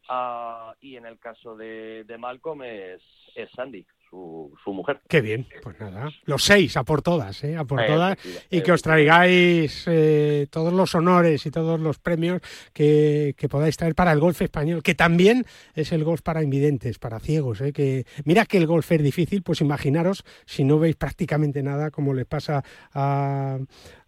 Ah, 0.08 0.74
y 0.80 0.96
en 0.96 1.06
el 1.06 1.18
caso 1.18 1.56
de, 1.56 2.04
de 2.04 2.18
Malcolm 2.18 2.62
es, 2.62 3.02
es 3.34 3.50
Sandy 3.50 3.84
su, 4.12 4.72
mujer. 4.72 5.00
Qué 5.08 5.20
bien, 5.20 5.46
pues 5.62 5.80
nada, 5.80 6.10
los 6.24 6.44
seis, 6.44 6.76
a 6.76 6.84
por 6.84 7.02
todas, 7.02 7.42
¿eh? 7.44 7.56
a 7.56 7.64
por 7.64 7.84
todas, 7.86 8.18
y 8.50 8.60
que 8.60 8.72
os 8.72 8.82
traigáis 8.82 9.84
eh, 9.86 10.46
todos 10.50 10.72
los 10.72 10.94
honores 10.94 11.46
y 11.46 11.50
todos 11.50 11.80
los 11.80 11.98
premios 11.98 12.42
que, 12.72 13.34
que, 13.38 13.48
podáis 13.48 13.76
traer 13.76 13.94
para 13.94 14.12
el 14.12 14.20
golf 14.20 14.42
español, 14.42 14.82
que 14.82 14.94
también 14.94 15.46
es 15.74 15.92
el 15.92 16.04
golf 16.04 16.20
para 16.20 16.42
invidentes, 16.42 16.98
para 16.98 17.20
ciegos, 17.20 17.60
¿eh? 17.62 17.72
que 17.72 18.04
mira 18.24 18.44
que 18.44 18.58
el 18.58 18.66
golf 18.66 18.92
es 18.92 19.02
difícil, 19.02 19.42
pues 19.42 19.60
imaginaros 19.62 20.24
si 20.44 20.64
no 20.64 20.78
veis 20.78 20.96
prácticamente 20.96 21.62
nada, 21.62 21.90
como 21.90 22.12
le 22.12 22.26
pasa 22.26 22.62
a 22.92 23.58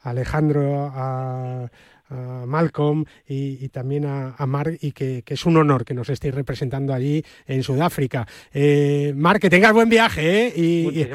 Alejandro, 0.03 0.91
a 0.93 1.71
a 2.11 2.45
Malcolm 2.47 3.05
y, 3.27 3.69
también 3.69 4.05
a, 4.05 4.35
a 4.37 4.47
Mark 4.47 4.79
y 4.81 4.93
que, 4.93 5.23
es 5.27 5.47
un 5.47 5.57
honor 5.57 5.85
que 5.85 5.95
nos 5.95 6.09
estéis 6.09 6.35
representando 6.35 6.93
allí 6.93 7.25
en 7.47 7.63
Sudáfrica. 7.63 8.27
Eh, 8.53 9.13
Mark, 9.17 9.41
que 9.41 9.51
tengas 9.51 9.73
buen 9.73 9.89
viaje 9.89 10.47
¿eh? 10.47 10.53
y, 10.57 11.09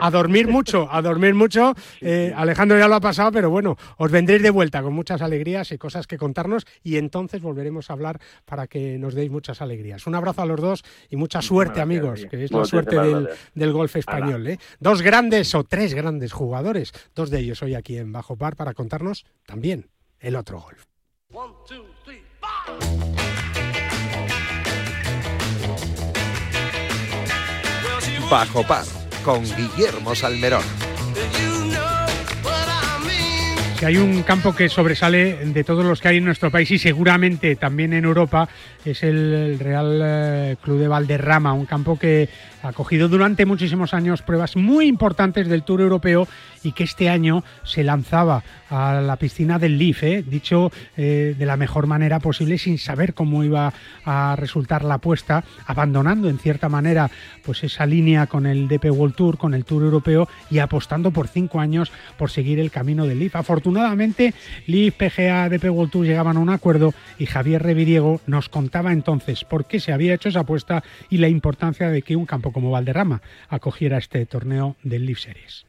a 0.00 0.10
dormir 0.10 0.48
mucho, 0.48 0.88
a 0.90 1.02
dormir 1.02 1.34
mucho. 1.34 1.74
Eh, 2.00 2.32
Alejandro 2.36 2.78
ya 2.78 2.88
lo 2.88 2.94
ha 2.94 3.00
pasado, 3.00 3.32
pero 3.32 3.50
bueno, 3.50 3.76
os 3.96 4.10
vendréis 4.10 4.42
de 4.42 4.50
vuelta 4.50 4.82
con 4.82 4.92
muchas 4.92 5.22
alegrías 5.22 5.72
y 5.72 5.78
cosas 5.78 6.06
que 6.06 6.18
contarnos 6.18 6.66
y 6.82 6.96
entonces 6.96 7.42
volveremos 7.42 7.90
a 7.90 7.94
hablar 7.94 8.20
para 8.44 8.66
que 8.66 8.98
nos 8.98 9.14
deis 9.14 9.30
muchas 9.30 9.60
alegrías. 9.60 10.06
Un 10.06 10.14
abrazo 10.14 10.42
a 10.42 10.46
los 10.46 10.60
dos 10.60 10.84
y 11.10 11.16
mucha 11.16 11.42
suerte, 11.42 11.80
amigos, 11.80 12.26
que 12.30 12.44
es 12.44 12.50
la 12.50 12.64
suerte 12.64 12.98
del, 12.98 13.28
del, 13.54 13.72
golf 13.72 13.96
español. 13.96 14.46
¿eh? 14.46 14.58
Dos 14.78 15.02
grandes 15.02 15.54
o 15.54 15.64
tres 15.64 15.94
grandes 15.94 16.32
jugadores, 16.32 16.92
dos 17.14 17.30
de 17.30 17.40
ellos 17.40 17.62
hoy 17.62 17.74
aquí 17.74 17.96
en 17.96 18.12
Bajo 18.12 18.36
Par 18.36 18.56
para 18.56 18.74
contarnos 18.74 19.24
también 19.46 19.93
el 20.24 20.36
otro 20.36 20.60
golf. 20.60 20.84
Bajo 28.30 28.62
Par 28.66 28.86
con 29.22 29.42
Guillermo 29.44 30.14
Salmerón. 30.14 30.93
Si 33.78 33.84
hay 33.84 33.96
un 33.96 34.22
campo 34.22 34.54
que 34.54 34.68
sobresale 34.68 35.46
de 35.46 35.64
todos 35.64 35.84
los 35.84 36.00
que 36.00 36.08
hay 36.08 36.18
en 36.18 36.24
nuestro 36.24 36.50
país 36.50 36.70
y 36.70 36.78
seguramente 36.78 37.56
también 37.56 37.92
en 37.92 38.04
Europa 38.04 38.48
es 38.84 39.02
el 39.02 39.58
Real 39.58 40.00
eh, 40.02 40.56
Club 40.62 40.78
de 40.78 40.88
Valderrama, 40.88 41.52
un 41.52 41.66
campo 41.66 41.98
que 41.98 42.28
ha 42.62 42.72
cogido 42.72 43.08
durante 43.08 43.46
muchísimos 43.46 43.92
años 43.92 44.22
pruebas 44.22 44.56
muy 44.56 44.86
importantes 44.86 45.48
del 45.48 45.64
Tour 45.64 45.80
Europeo 45.80 46.28
y 46.62 46.72
que 46.72 46.84
este 46.84 47.08
año 47.08 47.44
se 47.62 47.84
lanzaba 47.84 48.42
a 48.70 49.00
la 49.00 49.16
piscina 49.16 49.58
del 49.58 49.78
Leaf, 49.78 50.02
¿eh? 50.02 50.24
dicho 50.26 50.72
eh, 50.96 51.34
de 51.38 51.46
la 51.46 51.56
mejor 51.56 51.86
manera 51.86 52.20
posible, 52.20 52.58
sin 52.58 52.78
saber 52.78 53.14
cómo 53.14 53.44
iba 53.44 53.72
a 54.04 54.34
resultar 54.36 54.84
la 54.84 54.94
apuesta, 54.94 55.44
abandonando 55.66 56.28
en 56.28 56.38
cierta 56.38 56.68
manera 56.68 57.10
pues 57.44 57.64
esa 57.64 57.86
línea 57.86 58.26
con 58.26 58.46
el 58.46 58.66
DP 58.68 58.86
World 58.90 59.14
Tour, 59.14 59.38
con 59.38 59.54
el 59.54 59.64
Tour 59.64 59.82
Europeo 59.82 60.28
y 60.50 60.58
apostando 60.58 61.10
por 61.10 61.28
cinco 61.28 61.60
años 61.60 61.92
por 62.16 62.30
seguir 62.30 62.58
el 62.58 62.70
camino 62.70 63.06
del 63.06 63.18
Leaf. 63.18 63.36
Afortunadamente, 63.64 64.34
Leaf, 64.66 64.94
PGA, 64.94 65.48
DP 65.48 65.70
World 65.70 65.90
Tour 65.90 66.04
llegaban 66.04 66.36
a 66.36 66.40
un 66.40 66.50
acuerdo 66.50 66.92
y 67.18 67.24
Javier 67.24 67.62
Reviriego 67.62 68.20
nos 68.26 68.50
contaba 68.50 68.92
entonces 68.92 69.44
por 69.44 69.64
qué 69.64 69.80
se 69.80 69.94
había 69.94 70.12
hecho 70.12 70.28
esa 70.28 70.40
apuesta 70.40 70.84
y 71.08 71.16
la 71.16 71.28
importancia 71.28 71.88
de 71.88 72.02
que 72.02 72.14
un 72.14 72.26
campo 72.26 72.52
como 72.52 72.70
Valderrama 72.70 73.22
acogiera 73.48 73.96
este 73.96 74.26
torneo 74.26 74.76
del 74.82 75.06
Leaf 75.06 75.20
Series. 75.20 75.64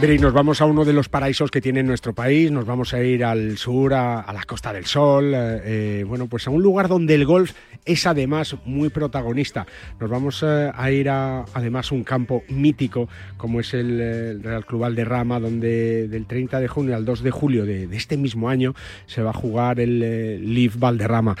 Y 0.00 0.18
nos 0.18 0.32
vamos 0.32 0.60
a 0.62 0.64
uno 0.64 0.84
de 0.84 0.92
los 0.92 1.08
paraísos 1.08 1.50
que 1.50 1.60
tiene 1.60 1.82
nuestro 1.82 2.14
país, 2.14 2.52
nos 2.52 2.64
vamos 2.64 2.94
a 2.94 3.02
ir 3.02 3.24
al 3.24 3.58
sur, 3.58 3.92
a, 3.92 4.32
la 4.32 4.44
Costa 4.44 4.72
del 4.72 4.86
Sol, 4.86 5.34
eh, 5.34 5.60
eh, 5.64 6.04
bueno, 6.06 6.28
pues 6.28 6.46
a 6.46 6.50
un 6.50 6.62
lugar 6.62 6.88
donde 6.88 7.14
el 7.14 7.26
golf 7.26 7.52
es 7.84 8.06
además 8.06 8.56
muy 8.64 8.90
protagonista. 8.90 9.66
Nos 10.00 10.08
vamos 10.08 10.42
eh, 10.46 10.70
a 10.72 10.90
ir 10.92 11.10
a 11.10 11.44
además 11.52 11.90
un 11.90 12.04
campo 12.04 12.44
mítico 12.48 13.08
como 13.36 13.58
es 13.60 13.74
el, 13.74 14.40
Real 14.42 14.64
Club 14.64 14.82
Valderrama, 14.82 15.40
donde 15.40 16.06
del 16.06 16.26
30 16.26 16.60
de 16.60 16.68
junio 16.68 16.94
al 16.94 17.04
2 17.04 17.22
de 17.22 17.30
julio 17.30 17.66
de, 17.66 17.84
este 17.92 18.16
mismo 18.16 18.48
año 18.48 18.74
se 19.06 19.22
va 19.22 19.30
a 19.30 19.34
jugar 19.34 19.80
el 19.80 20.54
Live 20.54 20.74
Valderrama. 20.78 21.36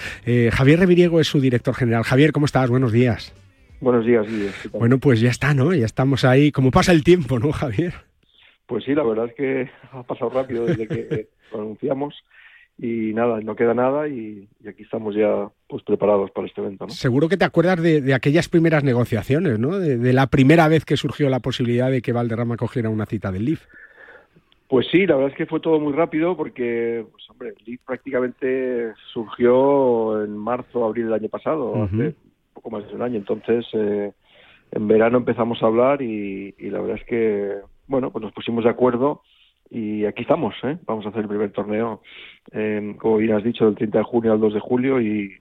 Javier 0.50 0.80
Reviriego 0.80 1.20
es 1.20 1.28
su 1.28 1.40
director 1.40 1.74
general. 1.74 2.02
Javier, 2.02 2.32
¿cómo 2.32 2.46
estás? 2.46 2.68
Buenos 2.68 2.92
días. 2.92 3.32
Buenos 3.80 4.04
días, 4.04 4.26
Bueno, 4.72 4.98
pues 4.98 5.20
ya 5.20 5.30
está, 5.30 5.54
¿no? 5.54 5.72
Ya 5.72 5.86
estamos 5.86 6.24
ahí. 6.24 6.50
¿Cómo 6.50 6.72
pasa 6.72 6.90
el 6.90 7.04
tiempo, 7.04 7.38
no, 7.38 7.52
Javier? 7.52 8.07
Pues 8.68 8.84
sí, 8.84 8.94
la 8.94 9.02
verdad 9.02 9.26
es 9.26 9.34
que 9.34 9.70
ha 9.92 10.02
pasado 10.04 10.30
rápido 10.30 10.66
desde 10.66 10.86
que 10.86 11.28
lo 11.52 11.62
anunciamos 11.62 12.14
y 12.76 13.12
nada, 13.12 13.40
no 13.40 13.56
queda 13.56 13.74
nada 13.74 14.06
y, 14.06 14.46
aquí 14.68 14.84
estamos 14.84 15.16
ya 15.16 15.48
pues 15.68 15.82
preparados 15.82 16.30
para 16.30 16.46
este 16.46 16.60
evento. 16.60 16.88
Seguro 16.90 17.28
que 17.28 17.36
te 17.36 17.44
acuerdas 17.44 17.82
de, 17.82 18.14
aquellas 18.14 18.48
primeras 18.48 18.84
negociaciones, 18.84 19.58
¿no? 19.58 19.78
De, 19.78 20.12
la 20.12 20.28
primera 20.28 20.68
vez 20.68 20.84
que 20.84 20.96
surgió 20.96 21.28
la 21.28 21.40
posibilidad 21.40 21.90
de 21.90 22.02
que 22.02 22.12
Valderrama 22.12 22.56
cogiera 22.56 22.90
una 22.90 23.06
cita 23.06 23.32
del 23.32 23.46
LIF. 23.46 23.66
Pues 24.68 24.86
sí, 24.92 25.06
la 25.06 25.16
verdad 25.16 25.30
es 25.32 25.36
que 25.36 25.46
fue 25.46 25.60
todo 25.60 25.80
muy 25.80 25.94
rápido 25.94 26.36
porque, 26.36 27.04
pues 27.10 27.28
hombre, 27.30 27.48
el 27.48 27.64
LIF 27.64 27.80
prácticamente 27.86 28.92
surgió 29.12 30.22
en 30.22 30.36
marzo, 30.36 30.84
abril 30.84 31.06
del 31.06 31.14
año 31.14 31.28
pasado, 31.30 31.84
hace 31.84 32.14
poco 32.52 32.70
más 32.70 32.86
de 32.86 32.94
un 32.94 33.02
año. 33.02 33.16
Entonces, 33.16 33.64
eh, 33.72 34.12
en 34.72 34.88
verano 34.88 35.16
empezamos 35.18 35.60
a 35.62 35.66
hablar 35.66 36.02
y, 36.02 36.54
y 36.58 36.68
la 36.68 36.80
verdad 36.82 36.98
es 37.00 37.04
que, 37.06 37.54
bueno, 37.88 38.10
pues 38.10 38.22
nos 38.22 38.32
pusimos 38.32 38.64
de 38.64 38.70
acuerdo 38.70 39.22
y 39.70 40.04
aquí 40.04 40.22
estamos, 40.22 40.54
¿eh? 40.62 40.78
vamos 40.86 41.04
a 41.06 41.10
hacer 41.10 41.22
el 41.22 41.28
primer 41.28 41.50
torneo, 41.52 42.02
eh, 42.52 42.94
como 42.98 43.16
bien 43.16 43.34
has 43.34 43.44
dicho, 43.44 43.66
del 43.66 43.74
30 43.74 43.98
de 43.98 44.04
junio 44.04 44.32
al 44.32 44.40
2 44.40 44.54
de 44.54 44.60
julio 44.60 45.00
y 45.00 45.32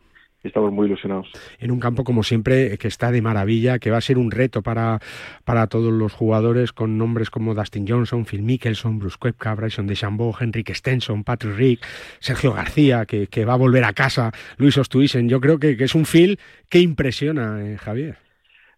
estamos 0.44 0.72
muy 0.72 0.88
ilusionados. 0.88 1.30
En 1.60 1.72
un 1.72 1.80
campo, 1.80 2.04
como 2.04 2.24
siempre, 2.24 2.78
que 2.78 2.88
está 2.88 3.12
de 3.12 3.22
maravilla, 3.22 3.80
que 3.80 3.92
va 3.92 3.98
a 3.98 4.02
ser 4.02 4.18
un 4.18 4.32
reto 4.32 4.62
para, 4.62 5.00
para 5.44 5.68
todos 5.68 5.92
los 5.92 6.14
jugadores 6.14 6.74
con 6.74 6.98
nombres 6.98 7.30
como 7.30 7.54
Dustin 7.54 7.86
Johnson, 7.88 8.26
Phil 8.26 8.44
Mickelson, 8.44 9.00
Bruce 9.00 9.18
Koepka, 9.20 9.56
Bryson 9.56 9.88
DeChambeau, 9.88 10.34
Henrik 10.40 10.74
Stenson, 10.74 11.24
Patrick 11.24 11.58
Rick, 11.58 11.86
Sergio 12.20 12.54
García, 12.54 13.06
que, 13.06 13.28
que 13.28 13.46
va 13.46 13.54
a 13.54 13.58
volver 13.58 13.84
a 13.84 13.94
casa, 13.94 14.32
Luis 14.58 14.78
Ostuisen. 14.78 15.30
Yo 15.30 15.40
creo 15.42 15.60
que, 15.60 15.76
que 15.78 15.86
es 15.86 15.96
un 15.96 16.06
Phil 16.06 16.40
que 16.70 16.80
impresiona, 16.80 17.62
eh, 17.64 17.78
Javier. 17.78 18.27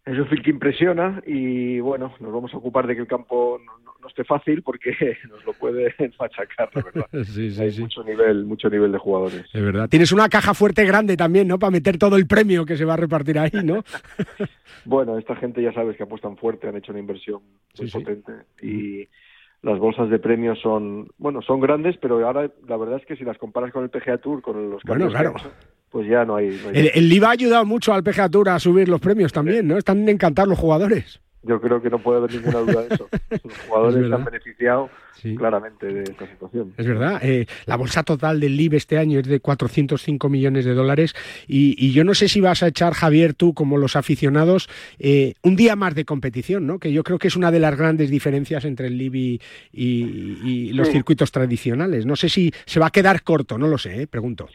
Es 0.05 0.17
un 0.17 0.27
Phil 0.27 0.41
que 0.41 0.49
impresiona 0.49 1.21
y 1.25 1.79
bueno, 1.79 2.13
nos 2.19 2.33
vamos 2.33 2.53
a 2.53 2.57
ocupar 2.57 2.87
de 2.87 2.95
que 2.95 3.01
el 3.01 3.07
campo 3.07 3.59
no 4.01 4.07
esté 4.07 4.23
fácil 4.23 4.63
porque 4.63 4.91
nos 5.29 5.43
lo 5.45 5.53
puede 5.53 5.93
machacar, 6.19 6.69
la 6.73 6.81
verdad. 6.81 7.05
sí, 7.23 7.51
sí, 7.51 7.61
Hay 7.61 7.79
mucho 7.79 8.03
nivel, 8.03 8.45
mucho 8.45 8.69
nivel 8.69 8.91
de 8.91 8.97
jugadores. 8.97 9.45
Es 9.53 9.61
verdad. 9.61 9.89
Tienes 9.89 10.11
una 10.11 10.29
caja 10.29 10.53
fuerte 10.53 10.85
grande 10.85 11.17
también, 11.17 11.47
¿no? 11.47 11.59
Para 11.59 11.71
meter 11.71 11.97
todo 11.97 12.15
el 12.15 12.27
premio 12.27 12.65
que 12.65 12.77
se 12.77 12.85
va 12.85 12.93
a 12.93 12.97
repartir 12.97 13.39
ahí, 13.39 13.51
¿no? 13.63 13.83
bueno, 14.85 15.17
esta 15.17 15.35
gente 15.35 15.61
ya 15.61 15.73
sabes 15.73 15.97
que 15.97 16.03
apuestan 16.03 16.37
fuerte, 16.37 16.67
han 16.67 16.77
hecho 16.77 16.91
una 16.91 17.01
inversión 17.01 17.41
muy 17.77 17.89
potente 17.89 18.31
y 18.61 19.07
las 19.61 19.79
bolsas 19.79 20.09
de 20.09 20.19
premios 20.19 20.59
son, 20.61 21.09
bueno, 21.17 21.41
son 21.41 21.59
grandes, 21.59 21.97
pero 22.01 22.25
ahora 22.25 22.49
la 22.67 22.77
verdad 22.77 22.99
es 22.99 23.05
que 23.05 23.15
si 23.15 23.23
las 23.23 23.37
comparas 23.37 23.71
con 23.71 23.83
el 23.83 23.89
PGA 23.89 24.17
Tour, 24.17 24.41
con 24.41 24.69
los 24.69 24.83
bueno, 24.83 25.07
claro. 25.09 25.33
pues 25.89 26.07
ya 26.07 26.25
no 26.25 26.35
hay. 26.35 26.59
El, 26.73 26.91
el 26.93 27.11
IVA 27.11 27.27
ha 27.27 27.31
ayudado 27.31 27.65
mucho 27.65 27.93
al 27.93 28.03
PGA 28.03 28.29
Tour 28.29 28.49
a 28.49 28.59
subir 28.59 28.87
los 28.87 29.01
premios 29.01 29.33
también, 29.33 29.67
¿no? 29.67 29.77
Están 29.77 30.07
encantados 30.07 30.49
los 30.49 30.59
jugadores 30.59 31.21
yo 31.43 31.61
creo 31.61 31.81
que 31.81 31.89
no 31.89 31.99
puede 31.99 32.19
haber 32.19 32.33
ninguna 32.33 32.59
duda 32.59 32.81
de 32.83 32.93
eso. 32.93 33.07
Los 33.43 33.57
jugadores 33.67 34.07
se 34.07 34.13
han 34.13 34.25
beneficiado 34.25 34.89
claramente 35.37 35.85
de 35.85 36.03
esta 36.03 36.27
situación. 36.27 36.73
Es 36.77 36.87
verdad. 36.87 37.19
Eh, 37.21 37.45
la 37.65 37.75
bolsa 37.75 38.03
total 38.03 38.39
del 38.39 38.55
LIB 38.55 38.75
este 38.75 38.97
año 38.97 39.19
es 39.19 39.27
de 39.27 39.39
405 39.39 40.29
millones 40.29 40.65
de 40.65 40.73
dólares 40.73 41.13
y, 41.47 41.91
yo 41.91 42.03
no 42.03 42.13
sé 42.13 42.29
si 42.29 42.39
vas 42.39 42.63
a 42.63 42.67
echar, 42.67 42.93
Javier, 42.93 43.33
tú 43.33 43.53
como 43.53 43.77
los 43.77 43.95
aficionados, 43.95 44.69
eh, 44.99 45.33
un 45.41 45.55
día 45.55 45.75
más 45.75 45.95
de 45.95 46.05
competición, 46.05 46.67
¿no? 46.67 46.79
Que 46.79 46.93
yo 46.93 47.03
creo 47.03 47.17
que 47.17 47.27
es 47.27 47.35
una 47.35 47.51
de 47.51 47.59
las 47.59 47.75
grandes 47.75 48.09
diferencias 48.09 48.63
entre 48.65 48.87
el 48.87 48.97
LIB 48.97 49.41
y, 49.73 50.71
los 50.73 50.89
circuitos 50.89 51.31
tradicionales. 51.31 52.05
No 52.05 52.15
sé 52.15 52.29
si 52.29 52.53
se 52.65 52.79
va 52.79 52.87
a 52.87 52.91
quedar 52.91 53.23
corto, 53.23 53.57
no 53.57 53.67
lo 53.67 53.77
sé, 53.77 54.03
¿eh? 54.03 54.07
pregunto. 54.07 54.47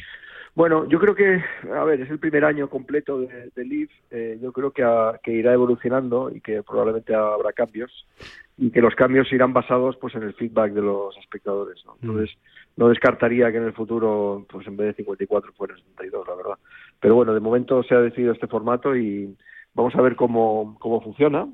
Bueno, 0.55 0.89
yo 0.89 1.01
creo 1.01 1.17
que, 1.17 1.43
a 1.75 1.83
ver, 1.83 2.01
es 2.01 2.11
el 2.11 2.21
primer 2.21 2.45
año 2.45 2.71
completo 2.71 3.21
de, 3.21 3.51
de 3.57 3.89
eh, 4.11 4.39
yo 4.41 4.53
creo 4.53 4.71
que, 4.71 4.85
que, 5.23 5.33
irá 5.33 5.53
evolucionando 5.53 6.31
y 6.33 6.41
que 6.41 6.63
probablemente 6.63 7.13
habrá 7.13 7.53
cambios 7.53 8.07
y 8.57 8.71
que 8.71 8.81
los 8.81 8.95
cambios 8.95 9.33
irán 9.33 9.53
basados 9.53 9.97
pues 9.97 10.15
en 10.15 10.23
el 10.23 10.35
feedback 10.35 10.73
de 10.73 10.83
los 10.83 11.17
espectadores. 11.19 11.85
¿no? 11.85 11.95
Mm. 11.95 11.97
Entonces, 12.03 12.37
no 12.77 12.89
descartaría 12.89 13.51
que 13.51 13.59
en 13.59 13.65
el 13.65 13.73
futuro, 13.73 14.47
pues 14.49 14.65
en 14.69 14.77
vez 14.77 14.89
de 14.89 15.03
54 15.03 15.53
fuera 15.55 15.77
72, 15.77 16.29
la 16.29 16.35
verdad. 16.37 16.59
Pero 17.01 17.17
bueno, 17.17 17.35
de 17.35 17.41
momento 17.41 17.83
se 17.83 17.97
ha 17.97 18.01
decidido 18.01 18.33
este 18.33 18.47
formato 18.47 18.95
y 18.95 19.37
vamos 19.75 19.95
a 19.97 20.03
ver 20.03 20.15
cómo, 20.15 20.77
cómo 20.79 21.01
funciona. 21.01 21.49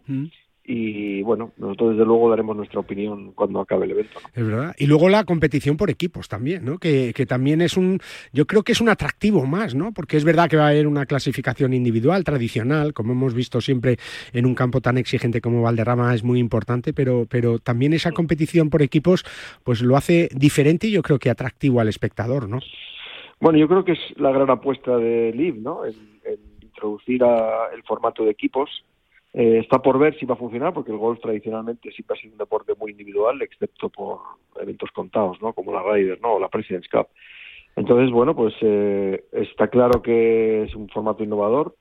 Y 0.63 1.23
bueno, 1.23 1.53
nosotros 1.57 1.93
desde 1.93 2.05
luego 2.05 2.31
daremos 2.31 2.57
nuestra 2.57 2.81
opinión 2.81 3.33
cuando 3.33 3.61
acabe 3.61 3.87
el 3.87 3.93
evento. 3.93 4.21
Es 4.35 4.47
verdad. 4.47 4.75
Y 4.79 4.87
luego 4.87 5.09
la 5.09 5.25
competición 5.25 5.77
por 5.77 5.91
equipos 5.91 6.29
también, 6.29 6.65
¿no? 6.65 6.79
Que, 6.79 7.13
que, 7.15 7.27
también 7.27 7.61
es 7.61 7.77
un, 7.77 7.99
yo 8.33 8.47
creo 8.47 8.63
que 8.63 8.73
es 8.73 8.81
un 8.81 8.89
atractivo 8.89 9.47
más, 9.47 9.75
¿no? 9.75 9.93
Porque 9.93 10.17
es 10.17 10.25
verdad 10.25 10.49
que 10.49 10.57
va 10.57 10.67
a 10.67 10.69
haber 10.69 10.87
una 10.87 11.07
clasificación 11.07 11.73
individual, 11.73 12.25
tradicional, 12.25 12.93
como 12.93 13.13
hemos 13.13 13.35
visto 13.35 13.61
siempre 13.61 13.97
en 14.33 14.47
un 14.47 14.55
campo 14.55 14.81
tan 14.81 14.99
exigente 14.99 15.41
como 15.41 15.63
Valderrama 15.63 16.15
es 16.15 16.23
muy 16.23 16.39
importante, 16.39 16.93
pero, 16.93 17.27
pero 17.29 17.59
también 17.59 17.93
esa 17.93 18.13
competición 18.13 18.71
por 18.71 18.83
equipos 18.83 19.25
pues 19.65 19.83
lo 19.83 19.97
hace 19.97 20.29
diferente 20.35 20.87
y 20.87 20.93
yo 20.93 21.03
creo 21.03 21.19
que 21.19 21.31
atractivo 21.31 21.81
al 21.81 21.89
espectador, 21.89 22.49
¿no? 22.49 22.61
Bueno, 23.41 23.59
yo 23.59 23.67
creo 23.69 23.85
que 23.85 23.93
es 23.93 23.99
la 24.17 24.31
gran 24.31 24.51
apuesta 24.51 24.99
de 24.99 25.33
Liv, 25.33 25.57
¿no? 25.61 25.85
El, 25.85 25.97
introducir 26.63 27.23
el 27.23 27.83
formato 27.83 28.25
de 28.25 28.31
equipos 28.31 28.71
eh, 29.33 29.59
está 29.59 29.81
por 29.81 29.99
ver 29.99 30.19
si 30.19 30.27
va 30.27 30.35
a 30.35 30.39
funcionar, 30.39 30.73
porque 30.73 30.91
el 30.91 30.99
golf 30.99 31.21
tradicionalmente 31.21 31.93
siempre 31.93 32.17
ha 32.17 32.21
sido 32.21 32.33
un 32.33 32.39
deporte 32.39 32.75
muy 32.79 32.91
individual, 32.91 33.41
excepto 33.43 33.89
por 33.89 34.19
eventos 34.61 34.91
contados, 34.91 35.41
¿no? 35.41 35.53
Como 35.53 35.73
la 35.73 35.83
Ryder, 35.83 36.21
¿no? 36.21 36.35
O 36.35 36.41
la 36.41 36.49
President's 36.49 36.89
Cup. 36.89 37.09
Entonces, 37.77 38.11
bueno, 38.11 38.35
pues 38.35 38.55
eh, 38.61 39.25
está 39.33 39.69
claro 39.69 40.03
que 40.03 40.65
es 40.65 40.75
un 40.75 40.89
formato 40.89 41.23
innovador 41.23 41.77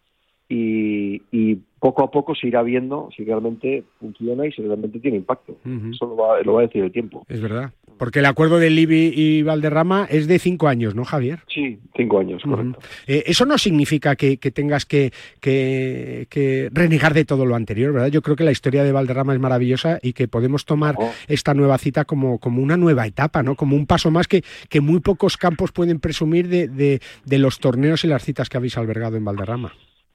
y, 0.47 1.23
y, 1.31 1.59
poco 1.79 2.03
a 2.03 2.11
poco 2.11 2.35
se 2.35 2.47
irá 2.47 2.61
viendo 2.61 3.09
si 3.15 3.23
realmente 3.23 3.83
funciona 3.99 4.45
y 4.45 4.51
si 4.51 4.61
realmente 4.61 4.99
tiene 4.99 5.17
impacto. 5.17 5.57
Eso 5.91 6.05
lo 6.05 6.15
va, 6.15 6.41
lo 6.41 6.53
va, 6.53 6.61
a 6.61 6.63
decir 6.63 6.83
el 6.83 6.91
tiempo. 6.91 7.25
Es 7.27 7.41
verdad. 7.41 7.71
Porque 7.97 8.19
el 8.19 8.25
acuerdo 8.25 8.59
de 8.59 8.69
Libby 8.69 9.11
y 9.13 9.43
Valderrama 9.43 10.07
es 10.09 10.25
de 10.27 10.39
cinco 10.39 10.69
años, 10.69 10.95
¿no, 10.95 11.03
Javier? 11.03 11.39
Sí, 11.53 11.79
cinco 11.97 12.19
años, 12.19 12.41
correcto. 12.43 12.79
Eh, 13.07 13.23
eso 13.27 13.45
no 13.45 13.57
significa 13.57 14.15
que, 14.15 14.37
tengas 14.37 14.85
que, 14.85 15.11
que, 15.41 16.69
renegar 16.71 17.13
de 17.13 17.25
todo 17.25 17.45
lo 17.45 17.55
anterior, 17.55 17.91
¿verdad? 17.91 18.07
Yo 18.07 18.21
creo 18.21 18.37
que 18.37 18.45
la 18.45 18.51
historia 18.51 18.85
de 18.85 18.93
Valderrama 18.93 19.33
es 19.33 19.39
maravillosa 19.41 19.99
y 20.01 20.13
que 20.13 20.29
podemos 20.29 20.63
tomar 20.63 20.95
esta 21.27 21.53
nueva 21.53 21.77
cita 21.77 22.05
como, 22.05 22.39
como 22.39 22.61
una 22.61 22.77
nueva 22.77 23.05
etapa, 23.05 23.43
¿no? 23.43 23.55
Como 23.55 23.75
un 23.75 23.85
paso 23.85 24.11
más 24.11 24.29
que, 24.29 24.43
que 24.69 24.79
muy 24.79 25.01
pocos 25.01 25.35
campos 25.35 25.73
pueden 25.73 25.99
presumir 25.99 26.47
de, 26.47 26.69
de, 26.69 27.01
de 27.25 27.37
los 27.37 27.59
torneos 27.59 28.05
y 28.05 28.07
las 28.07 28.23
citas 28.23 28.47
que 28.47 28.55
habéis 28.55 28.77
albergado 28.77 29.17
en 29.17 29.25
Valderrama. 29.25 29.73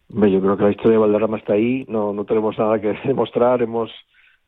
Yo 0.09 0.41
creo 0.41 0.57
que 0.57 0.65
la 0.65 0.71
historia 0.71 0.93
de 0.93 0.99
Valderrama 0.99 1.39
está 1.39 1.55
ahí, 1.55 1.85
no, 1.89 2.13
no 2.13 2.25
tenemos 2.25 2.59
nada 2.59 2.81
que 2.81 2.95
demostrar, 3.05 3.63
hemos, 3.63 3.91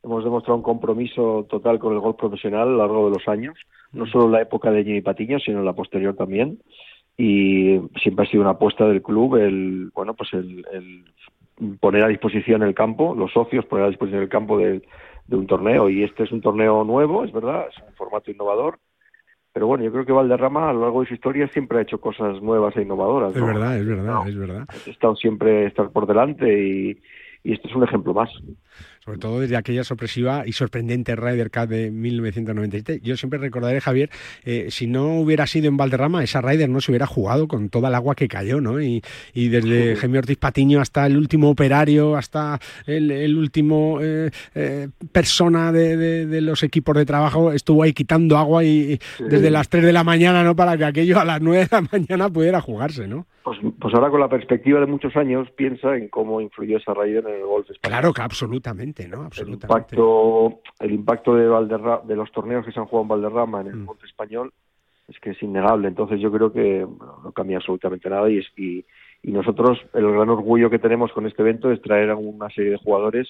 hemos 0.03 0.25
demostrado 0.25 0.57
un 0.57 0.63
compromiso 0.63 1.47
total 1.49 1.79
con 1.79 1.95
el 1.95 2.01
golf 2.01 2.17
profesional 2.17 2.63
a 2.63 2.71
lo 2.71 2.79
largo 2.79 3.09
de 3.09 3.17
los 3.17 3.29
años, 3.29 3.57
no 3.93 4.05
mm. 4.05 4.09
solo 4.09 4.27
en 4.27 4.33
la 4.33 4.43
época 4.43 4.71
de 4.71 4.85
Jimmy 4.85 5.01
Patiño, 5.01 5.39
sino 5.39 5.61
en 5.61 5.65
la 5.65 5.73
posterior 5.73 6.15
también, 6.15 6.59
y 7.17 7.81
siempre 8.03 8.27
ha 8.27 8.31
sido 8.31 8.43
una 8.43 8.51
apuesta 8.51 8.87
del 8.87 9.03
club 9.03 9.37
el, 9.37 9.91
bueno, 9.95 10.15
pues 10.15 10.33
el, 10.35 10.65
el 10.73 11.79
poner 11.81 12.05
a 12.05 12.09
disposición 12.09 12.63
el 12.63 12.75
campo, 12.75 13.15
los 13.15 13.33
socios 13.33 13.65
poner 13.65 13.87
a 13.87 13.89
disposición 13.89 14.23
el 14.23 14.29
campo 14.29 14.59
de, 14.59 14.83
de 15.27 15.37
un 15.37 15.47
torneo, 15.47 15.89
y 15.89 16.05
este 16.05 16.25
es 16.25 16.33
un 16.33 16.43
torneo 16.43 16.85
nuevo, 16.85 17.25
es 17.25 17.33
verdad, 17.33 17.67
es 17.71 17.79
un 17.83 17.95
formato 17.95 18.31
innovador, 18.31 18.79
pero 19.57 19.69
bueno, 19.69 19.85
yo 19.85 19.91
creo 19.91 20.05
que 20.05 20.13
Valderrama 20.13 20.69
a 20.69 20.73
lo 20.75 20.83
largo 20.83 21.01
de 21.01 21.07
su 21.09 21.15
historia 21.15 21.49
siempre 21.49 21.79
ha 21.79 21.81
hecho 21.81 21.99
cosas 21.99 22.43
nuevas 22.43 22.77
e 22.77 22.83
innovadoras. 22.83 23.35
Es 23.35 23.43
verdad, 23.43 23.79
es 23.79 23.87
verdad, 23.87 24.29
es 24.29 24.37
verdad. 24.37 24.67
Ha 24.69 24.91
estado 24.91 25.17
siempre 25.17 25.65
estar 25.65 25.89
por 25.89 26.07
delante 26.07 26.47
y, 26.63 27.01
y 27.43 27.55
este 27.55 27.67
es 27.67 27.75
un 27.75 27.83
ejemplo 27.83 28.13
más 28.13 28.29
sobre 29.07 29.19
todo 29.21 29.39
desde 29.39 29.57
aquella 29.57 29.85
sorpresiva 29.85 30.43
y 30.47 30.53
sorprendente 30.53 31.15
Ryder 31.15 31.53
Cup 31.53 31.69
de 31.69 31.93
1997. 31.93 33.01
Yo 33.05 33.17
siempre 33.17 33.39
recordaré, 33.39 33.81
Javier, 33.81 34.11
eh, 34.45 34.67
si 34.71 34.89
no 34.89 35.21
hubiera 35.21 35.47
sido 35.47 35.69
en 35.69 35.77
Valderrama, 35.77 36.25
esa 36.25 36.41
Ryder 36.41 36.69
no 36.69 36.81
se 36.81 36.91
hubiera 36.91 37.07
jugado 37.07 37.47
con 37.47 37.69
toda 37.69 37.89
el 37.89 37.95
agua 37.95 38.17
que 38.17 38.27
cayó, 38.27 38.61
¿no? 38.61 38.83
Y, 38.83 39.01
desde 39.33 39.95
Gemio 39.95 40.19
Ortiz 40.19 40.39
Patiño 40.39 40.81
hasta 40.81 41.07
el 41.07 41.17
último 41.17 41.51
operario, 41.51 42.17
hasta 42.17 42.59
el, 42.85 43.37
último 43.37 44.01
eh, 44.03 44.31
eh, 44.57 44.89
persona 45.13 45.71
de, 45.71 46.41
los 46.41 46.65
equipos 46.65 46.97
de 46.97 47.07
trabajo, 47.07 47.53
estuvo 47.53 47.85
ahí 47.85 47.93
quitando 47.93 48.37
agua 48.37 48.65
y 48.65 48.99
desde 49.21 49.51
las 49.53 49.69
3 49.69 49.85
de 49.85 49.93
la 49.93 50.03
mañana, 50.03 50.43
¿no? 50.43 50.57
Para 50.57 50.77
que 50.77 50.85
aquello 50.85 51.21
a 51.21 51.25
las 51.25 51.41
9 51.41 51.59
de 51.59 51.69
la 51.71 51.81
mañana 51.93 52.29
pudiera 52.29 52.61
jugarse, 52.61 53.07
¿no? 53.07 53.29
Pues, 53.47 53.61
pues 53.81 53.95
ahora 53.95 54.11
con 54.11 54.19
la 54.19 54.29
perspectiva 54.29 54.81
de 54.81 54.87
muchos 54.87 55.15
años, 55.15 55.49
piensa 55.53 55.97
en 55.97 56.09
cómo 56.09 56.41
influyó 56.41 56.79
esa 56.79 56.93
Ryder 56.93 57.29
en 57.29 57.35
el 57.37 57.47
golf 57.47 57.71
español. 57.71 57.81
Claro 57.81 58.13
que 58.13 58.23
absolutamente. 58.23 59.05
El 59.05 59.49
impacto, 59.51 60.63
el 60.81 60.91
impacto 60.91 61.37
de, 61.37 61.47
Valderra, 61.47 62.01
de 62.03 62.17
los 62.17 62.33
torneos 62.33 62.67
que 62.67 62.73
se 62.73 62.81
han 62.81 62.87
jugado 62.87 63.03
en 63.03 63.09
Valderrama 63.09 63.61
en 63.61 63.67
el 63.69 63.77
mm. 63.77 63.91
español 64.05 64.53
es 65.07 65.21
que 65.21 65.31
es 65.31 65.41
innegable. 65.45 65.87
Entonces 65.87 66.21
yo 66.21 66.33
creo 66.33 66.53
que 66.53 66.85
no 67.23 67.31
cambia 67.31 67.59
absolutamente 67.59 68.11
nada 68.11 68.29
y, 68.29 68.39
es, 68.39 68.47
y, 68.57 68.85
nosotros 69.23 69.79
el 69.95 70.11
gran 70.11 70.29
orgullo 70.29 70.69
que 70.69 70.81
tenemos 70.81 71.13
con 71.13 71.29
este 71.29 71.43
evento 71.43 71.71
es 71.71 71.81
traer 71.81 72.11
a 72.11 72.17
una 72.17 72.51
serie 72.51 72.73
de 72.73 72.79
jugadores 72.79 73.29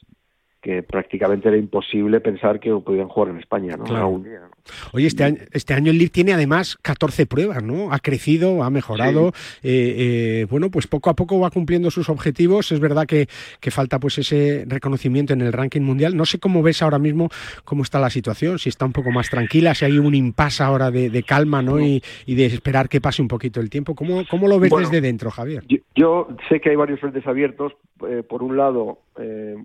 que 0.62 0.82
prácticamente 0.82 1.48
era 1.48 1.58
imposible 1.58 2.20
pensar 2.20 2.58
que 2.58 2.72
podían 2.72 3.08
jugar 3.08 3.32
en 3.32 3.40
España, 3.40 3.76
¿no? 3.76 3.84
Algún 3.94 4.24
día, 4.24 4.48
Oye, 4.92 5.06
este 5.06 5.24
año, 5.24 5.38
este 5.52 5.74
año 5.74 5.90
el 5.90 5.98
Leaf 5.98 6.10
tiene 6.10 6.32
además 6.32 6.76
14 6.82 7.26
pruebas, 7.26 7.62
¿no? 7.62 7.92
Ha 7.92 7.98
crecido, 7.98 8.62
ha 8.62 8.70
mejorado. 8.70 9.32
Eh, 9.62 9.94
eh, 10.42 10.46
bueno, 10.48 10.70
pues 10.70 10.86
poco 10.86 11.10
a 11.10 11.14
poco 11.14 11.38
va 11.40 11.50
cumpliendo 11.50 11.90
sus 11.90 12.08
objetivos. 12.08 12.72
Es 12.72 12.80
verdad 12.80 13.06
que, 13.06 13.28
que, 13.60 13.70
falta 13.70 13.98
pues 13.98 14.18
ese 14.18 14.64
reconocimiento 14.66 15.32
en 15.32 15.40
el 15.40 15.52
ranking 15.52 15.82
mundial. 15.82 16.16
No 16.16 16.24
sé 16.24 16.38
cómo 16.38 16.62
ves 16.62 16.82
ahora 16.82 16.98
mismo 16.98 17.28
cómo 17.64 17.82
está 17.82 18.00
la 18.00 18.10
situación, 18.10 18.58
si 18.58 18.68
está 18.68 18.84
un 18.84 18.92
poco 18.92 19.10
más 19.10 19.30
tranquila, 19.30 19.74
si 19.74 19.84
hay 19.84 19.98
un 19.98 20.14
impasse 20.14 20.62
ahora 20.62 20.90
de, 20.90 21.22
calma, 21.22 21.62
¿no? 21.62 21.80
Y, 21.80 22.02
de 22.26 22.46
esperar 22.46 22.88
que 22.88 23.00
pase 23.00 23.22
un 23.22 23.28
poquito 23.28 23.60
el 23.60 23.70
tiempo. 23.70 23.94
¿Cómo, 23.94 24.24
cómo 24.28 24.46
lo 24.48 24.58
ves 24.60 24.72
desde 24.76 25.00
dentro, 25.00 25.30
Javier? 25.30 25.64
Yo, 25.94 26.28
sé 26.48 26.60
que 26.60 26.70
hay 26.70 26.76
varios 26.76 27.00
frentes 27.00 27.26
abiertos. 27.26 27.72
Eh, 28.06 28.22
por 28.28 28.42
un 28.42 28.56
lado, 28.56 28.98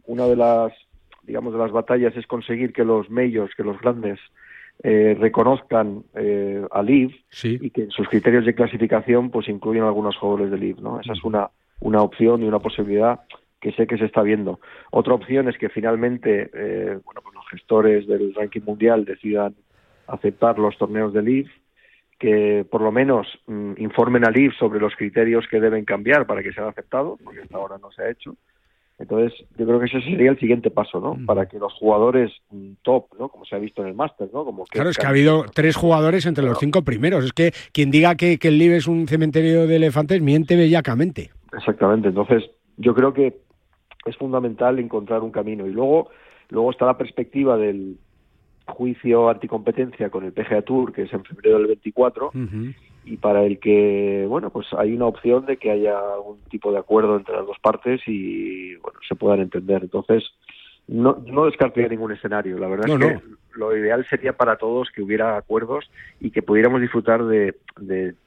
una 0.06 0.26
de 0.26 0.36
las 0.36 0.72
digamos 1.24 1.54
de 1.54 1.60
las 1.60 1.72
batallas 1.72 2.16
es 2.18 2.26
conseguir 2.26 2.74
que 2.74 2.84
los 2.84 3.10
medios, 3.10 3.52
que 3.56 3.64
los 3.64 3.80
grandes 3.80 4.20
eh, 4.84 5.15
reconozcan 5.19 6.03
eh, 6.15 6.65
a 6.71 6.82
Liv 6.82 7.11
y 7.43 7.69
que 7.69 7.88
sus 7.88 8.07
criterios 8.09 8.45
de 8.45 8.55
clasificación 8.55 9.29
pues 9.29 9.47
incluyan 9.47 9.86
algunos 9.86 10.17
jugadores 10.17 10.49
de 10.49 10.57
Liv, 10.57 10.82
¿no? 10.82 10.99
Esa 10.99 11.13
es 11.13 11.23
una, 11.23 11.51
una 11.79 12.01
opción 12.01 12.41
y 12.41 12.47
una 12.47 12.59
posibilidad 12.59 13.19
que 13.59 13.71
sé 13.73 13.86
que 13.86 13.99
se 13.99 14.05
está 14.05 14.23
viendo. 14.23 14.59
Otra 14.89 15.13
opción 15.13 15.47
es 15.49 15.57
que 15.59 15.69
finalmente 15.69 16.49
eh, 16.53 16.99
bueno, 17.05 17.21
pues 17.21 17.36
los 17.36 17.47
gestores 17.49 18.07
del 18.07 18.34
ranking 18.34 18.61
mundial 18.61 19.05
decidan 19.05 19.53
aceptar 20.07 20.57
los 20.57 20.75
torneos 20.79 21.13
de 21.13 21.21
Liv, 21.21 21.47
que 22.17 22.65
por 22.69 22.82
lo 22.82 22.91
menos 22.91 23.27
mm, 23.45 23.73
informen 23.77 24.25
a 24.25 24.32
Liv 24.32 24.51
sobre 24.57 24.79
los 24.79 24.95
criterios 24.95 25.47
que 25.47 25.59
deben 25.59 25.86
cambiar 25.86 26.25
para 26.25 26.41
que 26.41 26.53
sean 26.53 26.67
aceptados, 26.67 27.19
porque 27.23 27.41
hasta 27.41 27.57
ahora 27.57 27.77
no 27.77 27.91
se 27.91 28.01
ha 28.01 28.09
hecho. 28.09 28.36
Entonces, 29.02 29.34
yo 29.58 29.66
creo 29.66 29.80
que 29.80 29.88
ese 29.88 30.02
sería 30.02 30.30
el 30.30 30.39
siguiente 30.39 30.70
paso, 30.70 30.99
¿no? 30.99 31.18
Para 31.26 31.47
que 31.47 31.58
los 31.58 31.74
jugadores 31.74 32.32
mm, 32.52 32.74
top, 32.84 33.08
¿no? 33.20 33.30
Como 33.30 33.45
se 33.45 33.56
ha 33.56 33.60
visto 33.60 33.82
en 33.82 33.88
el 33.88 33.95
máster, 33.95 34.30
¿no? 34.32 34.45
Como 34.45 34.66
claro, 34.66 34.91
es 34.91 34.97
que 34.97 35.06
ha 35.08 35.10
habido 35.10 35.45
tres 35.54 35.76
jugadores 35.76 36.28
entre 36.28 36.43
los 36.43 36.60
cinco 36.60 36.84
primeros. 36.84 37.26
Es 37.26 37.34
que 37.34 37.52
quien 37.74 37.89
diga 37.89 38.16
que, 38.16 38.38
el 38.39 38.58
LIB 38.60 38.74
es 38.74 38.88
un 38.88 39.08
cementerio 39.08 39.66
de 39.66 39.78
elefantes 39.78 40.22
miente 40.22 40.56
bellacamente. 40.56 41.32
Exactamente. 41.52 42.10
Entonces, 42.10 42.43
yo 42.78 42.93
creo 42.93 43.12
que 43.12 43.38
es 44.06 44.16
fundamental 44.18 44.78
encontrar 44.78 45.22
un 45.22 45.32
camino. 45.32 45.66
Y 45.66 45.72
luego, 45.72 46.10
luego 46.49 46.70
está 46.70 46.86
la 46.86 46.97
perspectiva 46.97 47.58
del 47.58 47.97
juicio 48.68 49.30
anticompetencia 49.30 50.12
con 50.12 50.26
el 50.26 50.32
PGA 50.32 50.62
Tour, 50.62 50.93
que 50.93 51.04
es 51.04 51.14
en 51.14 51.24
febrero 51.24 51.58
del 51.58 51.68
24, 51.68 52.32
y 53.04 53.18
para 53.18 53.43
el 53.43 53.60
que, 53.60 54.26
bueno, 54.28 54.49
pues 54.49 54.68
hay 54.78 54.93
una 54.93 55.08
opción 55.08 55.45
de 55.45 55.58
que 55.58 55.72
haya 55.72 55.97
algún 56.14 56.39
tipo 56.49 56.72
de 56.72 56.80
acuerdo 56.80 57.18
entre 57.18 57.36
las 57.36 57.45
dos 57.45 57.58
partes 57.60 58.02
y, 58.08 58.76
bueno, 58.76 58.99
se 59.08 59.16
puedan 59.16 59.39
entender. 59.39 59.82
Entonces, 59.84 60.24
no, 60.88 61.24
no 61.26 61.45
descartaría 61.45 61.89
ningún 61.89 62.12
escenario. 62.12 62.58
La 62.58 62.68
verdad 62.68 62.89
es 62.89 62.99
que 62.99 63.22
lo 63.56 63.76
ideal 63.76 64.06
sería 64.10 64.34
para 64.34 64.58
todos 64.58 64.89
que 64.91 65.02
hubiera 65.02 65.38
acuerdos 65.38 65.89
y 66.20 66.32
que 66.32 66.41
pudiéramos 66.41 66.82
disfrutar 66.82 67.24
de, 67.26 67.56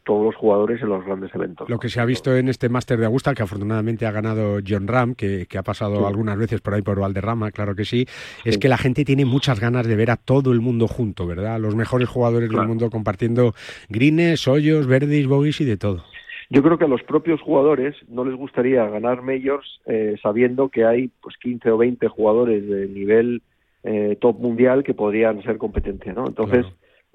todos 0.05 0.25
los 0.25 0.35
jugadores 0.35 0.83
en 0.83 0.89
los 0.89 1.05
grandes 1.05 1.35
eventos. 1.35 1.69
Lo 1.69 1.79
que 1.79 1.89
se 1.89 2.01
ha 2.01 2.05
visto 2.05 2.37
en 2.37 2.49
este 2.49 2.69
Máster 2.69 2.99
de 2.99 3.07
Augusta, 3.07 3.35
que 3.35 3.43
afortunadamente 3.43 4.07
ha 4.07 4.11
ganado 4.11 4.59
John 4.67 4.87
Ram, 4.87 5.15
que, 5.15 5.47
ha 5.57 5.63
pasado 5.63 6.07
algunas 6.07 6.37
veces 6.37 6.61
por 6.61 6.75
ahí 6.75 6.83
por 6.83 7.01
Valderrama, 7.01 7.51
claro 7.51 7.75
que 7.75 7.85
sí, 7.85 8.07
es 8.45 8.59
que 8.59 8.69
la 8.69 8.79
gente 8.79 9.05
tiene 9.05 9.25
muchas 9.25 9.61
ganas 9.61 9.87
de 9.87 9.97
ver 9.97 10.11
a 10.11 10.17
todo 10.17 10.53
el 10.53 10.61
mundo 10.61 10.89
junto, 10.89 11.27
¿verdad? 11.27 11.59
Los 11.61 11.75
mejores 11.75 12.09
jugadores 12.09 12.51
del 12.51 12.67
mundo 12.67 12.91
compartiendo 12.91 13.55
grines, 13.89 14.47
hoyos, 14.49 14.87
verdes, 14.87 15.27
bogies 15.27 15.61
y 15.61 15.65
de 15.65 15.77
todo. 15.77 16.05
Yo 16.51 16.63
creo 16.63 16.79
que 16.79 16.85
a 16.85 16.89
los 16.89 17.03
propios 17.03 17.41
jugadores 17.41 17.97
no 18.09 18.25
les 18.25 18.35
gustaría 18.35 18.87
ganar 18.87 19.23
majors 19.23 19.81
eh, 19.87 20.17
sabiendo 20.23 20.69
que 20.69 20.85
hay 20.85 21.11
pues 21.23 21.37
15 21.39 21.71
o 21.71 21.79
20 21.79 22.07
jugadores 22.09 22.69
de 22.69 22.87
nivel 22.89 23.43
eh, 23.85 24.17
top 24.21 24.39
mundial 24.41 24.83
que 24.83 24.95
podrían 24.95 25.43
ser 25.43 25.59
competencia, 25.59 26.13
¿no? 26.13 26.27
Entonces, 26.27 26.67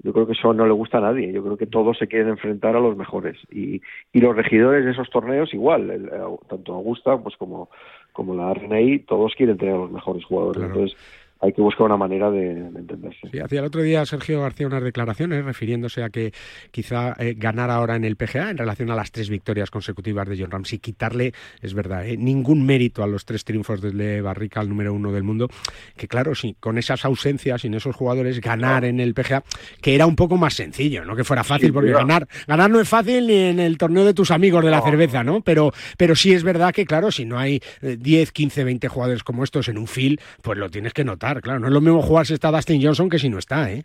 yo 0.02 0.12
creo 0.12 0.26
que 0.26 0.32
eso 0.32 0.54
no 0.54 0.66
le 0.66 0.72
gusta 0.72 0.98
a 0.98 1.02
nadie. 1.02 1.32
Yo 1.32 1.42
creo 1.42 1.56
que 1.56 1.66
todos 1.66 1.98
se 1.98 2.08
quieren 2.08 2.28
enfrentar 2.28 2.74
a 2.76 2.80
los 2.80 2.96
mejores 2.96 3.36
y, 3.50 3.82
y 4.12 4.20
los 4.20 4.34
regidores 4.34 4.84
de 4.84 4.92
esos 4.92 5.10
torneos 5.10 5.52
igual, 5.52 5.90
el, 5.90 6.10
tanto 6.48 6.74
Augusta 6.74 7.18
pues 7.18 7.36
como 7.36 7.68
como 8.12 8.34
la 8.34 8.52
RNI, 8.52 9.00
todos 9.00 9.34
quieren 9.34 9.56
tener 9.56 9.74
a 9.74 9.78
los 9.78 9.90
mejores 9.90 10.24
jugadores. 10.24 10.62
Entonces, 10.62 10.98
hay 11.40 11.52
que 11.52 11.62
buscar 11.62 11.86
una 11.86 11.96
manera 11.96 12.30
de, 12.30 12.50
entenderse. 12.50 13.28
Sí, 13.30 13.38
hacía 13.38 13.60
el 13.60 13.66
otro 13.66 13.82
día 13.82 14.04
Sergio 14.04 14.42
García 14.42 14.66
unas 14.66 14.82
declaraciones 14.82 15.44
refiriéndose 15.44 16.02
a 16.02 16.10
que 16.10 16.32
quizá 16.70 17.14
eh, 17.18 17.34
ganar 17.36 17.70
ahora 17.70 17.96
en 17.96 18.04
el 18.04 18.16
PGA 18.16 18.50
en 18.50 18.58
relación 18.58 18.90
a 18.90 18.94
las 18.94 19.10
tres 19.10 19.30
victorias 19.30 19.70
consecutivas 19.70 20.28
de 20.28 20.38
John 20.38 20.50
Ramsey, 20.50 20.78
quitarle, 20.78 21.32
es 21.62 21.72
verdad, 21.72 22.06
eh, 22.06 22.18
ningún 22.18 22.66
mérito 22.66 23.02
a 23.02 23.06
los 23.06 23.24
tres 23.24 23.44
triunfos 23.44 23.80
de 23.80 24.20
Barrica, 24.20 24.60
al 24.60 24.68
número 24.68 24.92
uno 24.92 25.12
del 25.12 25.22
mundo, 25.22 25.48
que 25.96 26.08
claro, 26.08 26.34
sí, 26.34 26.56
con 26.60 26.76
esas 26.76 27.04
ausencias, 27.06 27.62
sin 27.62 27.72
esos 27.72 27.96
jugadores, 27.96 28.40
ganar 28.40 28.84
en 28.84 29.00
el 29.00 29.14
PGA, 29.14 29.42
que 29.80 29.94
era 29.94 30.06
un 30.06 30.16
poco 30.16 30.36
más 30.36 30.54
sencillo, 30.54 31.04
no 31.06 31.16
que 31.16 31.24
fuera 31.24 31.42
fácil, 31.42 31.72
porque 31.72 31.92
ganar, 31.92 32.28
ganar 32.46 32.70
no 32.70 32.80
es 32.80 32.88
fácil 32.88 33.26
ni 33.26 33.36
en 33.36 33.60
el 33.60 33.78
torneo 33.78 34.04
de 34.04 34.12
tus 34.12 34.30
amigos 34.30 34.62
de 34.62 34.70
la 34.70 34.82
cerveza, 34.82 35.24
¿no? 35.24 35.40
Pero, 35.40 35.72
pero 35.96 36.14
sí 36.14 36.34
es 36.34 36.44
verdad 36.44 36.74
que, 36.74 36.84
claro, 36.84 37.10
si 37.10 37.24
no 37.24 37.38
hay 37.38 37.62
10, 37.80 38.32
15, 38.32 38.64
20 38.64 38.88
jugadores 38.88 39.24
como 39.24 39.42
estos 39.42 39.68
en 39.68 39.78
un 39.78 39.86
field, 39.86 40.20
pues 40.42 40.58
lo 40.58 40.68
tienes 40.68 40.92
que 40.92 41.04
notar 41.04 41.29
claro. 41.40 41.60
No 41.60 41.66
es 41.68 41.72
lo 41.72 41.80
mismo 41.80 42.02
jugar 42.02 42.26
si 42.26 42.34
está 42.34 42.50
Dustin 42.50 42.82
Johnson 42.82 43.08
que 43.08 43.18
si 43.18 43.28
no 43.28 43.38
está, 43.38 43.70
¿eh? 43.70 43.84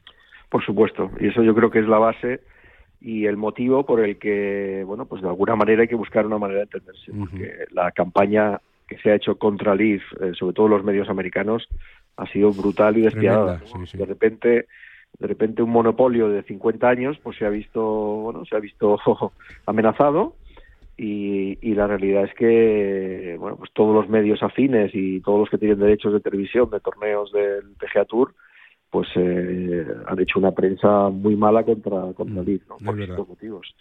Por 0.50 0.64
supuesto. 0.66 1.12
Y 1.20 1.28
eso 1.28 1.44
yo 1.44 1.54
creo 1.54 1.70
que 1.70 1.80
es 1.80 1.88
la 1.88 2.00
base 2.00 2.42
y 3.02 3.26
el 3.26 3.38
motivo 3.38 3.86
por 3.86 4.00
el 4.04 4.18
que, 4.18 4.84
bueno, 4.86 5.06
pues 5.06 5.22
de 5.22 5.28
alguna 5.28 5.56
manera 5.56 5.84
hay 5.84 5.88
que 5.88 5.96
buscar 5.96 6.26
una 6.26 6.38
manera 6.40 6.60
de 6.60 6.64
entenderse. 6.64 7.12
Porque 7.12 7.66
la 7.72 7.92
campaña 7.92 8.60
que 8.88 8.98
se 8.98 9.12
ha 9.12 9.16
hecho 9.16 9.38
contra 9.38 9.76
Leaf, 9.76 10.02
eh, 10.22 10.32
sobre 10.38 10.54
todo 10.54 10.68
los 10.68 10.84
medios 10.84 11.10
americanos, 11.10 11.68
ha 12.18 12.26
sido 12.28 12.52
brutal 12.52 12.98
y 12.98 13.02
despiadada. 13.02 13.62
De 13.94 14.06
repente 14.06 14.68
de 15.20 15.28
repente 15.28 15.62
un 15.62 15.70
monopolio 15.70 16.30
de 16.30 16.44
50 16.44 16.90
años 16.90 17.18
pues 17.24 17.38
se 17.38 17.46
ha 17.46 17.50
visto 17.50 17.82
bueno 17.82 18.44
se 18.46 18.56
ha 18.56 18.60
visto 18.60 19.00
amenazado 19.66 20.36
y, 20.98 21.74
la 21.74 21.88
realidad 21.88 22.24
es 22.24 22.34
que 22.36 23.36
bueno 23.38 23.58
pues 23.58 23.72
todos 23.74 23.94
los 23.94 24.10
medios 24.10 24.42
afines 24.42 24.92
y 24.94 25.20
todos 25.22 25.40
los 25.42 25.50
que 25.50 25.58
tienen 25.58 25.80
derechos 25.80 26.14
de 26.14 26.22
televisión 26.22 26.70
de 26.70 26.80
torneos 26.80 27.32
del 27.34 27.76
PGA 27.78 28.06
Tour 28.06 28.34
pues 28.90 29.10
eh, 29.16 29.86
han 30.08 30.20
hecho 30.20 30.40
una 30.40 30.52
prensa 30.52 31.10
muy 31.10 31.36
mala 31.36 31.64
contra 31.64 32.14
contra 32.14 32.42
mm, 32.42 32.60
¿no? 32.70 32.78
por 32.78 33.02
estos 33.02 33.28
motivos 33.28 33.76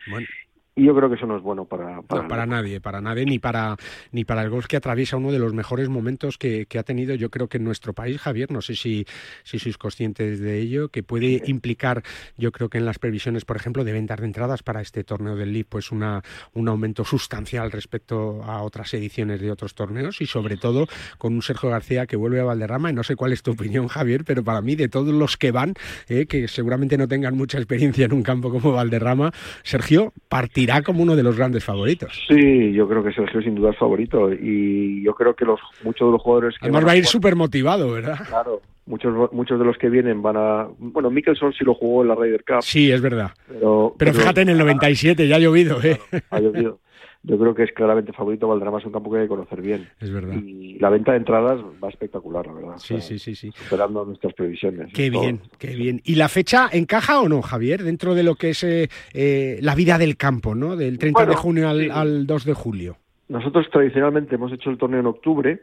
y 0.77 0.85
yo 0.85 0.95
creo 0.95 1.09
que 1.09 1.15
eso 1.15 1.27
no 1.27 1.37
es 1.37 1.43
bueno 1.43 1.67
para 1.67 2.03
para, 2.03 2.27
para 2.27 2.47
nadie. 2.47 2.81
para 2.81 3.01
nadie 3.01 3.25
ni 3.25 3.39
para 3.39 3.77
ni 4.11 4.25
para 4.25 4.43
el 4.43 4.51
golf 4.51 4.67
que 4.67 4.77
atraviesa 4.77 5.17
uno 5.17 5.31
de 5.31 5.39
los 5.39 5.55
mejores 5.55 5.89
momentos 5.89 6.37
que, 6.37 6.67
ha 6.77 6.83
tenido 6.83 7.15
yo 7.15 7.31
creo 7.31 7.49
que 7.49 7.59
en 7.59 7.65
nuestro 7.65 7.93
país 7.93 8.21
Javier 8.21 8.51
no 8.51 8.61
sé 8.61 8.75
si 8.75 9.07
si 9.45 9.61
sois 9.61 9.79
conscientes 9.79 10.41
de 10.41 10.59
ello 10.59 10.89
que 10.89 11.05
puede 11.05 11.43
implicar 11.47 12.03
yo 12.37 12.51
creo 12.51 12.69
que 12.69 12.79
en 12.79 12.87
las 12.87 12.99
previsiones 12.99 13.45
por 13.45 13.57
ejemplo 13.57 13.85
de 13.85 13.93
ventas 13.93 14.19
de 14.19 14.27
entradas 14.27 14.65
para 14.65 14.81
este 14.81 15.05
torneo 15.05 15.37
del 15.37 15.53
LIP 15.53 15.69
pues 15.69 15.93
una 15.93 16.23
un 16.55 16.69
aumento 16.69 17.05
sustancial 17.05 17.71
respecto 17.71 18.43
a 18.43 18.63
otras 18.63 18.93
ediciones 18.95 19.41
de 19.41 19.53
otros 19.53 19.75
torneos 19.75 20.21
y 20.21 20.27
sobre 20.27 20.57
todo 20.57 20.89
con 21.19 21.35
un 21.35 21.43
Sergio 21.43 21.71
García 21.71 22.07
que 22.07 22.17
vuelve 22.17 22.41
a 22.41 22.45
Valderrama 22.45 22.91
y 22.91 22.95
no 22.95 23.05
sé 23.05 23.15
cuál 23.15 23.33
es 23.33 23.45
tu 23.45 23.53
opinión 23.53 23.87
Javier 23.87 24.25
pero 24.25 24.43
para 24.43 24.61
mí 24.61 24.75
de 24.75 24.89
todos 24.89 25.15
los 25.15 25.37
que 25.37 25.53
van 25.53 25.75
eh, 26.09 26.27
que 26.27 26.49
seguramente 26.49 26.99
no 26.99 27.07
tengan 27.07 27.37
mucha 27.37 27.59
experiencia 27.59 28.07
en 28.07 28.13
un 28.13 28.25
campo 28.25 28.51
como 28.51 28.73
Valderrama 28.73 29.31
Sergio 29.63 30.13
partir 30.29 30.64
irá 30.65 30.83
como 30.83 31.03
uno 31.03 31.17
de 31.17 31.23
los 31.23 31.37
grandes 31.37 31.65
favoritos. 31.65 32.25
Sí, 32.29 32.73
yo 32.73 32.89
creo 32.89 33.05
que 33.05 33.13
Sergio 33.13 33.41
sin 33.43 33.55
duda 33.55 33.71
es 33.71 33.79
favorito 33.79 34.33
y 34.33 35.03
yo 35.03 35.15
creo 35.15 35.35
que 35.35 35.45
los 35.45 35.61
muchos 35.83 36.09
de 36.09 36.13
los 36.13 36.23
jugadores 36.23 36.59
que 36.59 36.67
Además 36.67 36.87
va 36.87 36.93
a 36.93 36.97
ir 36.97 37.07
súper 37.07 37.37
motivado, 37.37 37.93
¿verdad? 37.93 38.19
Claro, 38.27 38.61
muchos 38.87 39.33
muchos 39.33 39.59
de 39.59 39.65
los 39.65 39.79
que 39.79 39.89
vienen 39.89 40.23
van 40.23 40.37
a 40.37 40.69
bueno 40.79 41.11
Mickelson 41.11 41.53
sí 41.53 41.65
lo 41.65 41.75
jugó 41.75 42.03
en 42.03 42.09
la 42.09 42.15
Ryder 42.15 42.45
Cup 42.45 42.63
sí 42.63 42.93
es 42.93 43.01
verdad 43.01 43.31
pero, 43.49 43.95
pero, 43.97 44.13
fíjate 44.13 44.43
en 44.43 44.51
el 44.51 44.59
97 44.59 45.27
ya 45.27 45.37
ha 45.37 45.39
llovido 45.39 45.83
¿eh? 45.83 45.99
ha 46.31 46.39
llovido 46.39 46.81
yo 47.25 47.39
creo 47.39 47.55
que 47.55 47.63
es 47.63 47.73
claramente 47.73 48.13
favorito. 48.13 48.47
Valderrama 48.49 48.79
es 48.79 48.85
un 48.85 48.93
campo 48.93 49.11
que 49.11 49.19
hay 49.19 49.25
que 49.25 49.29
conocer 49.29 49.63
bien. 49.63 49.89
Es 49.99 50.13
verdad. 50.13 50.35
Y 50.35 50.79
la 50.79 50.91
venta 50.91 51.13
de 51.13 51.19
entradas 51.19 51.61
va 51.83 51.89
espectacular, 51.89 52.47
la 52.47 52.53
verdad. 52.53 52.75
Sí, 52.77 53.01
sí, 53.01 53.19
sí, 53.19 53.35
sí. 53.35 53.51
Superando 53.55 54.05
nuestras 54.05 54.35
previsiones. 54.35 54.93
Qué 54.93 55.09
bien, 55.09 55.41
qué 55.59 55.75
bien. 55.75 56.03
¿Y 56.05 56.17
la 56.17 56.29
fecha 56.29 56.69
encaja 56.71 57.21
o 57.21 57.29
no, 57.29 57.41
Javier, 57.41 57.83
dentro 57.83 58.15
de 58.15 58.23
lo 58.23 58.35
que 58.35 58.51
es 58.51 58.63
eh, 58.63 58.89
eh, 59.15 59.59
la 59.63 59.75
vida 59.75 59.97
del 59.97 60.17
campo, 60.17 60.55
¿no? 60.55 60.77
Del 60.77 60.99
30 60.99 61.27
de 61.27 61.35
junio 61.35 61.69
al, 61.69 62.27
2 62.27 62.45
de 62.45 62.53
julio. 62.53 62.97
Nosotros 63.29 63.67
tradicionalmente 63.71 64.35
hemos 64.35 64.53
hecho 64.53 64.69
el 64.69 64.77
torneo 64.77 65.01
en 65.01 65.07
octubre. 65.07 65.63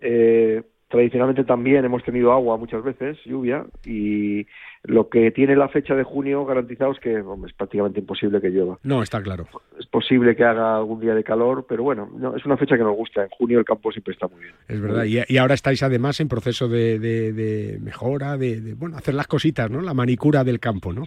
Eh, 0.00 0.62
tradicionalmente 0.90 1.44
también 1.44 1.84
hemos 1.84 2.02
tenido 2.02 2.32
agua 2.32 2.56
muchas 2.56 2.82
veces, 2.82 3.16
lluvia, 3.24 3.64
y 3.86 4.46
lo 4.82 5.08
que 5.08 5.30
tiene 5.30 5.54
la 5.54 5.68
fecha 5.68 5.94
de 5.94 6.02
junio 6.02 6.44
garantizado 6.44 6.90
es 6.92 6.98
que 6.98 7.18
es 7.18 7.52
prácticamente 7.56 8.00
imposible 8.00 8.40
que 8.40 8.48
llueva. 8.48 8.78
No, 8.82 9.02
está 9.02 9.22
claro. 9.22 9.46
Es 9.78 9.86
posible 9.86 10.34
que 10.34 10.42
haga 10.42 10.76
algún 10.76 11.00
día 11.00 11.14
de 11.14 11.22
calor, 11.22 11.64
pero 11.68 11.84
bueno, 11.84 12.10
no, 12.16 12.36
es 12.36 12.44
una 12.44 12.56
fecha 12.56 12.76
que 12.76 12.82
nos 12.82 12.96
gusta. 12.96 13.22
En 13.22 13.28
junio 13.28 13.60
el 13.60 13.64
campo 13.64 13.92
siempre 13.92 14.14
está 14.14 14.26
muy 14.26 14.40
bien. 14.40 14.54
Es 14.68 14.80
verdad. 14.80 15.04
Y, 15.04 15.38
ahora 15.38 15.54
estáis 15.54 15.82
además 15.84 16.18
en 16.20 16.28
proceso 16.28 16.68
de, 16.68 16.98
de, 16.98 17.78
mejora, 17.80 18.36
de, 18.36 18.74
bueno, 18.74 18.96
hacer 18.96 19.14
las 19.14 19.28
cositas, 19.28 19.70
¿no? 19.70 19.80
La 19.82 19.94
manicura 19.94 20.42
del 20.42 20.58
campo, 20.58 20.92
¿no? 20.92 21.04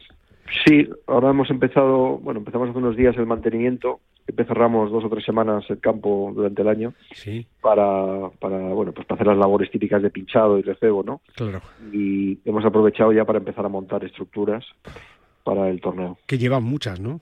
Sí, 0.66 0.88
ahora 1.08 1.32
hemos 1.32 1.50
empezado, 1.50 2.18
bueno, 2.20 2.40
empezamos 2.40 2.70
hace 2.70 2.78
unos 2.78 2.96
días 2.96 3.16
el 3.18 3.26
mantenimiento, 3.26 4.00
empezamos 4.28 4.92
dos 4.92 5.04
o 5.04 5.10
tres 5.10 5.26
semanas 5.26 5.66
el 5.70 5.80
campo 5.80 6.32
durante 6.34 6.62
el 6.62 6.68
año 6.68 6.94
sí. 7.14 7.46
para, 7.62 8.30
para, 8.40 8.58
bueno, 8.58 8.92
pues 8.94 9.08
para 9.08 9.16
hacer 9.16 9.28
las 9.28 9.38
labores 9.38 9.72
típicas 9.72 10.02
de 10.02 10.10
pinchado 10.10 10.60
y 10.60 10.62
recebo, 10.62 11.04
¿no? 11.04 11.22
Claro. 11.36 11.62
Y 11.92 12.40
hemos 12.46 12.64
aprovechado 12.66 13.12
ya 13.12 13.26
para 13.26 13.40
empezar 13.40 13.66
a 13.66 13.70
montar 13.70 14.04
estructuras 14.04 14.66
para 15.44 15.70
el 15.70 15.82
torneo. 15.82 16.18
Que 16.28 16.38
llevan 16.38 16.64
muchas, 16.64 17.00
¿no? 17.00 17.20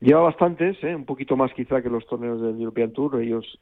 Lleva 0.00 0.22
bastantes, 0.22 0.82
¿eh? 0.82 0.94
un 0.94 1.04
poquito 1.04 1.36
más 1.36 1.52
quizá 1.54 1.82
que 1.82 1.88
los 1.88 2.06
torneos 2.06 2.40
del 2.40 2.60
European 2.60 2.92
Tour. 2.92 3.22
Ellos 3.22 3.58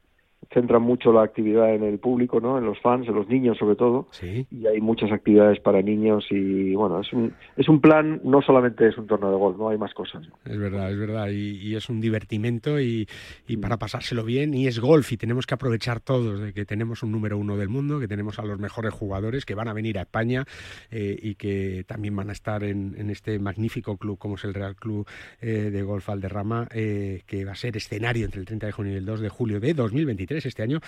centran 0.53 0.81
mucho 0.81 1.11
la 1.11 1.23
actividad 1.23 1.73
en 1.73 1.83
el 1.83 1.99
público, 1.99 2.39
¿no? 2.39 2.57
En 2.57 2.65
los 2.65 2.79
fans, 2.79 3.07
en 3.07 3.15
los 3.15 3.27
niños 3.27 3.57
sobre 3.57 3.75
todo. 3.75 4.07
Sí. 4.11 4.47
Y 4.51 4.67
hay 4.67 4.81
muchas 4.81 5.11
actividades 5.11 5.59
para 5.59 5.81
niños 5.81 6.25
y 6.29 6.73
bueno, 6.75 7.01
es 7.01 7.11
un, 7.13 7.33
es 7.55 7.67
un 7.69 7.81
plan, 7.81 8.21
no 8.23 8.41
solamente 8.41 8.87
es 8.87 8.97
un 8.97 9.07
torneo 9.07 9.31
de 9.31 9.37
golf, 9.37 9.57
no 9.57 9.69
hay 9.69 9.77
más 9.77 9.93
cosas. 9.93 10.27
¿no? 10.27 10.35
Es 10.45 10.57
verdad, 10.57 10.91
es 10.91 10.97
verdad. 10.97 11.29
Y, 11.29 11.57
y 11.57 11.75
es 11.75 11.89
un 11.89 12.01
divertimento 12.01 12.79
y, 12.79 13.07
y, 13.47 13.57
para 13.57 13.77
pasárselo 13.77 14.23
bien. 14.23 14.53
Y 14.53 14.67
es 14.67 14.79
golf 14.79 15.11
y 15.11 15.17
tenemos 15.17 15.45
que 15.45 15.53
aprovechar 15.53 15.99
todos 15.99 16.39
de 16.39 16.53
que 16.53 16.65
tenemos 16.65 17.03
un 17.03 17.11
número 17.11 17.37
uno 17.37 17.57
del 17.57 17.69
mundo, 17.69 17.99
que 17.99 18.07
tenemos 18.07 18.39
a 18.39 18.43
los 18.43 18.59
mejores 18.59 18.93
jugadores 18.93 19.45
que 19.45 19.55
van 19.55 19.67
a 19.67 19.73
venir 19.73 19.97
a 19.97 20.01
España 20.01 20.45
eh, 20.91 21.17
y 21.21 21.35
que 21.35 21.83
también 21.87 22.15
van 22.15 22.29
a 22.29 22.33
estar 22.33 22.63
en, 22.63 22.95
en, 22.97 23.09
este 23.09 23.39
magnífico 23.39 23.97
club 23.97 24.17
como 24.17 24.35
es 24.35 24.43
el 24.43 24.53
Real 24.53 24.75
Club 24.75 25.07
eh, 25.41 25.69
de 25.71 25.83
Golf 25.83 26.07
Valderrama, 26.07 26.67
eh, 26.73 27.21
que 27.25 27.45
va 27.45 27.53
a 27.53 27.55
ser 27.55 27.77
escenario 27.77 28.25
entre 28.25 28.39
el 28.39 28.45
30 28.45 28.65
de 28.67 28.71
junio 28.71 28.93
y 28.93 28.97
el 28.97 29.05
2 29.05 29.21
de 29.21 29.29
julio 29.29 29.59
de 29.59 29.73
2023, 29.73 30.34
este 30.43 30.63
año, 30.63 30.79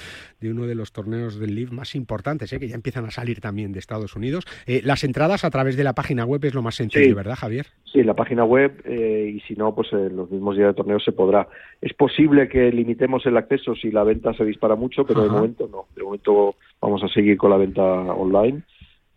de 0.42 0.50
uno 0.50 0.66
de 0.66 0.74
los 0.74 0.92
torneos 0.92 1.40
del 1.40 1.54
LIV 1.54 1.72
más 1.72 1.94
importantes, 1.94 2.50
que 2.50 2.68
ya 2.68 2.74
empiezan 2.76 3.06
a 3.06 3.12
salir 3.12 3.40
también 3.40 3.72
de 3.72 3.78
Estados 3.80 4.16
Unidos. 4.16 4.46
las 4.66 5.04
entradas 5.04 5.44
a 5.44 5.52
través 5.52 5.78
de 5.78 5.84
la 5.84 5.94
página 5.94 6.26
web 6.26 6.44
es 6.44 6.56
lo 6.56 6.64
más 6.64 6.76
sencillo, 6.76 7.06
Sí. 7.06 7.14
¿verdad, 7.14 7.36
Javier? 7.36 7.68
Sí, 7.86 8.04
la 8.04 8.16
página 8.16 8.44
web 8.44 8.82
eh, 8.86 9.34
y 9.36 9.40
si 9.42 9.54
no, 9.56 9.74
pues 9.76 9.94
en 9.94 10.16
los 10.16 10.30
mismos 10.32 10.56
días 10.58 10.70
de 10.70 10.74
torneo 10.74 11.00
se 11.00 11.12
podrá. 11.12 11.48
Es 11.82 11.94
posible 11.94 12.50
que 12.50 12.72
limitemos 12.72 13.26
el 13.26 13.38
acceso 13.38 13.76
si 13.76 13.92
la 13.92 14.04
venta 14.04 14.34
se 14.34 14.44
dispara 14.46 14.76
mucho, 14.76 15.06
pero 15.06 15.24
de 15.24 15.30
momento 15.30 15.70
no. 15.72 15.86
De 15.96 16.04
momento 16.04 16.56
vamos 16.82 17.04
a 17.04 17.08
seguir 17.08 17.38
con 17.38 17.52
la 17.52 17.58
venta 17.58 17.84
online. 17.84 18.64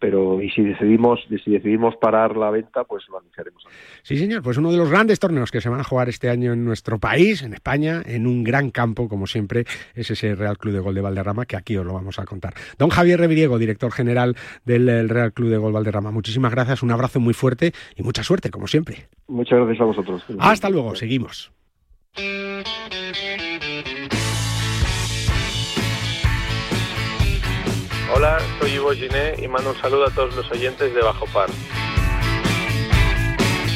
Pero 0.00 0.42
y 0.42 0.50
si 0.50 0.62
decidimos 0.62 1.20
si 1.44 1.50
decidimos 1.50 1.94
parar 1.96 2.36
la 2.36 2.50
venta, 2.50 2.84
pues 2.84 3.04
lo 3.08 3.18
anunciaremos. 3.18 3.62
Sí, 4.02 4.16
señor, 4.16 4.42
pues 4.42 4.56
uno 4.56 4.72
de 4.72 4.78
los 4.78 4.90
grandes 4.90 5.20
torneos 5.20 5.50
que 5.50 5.60
se 5.60 5.68
van 5.68 5.80
a 5.80 5.84
jugar 5.84 6.08
este 6.08 6.30
año 6.30 6.52
en 6.52 6.64
nuestro 6.64 6.98
país, 6.98 7.42
en 7.42 7.52
España, 7.52 8.02
en 8.06 8.26
un 8.26 8.42
gran 8.42 8.70
campo, 8.70 9.08
como 9.08 9.26
siempre, 9.26 9.64
es 9.94 10.10
ese 10.10 10.34
Real 10.34 10.58
Club 10.58 10.74
de 10.74 10.80
Gol 10.80 10.94
de 10.94 11.02
Valderrama, 11.02 11.44
que 11.44 11.56
aquí 11.56 11.76
os 11.76 11.86
lo 11.86 11.92
vamos 11.92 12.18
a 12.18 12.24
contar. 12.24 12.54
Don 12.78 12.88
Javier 12.88 13.20
Reviriego, 13.20 13.58
director 13.58 13.92
general 13.92 14.36
del 14.64 14.88
el 14.88 15.08
Real 15.08 15.32
Club 15.32 15.50
de 15.50 15.58
Gol 15.58 15.72
Valderrama, 15.72 16.10
muchísimas 16.10 16.52
gracias, 16.52 16.82
un 16.82 16.90
abrazo 16.90 17.20
muy 17.20 17.34
fuerte 17.34 17.72
y 17.96 18.02
mucha 18.02 18.22
suerte, 18.22 18.50
como 18.50 18.66
siempre. 18.66 19.08
Muchas 19.28 19.58
gracias 19.58 19.80
a 19.80 19.84
vosotros. 19.84 20.24
Hasta 20.38 20.70
luego, 20.70 20.94
seguimos. 20.94 21.52
Hola, 28.12 28.38
soy 28.58 28.72
Ivo 28.72 28.90
Giné 28.92 29.36
y 29.38 29.46
mando 29.46 29.70
un 29.70 29.76
saludo 29.80 30.06
a 30.06 30.10
todos 30.10 30.34
los 30.34 30.50
oyentes 30.50 30.92
de 30.92 31.00
Bajo 31.00 31.26
Par. 31.26 31.48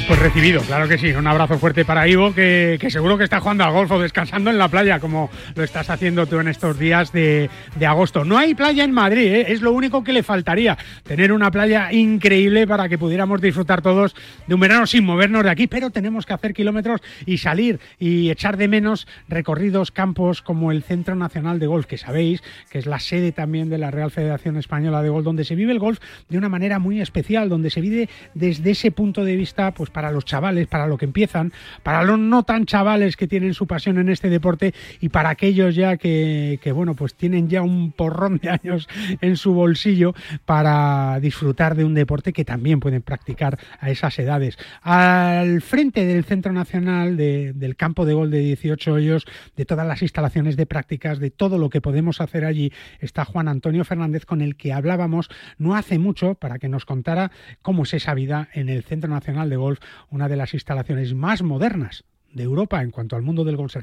Pues 0.06 0.20
recibido, 0.20 0.60
claro 0.60 0.86
que 0.86 0.98
sí. 0.98 1.12
Un 1.12 1.26
abrazo 1.26 1.58
fuerte 1.58 1.86
para 1.86 2.06
Ivo, 2.06 2.34
que, 2.34 2.76
que, 2.78 2.90
seguro 2.90 3.16
que 3.16 3.24
está 3.24 3.40
jugando 3.40 3.64
al 3.64 3.72
golf 3.72 3.90
o 3.90 3.98
descansando 3.98 4.50
en 4.50 4.58
la 4.58 4.68
playa, 4.68 5.00
como 5.00 5.30
lo 5.54 5.64
estás 5.64 5.88
haciendo 5.88 6.26
tú 6.26 6.40
en 6.40 6.48
estos 6.48 6.78
días 6.78 7.10
de, 7.10 7.48
de 7.76 7.86
agosto. 7.86 8.22
No 8.22 8.36
hay 8.36 8.54
playa 8.54 8.84
en 8.84 8.92
Madrid, 8.92 9.32
¿eh? 9.32 9.46
es 9.48 9.62
lo 9.62 9.72
único 9.72 10.04
que 10.04 10.12
le 10.12 10.22
faltaría. 10.22 10.76
Tener 11.04 11.32
una 11.32 11.50
playa 11.50 11.90
increíble 11.90 12.66
para 12.66 12.86
que 12.86 12.98
pudiéramos 12.98 13.40
disfrutar 13.40 13.80
todos 13.80 14.14
de 14.46 14.54
un 14.54 14.60
verano 14.60 14.86
sin 14.86 15.04
movernos 15.04 15.42
de 15.42 15.50
aquí, 15.50 15.68
pero 15.68 15.88
tenemos 15.88 16.26
que 16.26 16.34
hacer 16.34 16.52
kilómetros 16.52 17.00
y 17.24 17.38
salir 17.38 17.80
y 17.98 18.28
echar 18.28 18.58
de 18.58 18.68
menos 18.68 19.08
recorridos, 19.28 19.90
campos 19.90 20.42
como 20.42 20.70
el 20.70 20.82
Centro 20.82 21.14
Nacional 21.14 21.58
de 21.58 21.66
Golf, 21.66 21.86
que 21.86 21.96
sabéis 21.96 22.42
que 22.68 22.78
es 22.78 22.84
la 22.84 22.98
sede 22.98 23.32
también 23.32 23.70
de 23.70 23.78
la 23.78 23.90
Real 23.90 24.10
Federación 24.10 24.58
Española 24.58 25.02
de 25.02 25.08
Golf, 25.08 25.24
donde 25.24 25.44
se 25.44 25.54
vive 25.54 25.72
el 25.72 25.78
golf 25.78 25.98
de 26.28 26.36
una 26.36 26.50
manera 26.50 26.78
muy 26.78 27.00
especial, 27.00 27.48
donde 27.48 27.70
se 27.70 27.80
vive 27.80 28.10
desde 28.34 28.72
ese 28.72 28.90
punto 28.90 29.24
de 29.24 29.36
vista, 29.36 29.72
pues 29.72 29.93
para 29.94 30.10
los 30.10 30.26
chavales, 30.26 30.66
para 30.66 30.86
los 30.86 30.98
que 30.98 31.06
empiezan, 31.06 31.54
para 31.82 32.02
los 32.02 32.18
no 32.18 32.42
tan 32.42 32.66
chavales 32.66 33.16
que 33.16 33.26
tienen 33.26 33.54
su 33.54 33.66
pasión 33.66 33.96
en 33.96 34.10
este 34.10 34.28
deporte 34.28 34.74
y 35.00 35.08
para 35.08 35.30
aquellos 35.30 35.74
ya 35.74 35.96
que, 35.96 36.58
que, 36.62 36.72
bueno, 36.72 36.92
pues 36.94 37.14
tienen 37.14 37.48
ya 37.48 37.62
un 37.62 37.92
porrón 37.92 38.38
de 38.42 38.50
años 38.50 38.88
en 39.22 39.38
su 39.38 39.54
bolsillo 39.54 40.14
para 40.44 41.18
disfrutar 41.20 41.76
de 41.76 41.84
un 41.84 41.94
deporte 41.94 42.34
que 42.34 42.44
también 42.44 42.80
pueden 42.80 43.00
practicar 43.00 43.58
a 43.80 43.88
esas 43.88 44.18
edades. 44.18 44.58
Al 44.82 45.62
frente 45.62 46.04
del 46.04 46.24
Centro 46.24 46.52
Nacional 46.52 47.16
de, 47.16 47.52
del 47.54 47.76
campo 47.76 48.04
de 48.04 48.12
gol 48.12 48.30
de 48.30 48.40
18 48.40 48.92
hoyos, 48.92 49.24
de 49.56 49.64
todas 49.64 49.86
las 49.86 50.02
instalaciones 50.02 50.56
de 50.56 50.66
prácticas, 50.66 51.20
de 51.20 51.30
todo 51.30 51.56
lo 51.56 51.70
que 51.70 51.80
podemos 51.80 52.20
hacer 52.20 52.44
allí, 52.44 52.72
está 53.00 53.24
Juan 53.24 53.48
Antonio 53.48 53.84
Fernández 53.84 54.26
con 54.26 54.40
el 54.40 54.56
que 54.56 54.72
hablábamos 54.72 55.30
no 55.58 55.76
hace 55.76 55.98
mucho 55.98 56.34
para 56.34 56.58
que 56.58 56.68
nos 56.68 56.84
contara 56.84 57.30
cómo 57.62 57.84
es 57.84 57.94
esa 57.94 58.14
vida 58.14 58.48
en 58.52 58.68
el 58.68 58.82
Centro 58.82 59.08
Nacional 59.08 59.48
de 59.48 59.56
Golf, 59.56 59.78
una 60.10 60.28
de 60.28 60.36
las 60.36 60.54
instalaciones 60.54 61.14
más 61.14 61.42
modernas 61.42 62.04
de 62.32 62.42
Europa 62.42 62.82
en 62.82 62.90
cuanto 62.90 63.16
al 63.16 63.22
mundo 63.22 63.44
del 63.44 63.56
golf 63.56 63.76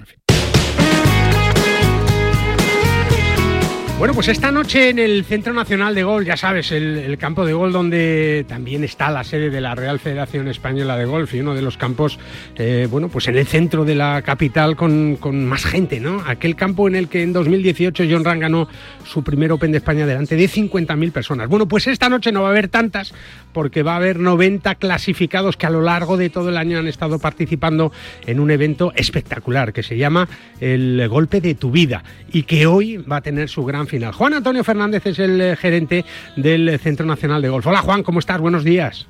Bueno, 4.01 4.15
pues 4.15 4.29
esta 4.29 4.51
noche 4.51 4.89
en 4.89 4.97
el 4.97 5.23
Centro 5.25 5.53
Nacional 5.53 5.93
de 5.93 6.01
Golf, 6.01 6.25
ya 6.25 6.35
sabes, 6.35 6.71
el, 6.71 7.15
campo 7.19 7.45
de 7.45 7.53
golf 7.53 7.71
donde 7.71 8.43
también 8.49 8.83
está 8.83 9.11
la 9.11 9.23
sede 9.23 9.51
de 9.51 9.61
la 9.61 9.75
Real 9.75 9.99
Federación 9.99 10.47
Española 10.47 10.97
de 10.97 11.05
Golf 11.05 11.31
y 11.35 11.41
uno 11.41 11.53
de 11.53 11.61
los 11.61 11.77
campos, 11.77 12.17
eh, 12.55 12.87
bueno, 12.89 13.09
pues 13.09 13.27
en 13.27 13.37
el 13.37 13.45
centro 13.45 13.85
de 13.85 13.93
la 13.93 14.23
capital 14.23 14.75
con, 14.75 15.17
con, 15.17 15.45
más 15.45 15.65
gente, 15.65 15.99
¿no? 15.99 16.23
Aquel 16.25 16.55
campo 16.55 16.87
en 16.87 16.95
el 16.95 17.09
que 17.09 17.21
en 17.21 17.31
2018 17.31 18.05
John 18.09 18.25
Ram 18.25 18.39
ganó 18.39 18.67
su 19.05 19.23
primer 19.23 19.51
Open 19.51 19.71
de 19.71 19.77
España 19.77 20.07
delante 20.07 20.35
de 20.35 20.49
50.000 20.49 21.11
personas. 21.11 21.47
Bueno, 21.47 21.67
pues 21.67 21.85
esta 21.85 22.09
noche 22.09 22.31
no 22.31 22.41
va 22.41 22.47
a 22.47 22.51
haber 22.51 22.69
tantas 22.69 23.13
porque 23.53 23.83
va 23.83 23.93
a 23.93 23.97
haber 23.97 24.17
90 24.17 24.73
clasificados 24.75 25.57
que 25.57 25.67
a 25.67 25.69
lo 25.69 25.81
largo 25.81 26.17
de 26.17 26.31
todo 26.31 26.49
el 26.49 26.57
año 26.57 26.79
han 26.79 26.87
estado 26.87 27.19
participando 27.19 27.91
en 28.25 28.39
un 28.39 28.49
evento 28.49 28.93
espectacular 28.95 29.73
que 29.73 29.83
se 29.83 29.95
llama 29.95 30.27
el 30.59 31.07
Golpe 31.07 31.39
de 31.39 31.53
tu 31.53 31.69
Vida 31.69 32.03
y 32.33 32.43
que 32.43 32.65
hoy 32.65 32.97
va 32.97 33.17
a 33.17 33.21
tener 33.21 33.47
su 33.47 33.63
gran 33.63 33.87
final. 33.91 34.13
Juan 34.13 34.33
Antonio 34.33 34.63
Fernández 34.63 35.05
es 35.05 35.19
el 35.19 35.41
eh, 35.41 35.55
gerente 35.57 36.05
del 36.37 36.79
Centro 36.79 37.05
Nacional 37.05 37.41
de 37.41 37.49
Golf. 37.49 37.67
Hola 37.67 37.81
Juan, 37.81 38.03
¿cómo 38.03 38.19
estás? 38.19 38.39
Buenos 38.39 38.63
días. 38.63 39.05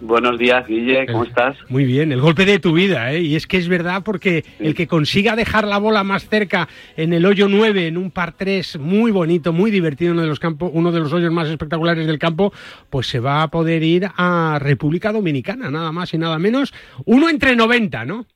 Buenos 0.00 0.36
días, 0.38 0.66
Guille, 0.66 1.06
¿cómo 1.06 1.24
estás? 1.24 1.56
Muy 1.70 1.84
bien, 1.84 2.12
el 2.12 2.20
golpe 2.20 2.44
de 2.44 2.58
tu 2.58 2.74
vida, 2.74 3.12
¿eh? 3.12 3.22
Y 3.22 3.34
es 3.34 3.46
que 3.46 3.56
es 3.56 3.66
verdad 3.66 4.02
porque 4.04 4.44
sí. 4.44 4.66
el 4.66 4.74
que 4.74 4.86
consiga 4.86 5.36
dejar 5.36 5.66
la 5.66 5.78
bola 5.78 6.04
más 6.04 6.28
cerca 6.28 6.68
en 6.96 7.14
el 7.14 7.24
hoyo 7.24 7.48
9, 7.48 7.86
en 7.86 7.96
un 7.96 8.10
par 8.10 8.32
3 8.36 8.78
muy 8.78 9.10
bonito, 9.10 9.54
muy 9.54 9.70
divertido, 9.70 10.12
uno 10.12 10.22
de 10.22 10.28
los 10.28 10.40
campos, 10.40 10.70
uno 10.74 10.92
de 10.92 11.00
los 11.00 11.12
hoyos 11.14 11.32
más 11.32 11.48
espectaculares 11.48 12.06
del 12.06 12.18
campo, 12.18 12.52
pues 12.90 13.06
se 13.06 13.20
va 13.20 13.42
a 13.42 13.48
poder 13.48 13.82
ir 13.84 14.08
a 14.16 14.58
República 14.60 15.12
Dominicana, 15.12 15.70
nada 15.70 15.92
más 15.92 16.12
y 16.12 16.18
nada 16.18 16.38
menos. 16.38 16.74
Uno 17.06 17.30
entre 17.30 17.56
90, 17.56 18.04
¿no? 18.04 18.26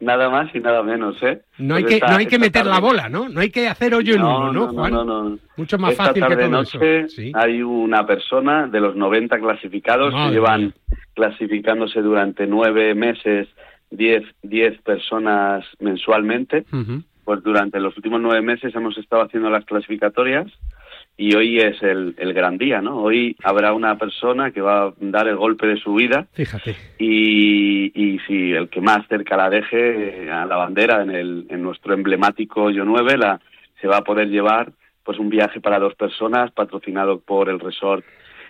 Nada 0.00 0.30
más 0.30 0.54
y 0.54 0.60
nada 0.60 0.82
menos, 0.82 1.22
¿eh? 1.22 1.42
No 1.58 1.74
hay 1.74 1.82
pues 1.82 1.90
que, 1.90 1.94
esta, 1.96 2.12
no 2.12 2.16
hay 2.16 2.26
que 2.26 2.38
meter 2.38 2.62
tarde. 2.62 2.70
la 2.70 2.80
bola, 2.80 3.08
¿no? 3.10 3.28
No 3.28 3.40
hay 3.40 3.50
que 3.50 3.68
hacer 3.68 3.94
hoyo 3.94 4.14
en 4.14 4.22
uno, 4.22 4.50
¿no, 4.52 4.68
Juan? 4.68 4.92
No, 4.92 5.04
no, 5.04 5.28
no. 5.28 5.38
Mucho 5.56 5.76
más 5.78 5.92
esta 5.92 6.06
fácil 6.06 6.22
tarde 6.22 6.36
que 6.36 6.42
todo 6.42 6.50
noche 6.50 7.00
eso. 7.00 7.08
¿Sí? 7.16 7.32
Hay 7.34 7.62
una 7.62 8.06
persona 8.06 8.66
de 8.66 8.80
los 8.80 8.96
90 8.96 9.38
clasificados 9.38 10.12
Madre 10.14 10.28
que 10.28 10.34
llevan 10.34 10.74
clasificándose 11.14 12.00
durante 12.00 12.46
nueve 12.46 12.94
meses, 12.94 13.48
10 13.90 14.22
diez 14.42 14.80
personas 14.82 15.66
mensualmente. 15.80 16.64
Uh 16.72 16.76
-huh. 16.76 17.04
Pues 17.24 17.42
durante 17.42 17.78
los 17.78 17.94
últimos 17.96 18.20
nueve 18.22 18.40
meses 18.40 18.74
hemos 18.74 18.96
estado 18.96 19.22
haciendo 19.22 19.50
las 19.50 19.64
clasificatorias 19.66 20.46
y 21.20 21.34
hoy 21.34 21.58
es 21.58 21.82
el, 21.82 22.14
el, 22.16 22.32
gran 22.32 22.56
día, 22.56 22.80
¿no? 22.80 22.96
Hoy 23.02 23.36
habrá 23.42 23.74
una 23.74 23.98
persona 23.98 24.52
que 24.52 24.62
va 24.62 24.86
a 24.86 24.92
dar 25.00 25.28
el 25.28 25.36
golpe 25.36 25.66
de 25.66 25.76
su 25.76 25.92
vida. 25.92 26.26
Fíjate. 26.32 26.74
Y, 26.98 27.92
y 27.94 28.18
si 28.20 28.52
el 28.52 28.70
que 28.70 28.80
más 28.80 29.06
cerca 29.06 29.36
la 29.36 29.50
deje 29.50 30.24
eh, 30.24 30.30
a 30.30 30.46
la 30.46 30.56
bandera 30.56 31.02
en, 31.02 31.10
el, 31.10 31.46
en 31.50 31.62
nuestro 31.62 31.92
emblemático 31.92 32.62
hoyo 32.62 32.86
9, 32.86 33.18
la, 33.18 33.38
se 33.82 33.86
va 33.86 33.98
a 33.98 34.04
poder 34.04 34.28
llevar 34.30 34.72
pues 35.04 35.18
un 35.18 35.28
viaje 35.28 35.60
para 35.60 35.78
dos 35.78 35.94
personas 35.94 36.52
patrocinado 36.52 37.20
por 37.20 37.50
el 37.50 37.60
resort 37.60 38.02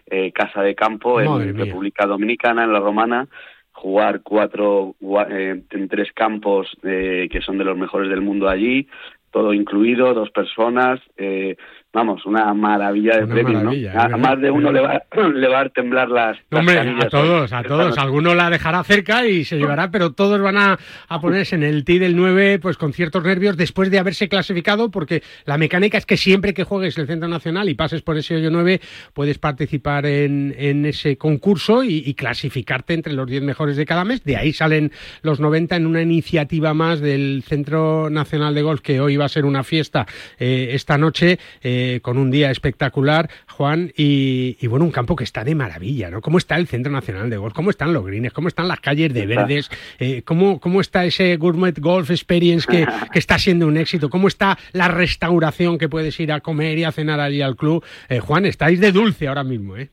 eh, 0.07 0.31
Casa 0.31 0.63
de 0.63 0.77
Campo 0.77 1.17
Madre 1.17 1.51
en 1.51 1.57
mía. 1.57 1.65
República 1.65 2.07
Dominicana, 2.07 2.63
en 2.63 2.73
la 2.73 2.79
Romana, 2.79 3.27
jugar 3.73 4.21
cuatro 4.23 4.95
eh, 5.29 5.61
en 5.71 5.89
tres 5.89 6.13
campos 6.13 6.69
eh, 6.85 7.29
que 7.33 7.41
son 7.41 7.59
de 7.59 7.65
los 7.65 7.77
mejores 7.77 8.09
del 8.09 8.21
mundo 8.21 8.49
allí, 8.49 8.87
todo 9.31 9.53
incluido, 9.53 10.13
dos 10.13 10.31
personas, 10.31 11.01
eh, 11.17 11.57
vamos, 11.93 12.25
una 12.25 12.55
maravilla 12.55 13.19
de 13.19 13.27
premio, 13.27 13.63
¿no? 13.63 13.73
A, 13.99 14.09
más 14.17 14.41
de 14.41 14.51
uno 14.51 14.71
le 14.71 14.81
va, 14.81 15.03
le 15.35 15.49
va 15.49 15.61
a 15.61 15.69
temblar 15.69 16.09
las, 16.09 16.39
Hombre, 16.53 16.79
a 16.79 17.09
todos, 17.09 17.53
a 17.53 17.63
todos. 17.63 17.99
Alguno 17.99 18.35
la 18.35 18.49
dejará 18.51 18.85
cerca 18.85 19.27
y 19.27 19.45
se 19.45 19.57
llevará, 19.57 19.91
pero 19.91 20.13
todos 20.13 20.41
van 20.41 20.57
a, 20.57 20.79
a 21.09 21.21
ponerse 21.21 21.57
en 21.57 21.65
el 21.65 21.85
tee 21.85 21.99
del 21.99 22.17
9 22.17 22.61
pues 22.61 22.77
con 22.77 22.93
ciertos 22.93 23.25
nervios 23.25 23.57
después 23.57 23.91
de 23.91 23.99
haberse 23.99 24.29
clasificado, 24.29 24.91
porque 24.91 25.23
la 25.45 25.59
mecánica 25.59 25.99
es 25.99 26.07
que 26.07 26.17
siempre 26.17 26.55
que 26.55 26.65
juegues 26.65 26.97
el 26.99 27.07
Centro 27.07 27.29
Nacional 27.29 27.69
y 27.69 27.75
pases 27.75 28.03
por 28.03 28.17
ese 28.17 28.37
hoyo 28.37 28.51
9, 28.51 28.81
puedes 29.13 29.39
participar 29.39 30.07
en, 30.07 30.55
en 30.57 30.87
ese 30.87 31.17
concurso 31.17 31.83
y, 31.83 32.15
clasificarte 32.15 32.93
entre 32.93 33.13
los 33.15 33.27
10 33.27 33.43
mejores 33.43 33.77
de 33.77 33.87
cada 33.87 34.05
mes. 34.05 34.25
De 34.25 34.37
ahí 34.37 34.53
salen 34.53 34.93
los 35.23 35.41
90 35.41 35.77
en 35.77 35.87
una 35.87 36.03
iniciativa 36.03 36.75
más 36.75 37.01
del 37.01 37.43
Centro 37.47 38.11
Nacional 38.11 38.55
de 38.55 38.63
Golf, 38.63 38.81
que 38.81 39.01
hoy 39.01 39.17
va 39.17 39.25
a 39.25 39.29
ser 39.29 39.45
una 39.45 39.65
fiesta 39.65 40.07
eh, 40.39 40.71
esta 40.73 40.99
noche. 40.99 41.39
Eh, 41.63 41.80
eh, 41.81 42.01
con 42.03 42.19
un 42.19 42.31
día 42.31 42.51
espectacular, 42.51 43.31
Juan, 43.49 43.91
y, 43.97 44.67
bueno, 44.67 44.85
un 44.85 44.91
campo 44.91 45.17
que 45.17 45.25
está 45.25 45.45
de 45.45 45.55
maravilla, 45.55 46.11
¿no? 46.11 46.21
¿Cómo 46.21 46.37
está 46.37 46.57
el 46.57 46.67
Centro 46.67 46.93
Nacional 46.93 47.31
de 47.31 47.39
Golf? 47.39 47.55
¿Cómo 47.55 47.71
están 47.71 47.95
los 47.95 48.05
greens? 48.05 48.35
¿Cómo 48.35 48.49
están 48.49 48.69
las 48.69 48.81
calles 48.81 49.15
de 49.15 49.25
verdes? 49.25 49.71
Eh, 49.99 50.23
¿cómo, 50.23 50.61
¿Cómo 50.61 50.83
está 50.83 51.07
ese 51.07 51.37
Gourmet 51.37 51.79
Golf 51.79 52.11
Experience 52.11 52.67
que, 52.71 52.87
que, 53.13 53.19
está 53.19 53.39
siendo 53.39 53.67
un 53.67 53.79
éxito? 53.79 54.11
¿Cómo 54.11 54.29
está 54.29 54.59
la 54.73 54.89
restauración 54.89 55.79
que 55.79 55.89
puedes 55.89 56.21
ir 56.21 56.33
a 56.33 56.41
comer 56.41 56.77
y 56.77 56.85
a 56.85 56.93
cenar 56.93 57.19
allí 57.19 57.41
al 57.41 57.57
club? 57.57 57.83
Eh, 58.11 58.21
Juan, 58.21 58.45
estáis 58.45 58.79
de 58.79 58.93
dulce 58.93 59.29
ahora 59.29 59.45
mismo, 59.45 59.79
¿eh? 59.79 59.89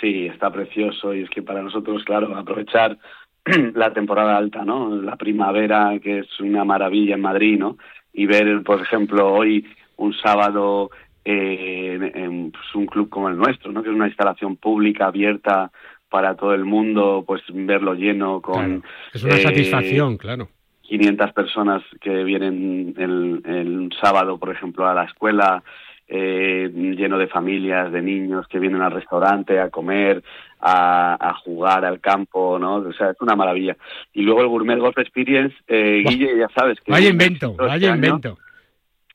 Sí, 0.00 0.26
está 0.26 0.50
precioso 0.50 1.14
y 1.14 1.22
es 1.22 1.30
que 1.30 1.42
para 1.42 1.62
nosotros, 1.62 2.02
claro, 2.04 2.36
aprovechar 2.36 2.98
la 3.74 3.92
temporada 3.92 4.36
alta, 4.36 4.64
¿no? 4.64 4.96
La 4.96 5.16
primavera, 5.16 5.98
que 6.02 6.18
es 6.20 6.40
una 6.40 6.64
maravilla 6.64 7.14
en 7.14 7.20
Madrid, 7.20 7.58
¿no? 7.58 7.78
Y 8.12 8.26
ver, 8.26 8.62
por 8.64 8.82
ejemplo, 8.82 9.32
hoy 9.32 9.64
un 9.98 10.14
sábado 10.14 10.90
eh, 11.30 12.10
en, 12.14 12.50
pues, 12.50 12.74
un 12.74 12.86
club 12.86 13.10
como 13.10 13.28
el 13.28 13.36
nuestro, 13.36 13.70
¿no? 13.70 13.82
que 13.82 13.90
es 13.90 13.94
una 13.94 14.06
instalación 14.06 14.56
pública 14.56 15.08
abierta 15.08 15.70
para 16.08 16.34
todo 16.36 16.54
el 16.54 16.64
mundo, 16.64 17.22
pues 17.26 17.42
verlo 17.50 17.92
lleno 17.92 18.40
con... 18.40 18.82
Es 19.12 19.22
una 19.22 19.36
satisfacción, 19.36 20.16
claro. 20.16 20.48
500 20.82 21.32
personas 21.34 21.82
que 22.00 22.24
vienen 22.24 22.94
el, 22.96 23.42
el 23.44 23.90
sábado, 24.00 24.38
por 24.38 24.50
ejemplo, 24.50 24.86
a 24.88 24.94
la 24.94 25.04
escuela, 25.04 25.62
eh, 26.08 26.70
lleno 26.72 27.18
de 27.18 27.26
familias, 27.26 27.92
de 27.92 28.00
niños 28.00 28.48
que 28.48 28.58
vienen 28.58 28.80
al 28.80 28.92
restaurante 28.92 29.60
a 29.60 29.68
comer, 29.68 30.22
a, 30.60 31.28
a, 31.28 31.34
jugar 31.34 31.84
al 31.84 32.00
campo, 32.00 32.58
¿no? 32.58 32.76
O 32.76 32.92
sea, 32.94 33.10
es 33.10 33.20
una 33.20 33.36
maravilla. 33.36 33.76
Y 34.14 34.22
luego 34.22 34.40
el 34.40 34.48
Gourmet 34.48 34.78
Golf 34.78 34.96
Experience, 34.96 35.54
eh, 35.66 36.02
Guille, 36.08 36.38
ya 36.38 36.48
sabes 36.58 36.80
que... 36.80 36.90
Vaya 36.90 37.10
invento, 37.10 37.52
vaya 37.52 37.74
este 37.74 37.86
invento. 37.88 38.38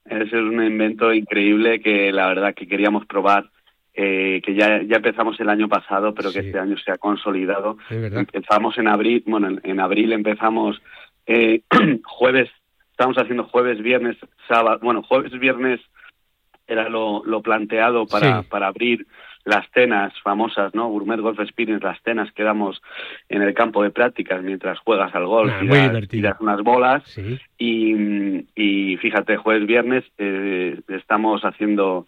Ese 0.06 0.24
es 0.24 0.34
un 0.34 0.64
invento 0.64 1.14
increíble 1.14 1.80
que 1.80 2.12
la 2.12 2.28
verdad 2.28 2.54
que 2.54 2.68
queríamos 2.68 3.06
probar, 3.06 3.49
eh, 3.93 4.41
que 4.43 4.54
ya, 4.54 4.82
ya 4.84 4.97
empezamos 4.97 5.39
el 5.39 5.49
año 5.49 5.70
pasado, 5.70 6.14
pero 6.14 6.32
que 6.32 6.39
este 6.39 6.60
año 6.60 6.78
se 6.78 6.91
ha 6.91 6.97
consolidado. 6.97 7.78
Empezamos 7.89 8.78
en 8.78 8.88
abril, 8.88 9.24
bueno, 9.26 9.58
en, 9.64 9.80
abril 9.80 10.12
empezamos 10.14 10.82
eh, 11.26 11.62
jueves, 12.04 12.49
estamos 12.91 13.18
haciendo 13.18 13.45
jueves, 13.45 13.82
viernes, 13.82 14.18
sábado, 14.47 14.80
bueno, 14.82 15.04
jueves, 15.04 15.32
viernes 15.39 15.80
era 16.68 16.89
lo, 16.89 17.24
lo 17.26 17.41
planteado 17.41 18.06
para, 18.06 18.43
para 18.43 18.68
abrir 18.68 19.06
las 19.45 19.69
cenas 19.73 20.13
famosas, 20.21 20.73
¿no? 20.73 20.87
Gourmet 20.89 21.19
Golf 21.19 21.39
Experience, 21.39 21.83
las 21.83 22.01
cenas 22.01 22.31
que 22.31 22.43
damos 22.43 22.81
en 23.29 23.41
el 23.41 23.53
campo 23.53 23.83
de 23.83 23.91
prácticas 23.91 24.41
mientras 24.41 24.79
juegas 24.79 25.13
al 25.13 25.25
golf 25.25 25.51
ah, 25.53 25.63
y, 26.11 26.21
das, 26.21 26.39
unas 26.39 26.61
bolas. 26.61 27.03
Y, 27.57 28.45
y, 28.55 28.97
fíjate, 28.97 29.37
jueves, 29.37 29.67
viernes 29.67 30.05
eh, 30.17 30.79
estamos 30.87 31.43
haciendo 31.43 32.05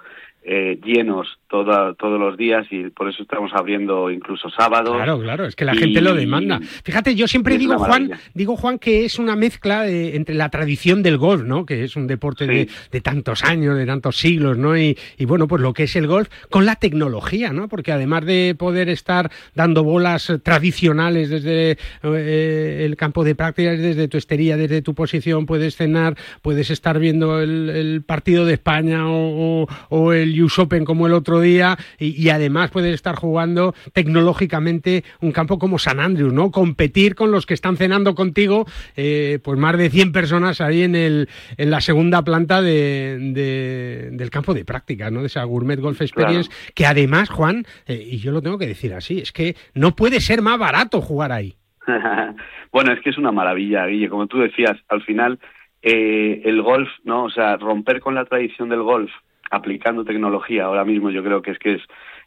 eh, 0.47 0.79
llenos 0.83 1.39
todos 1.47 2.19
los 2.19 2.37
días 2.37 2.67
y 2.69 2.89
por 2.89 3.09
eso 3.09 3.23
estamos 3.23 3.51
abriendo 3.53 4.11
incluso 4.11 4.49
sábados. 4.49 4.95
Claro, 4.95 5.19
claro, 5.19 5.45
es 5.45 5.55
que 5.55 5.65
la 5.65 5.73
gente 5.73 6.01
lo 6.01 6.13
demanda. 6.13 6.59
Fíjate, 6.83 7.15
yo 7.15 7.27
siempre 7.27 7.57
digo, 7.57 7.79
Juan, 7.79 8.11
digo, 8.33 8.55
Juan, 8.55 8.77
que 8.77 9.05
es 9.05 9.17
una 9.17 9.35
mezcla 9.35 9.87
entre 9.87 10.35
la 10.35 10.49
tradición 10.49 11.01
del 11.01 11.17
golf, 11.17 11.43
¿no? 11.43 11.65
Que 11.65 11.83
es 11.83 11.95
un 11.95 12.07
deporte 12.07 12.45
de, 12.45 12.67
de, 12.91 13.01
tantos 13.01 13.43
años, 13.43 13.75
de 13.77 13.85
tantos 13.85 14.17
siglos, 14.17 14.57
¿no? 14.57 14.77
Y, 14.77 14.97
y, 15.17 15.25
bueno, 15.25 15.47
pues 15.47 15.61
lo 15.61 15.73
que 15.73 15.83
es 15.83 15.95
el 15.95 16.07
golf 16.07 16.29
con 16.49 16.65
la 16.65 16.75
tecnología, 16.75 17.51
¿no? 17.51 17.67
Porque 17.67 17.91
además 17.91 18.25
de 18.25 18.55
poder 18.57 18.89
estar 18.89 19.31
dando 19.55 19.83
bolas 19.83 20.31
tradicionales 20.43 21.29
desde 21.29 21.77
eh, 22.03 22.83
el 22.85 22.95
campo 22.97 23.23
de 23.23 23.33
prácticas, 23.33 23.79
desde 23.79 24.07
tu 24.07 24.17
estería, 24.17 24.57
desde 24.57 24.81
tu 24.81 24.93
posición, 24.93 25.45
puedes 25.45 25.75
cenar, 25.75 26.15
puedes 26.41 26.69
estar 26.69 26.99
viendo 26.99 27.41
el, 27.41 28.03
partido 28.05 28.45
de 28.45 28.53
España 28.53 29.07
o, 29.07 29.67
o 29.89 30.13
el 30.13 30.34
US 30.43 30.59
Open 30.59 30.85
como 30.85 31.07
el 31.07 31.13
otro 31.13 31.39
día 31.39 31.77
y, 31.99 32.29
además 32.29 32.71
puedes 32.71 32.93
estar 32.93 33.15
jugando 33.15 33.73
tecnológicamente 33.93 35.03
un 35.21 35.31
campo 35.31 35.59
como 35.59 35.79
San 35.79 35.99
Andrews, 35.99 36.33
¿no? 36.33 36.51
Competir 36.51 37.15
con 37.15 37.31
los 37.31 37.45
que 37.45 37.53
están 37.53 37.77
cenando 37.77 38.15
contigo, 38.15 38.65
eh, 38.95 39.39
pues 39.43 39.59
más 39.59 39.77
de 39.77 39.89
100 39.89 40.11
personas 40.11 40.61
ahí 40.61 40.83
en, 40.83 40.95
el, 40.95 41.29
en 41.57 41.71
la 41.71 41.81
segunda 41.81 42.23
planta 42.23 42.61
de, 42.61 44.11
del 44.11 44.29
campo 44.29 44.53
de 44.53 44.65
práctica, 44.65 45.09
¿no? 45.11 45.21
De 45.21 45.27
esa 45.27 45.43
Gourmet 45.43 45.79
Golf 45.79 46.01
Experience, 46.01 46.49
que 46.73 46.85
además, 46.85 47.29
Juan, 47.29 47.65
eh, 47.87 48.03
y 48.11 48.17
yo 48.17 48.31
lo 48.31 48.41
tengo 48.41 48.57
que 48.57 48.67
decir 48.67 48.93
así, 48.93 49.19
es 49.19 49.31
que 49.31 49.55
no 49.73 49.95
puede 49.95 50.19
ser 50.19 50.41
más 50.41 50.57
barato 50.57 51.01
jugar 51.01 51.31
ahí. 51.31 51.55
bueno, 52.71 52.91
es 52.93 53.01
que 53.01 53.09
es 53.09 53.17
una 53.17 53.31
maravilla, 53.31 53.85
Guille. 53.85 54.09
Como 54.09 54.27
tú 54.27 54.39
decías, 54.39 54.77
al 54.89 55.03
final 55.03 55.39
eh, 55.81 56.41
el 56.45 56.61
golf, 56.61 56.89
¿no? 57.03 57.25
O 57.25 57.29
sea, 57.29 57.57
romper 57.57 57.99
con 57.99 58.15
la 58.15 58.25
tradición 58.25 58.69
del 58.69 58.81
golf 58.81 59.11
aplicando 59.51 60.03
tecnología 60.03 60.65
ahora 60.65 60.85
mismo 60.85 61.09
yo 61.09 61.23
creo 61.23 61.41
que 61.41 61.51
es 61.51 61.59
que 61.59 61.75
es 61.75 61.81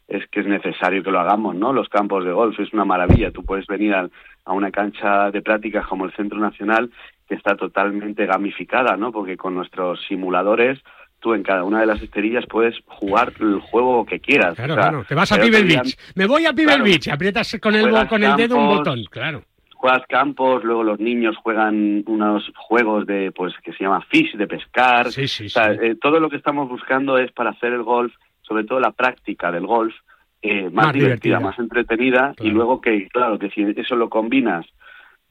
es 0.09 0.27
que 0.29 0.39
es 0.39 0.47
necesario 0.47 1.03
que 1.03 1.11
lo 1.11 1.19
hagamos, 1.19 1.55
¿no? 1.55 1.71
Los 1.71 1.87
campos 1.87 2.25
de 2.25 2.31
golf 2.31 2.59
es 2.59 2.73
una 2.73 2.83
maravilla. 2.83 3.31
Tú 3.31 3.45
puedes 3.45 3.67
venir 3.67 3.93
a, 3.93 4.09
una 4.47 4.71
cancha 4.71 5.29
de 5.29 5.43
prácticas 5.43 5.85
como 5.85 6.05
el 6.05 6.11
Centro 6.13 6.39
Nacional 6.39 6.89
que 7.27 7.35
está 7.35 7.55
totalmente 7.55 8.25
gamificada, 8.25 8.97
¿no? 8.97 9.11
Porque 9.11 9.37
con 9.37 9.53
nuestros 9.53 10.03
simuladores 10.07 10.79
tú 11.19 11.35
en 11.35 11.43
cada 11.43 11.63
una 11.63 11.81
de 11.81 11.85
las 11.85 12.01
esterillas 12.01 12.45
puedes 12.47 12.75
jugar 12.87 13.33
el 13.39 13.59
juego 13.59 14.03
que 14.03 14.19
quieras. 14.19 14.55
Claro, 14.55 14.73
claro. 14.73 15.05
Te 15.07 15.13
vas 15.13 15.31
a 15.31 15.37
Pebble 15.37 15.63
Beach. 15.63 15.95
Me 16.15 16.25
voy 16.25 16.47
a 16.47 16.53
Pebble 16.53 16.81
Beach. 16.81 17.09
Aprietas 17.09 17.55
con 17.61 17.75
el, 17.75 18.07
con 18.07 18.23
el 18.23 18.35
dedo 18.35 18.57
un 18.57 18.67
botón. 18.67 19.03
Claro 19.11 19.43
juegas 19.79 20.05
campos, 20.09 20.61
luego 20.65 20.83
los 20.83 20.99
niños 20.99 21.37
juegan 21.37 22.03
unos 22.05 22.51
juegos 22.57 23.05
de, 23.05 23.31
pues, 23.31 23.53
que 23.63 23.71
se 23.71 23.85
llama 23.85 24.01
fish, 24.09 24.35
de 24.35 24.45
pescar. 24.45 25.09
Sí, 25.09 25.25
sí, 25.25 25.47
eh, 25.57 25.95
todo 26.01 26.19
lo 26.19 26.29
que 26.29 26.35
estamos 26.35 26.67
buscando 26.67 27.17
es 27.17 27.31
para 27.31 27.51
hacer 27.51 27.71
el 27.71 27.83
golf, 27.83 28.13
sobre 28.41 28.65
todo 28.65 28.81
la 28.81 28.91
práctica 28.91 29.53
del 29.53 29.65
golf, 29.65 29.95
eh, 30.41 30.69
más, 30.69 30.91
divertida, 30.91 31.39
más 31.39 31.57
entretenida, 31.57 32.33
y 32.41 32.49
luego 32.49 32.81
que, 32.81 33.07
claro, 33.07 33.39
que 33.39 33.49
si 33.51 33.61
eso 33.77 33.95
lo 33.95 34.09
combinas 34.09 34.65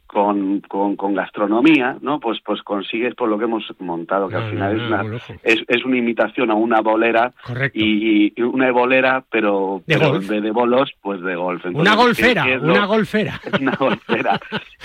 con, 0.08 0.60
con, 0.62 0.96
con, 0.96 1.14
gastronomía, 1.14 1.98
¿no? 2.00 2.18
Pues, 2.18 2.40
pues 2.44 2.62
consigues 2.62 3.14
por 3.14 3.28
lo 3.28 3.38
que 3.38 3.44
hemos 3.44 3.64
montado, 3.78 4.28
que 4.28 4.36
al 4.36 4.50
final 4.50 4.76
es, 4.76 4.82
una, 4.82 5.16
es, 5.42 5.62
es, 5.68 5.84
una 5.84 5.98
imitación 5.98 6.50
a 6.50 6.54
una 6.54 6.80
bolera 6.80 7.32
y, 7.74 8.32
y, 8.34 8.42
una 8.42 8.72
bolera, 8.72 9.22
pero, 9.30 9.82
¿De, 9.86 9.98
pero 9.98 10.18
de, 10.18 10.50
bolos, 10.50 10.90
pues 11.02 11.20
de 11.20 11.36
golf. 11.36 11.64
una 11.66 11.94
golfera, 11.94 12.46
una 12.60 12.86
golfera. 12.86 13.38
Una 13.60 13.76
golfera. 13.76 14.40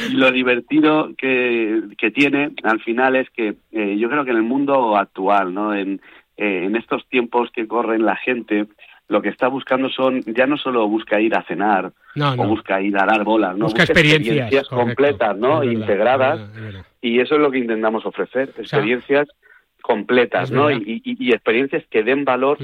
y 0.10 0.14
lo 0.14 0.32
divertido 0.32 1.12
que, 1.18 1.84
que 1.98 2.12
tiene 2.12 2.52
al 2.64 2.82
final 2.82 3.16
es 3.16 3.30
que 3.30 3.56
eh, 3.72 3.98
yo 3.98 4.10
creo 4.10 4.26
que 4.26 4.32
en 4.32 4.38
el 4.38 4.44
mundo 4.44 4.98
actual, 4.98 5.54
¿no? 5.54 5.74
En, 5.74 6.02
eh, 6.36 6.66
en 6.66 6.76
estos 6.76 7.08
tiempos 7.08 7.50
que 7.52 7.68
corren 7.68 8.06
la 8.06 8.16
gente 8.18 8.66
lo 9.08 9.22
que 9.22 9.30
está 9.30 9.48
buscando 9.48 9.90
son, 9.90 10.22
ya 10.22 10.48
no 10.48 10.58
solo 10.58 10.88
busca 10.88 11.20
ir 11.20 11.36
a 11.36 11.44
cenar 11.44 11.92
o 12.16 12.48
busca 12.48 12.82
ir 12.82 12.98
a 12.98 13.06
dar 13.06 13.24
bolas, 13.24 13.58
¿no? 13.58 13.66
busca, 13.66 13.84
experiencias, 13.84 14.68
completas, 14.70 15.38
¿no? 15.38 15.64
Integradas. 15.64 16.40
Y 17.02 17.20
eso 17.20 17.36
es 17.36 17.42
lo 17.42 17.52
que 17.52 17.60
intentamos 17.60 18.06
ofrecer, 18.06 18.54
experiencias 18.58 19.28
completas, 19.82 20.52
¿no? 20.52 20.72
Y, 20.72 21.32
experiencias 21.34 21.84
que 21.90 22.04
den 22.04 22.26
valor 22.26 22.58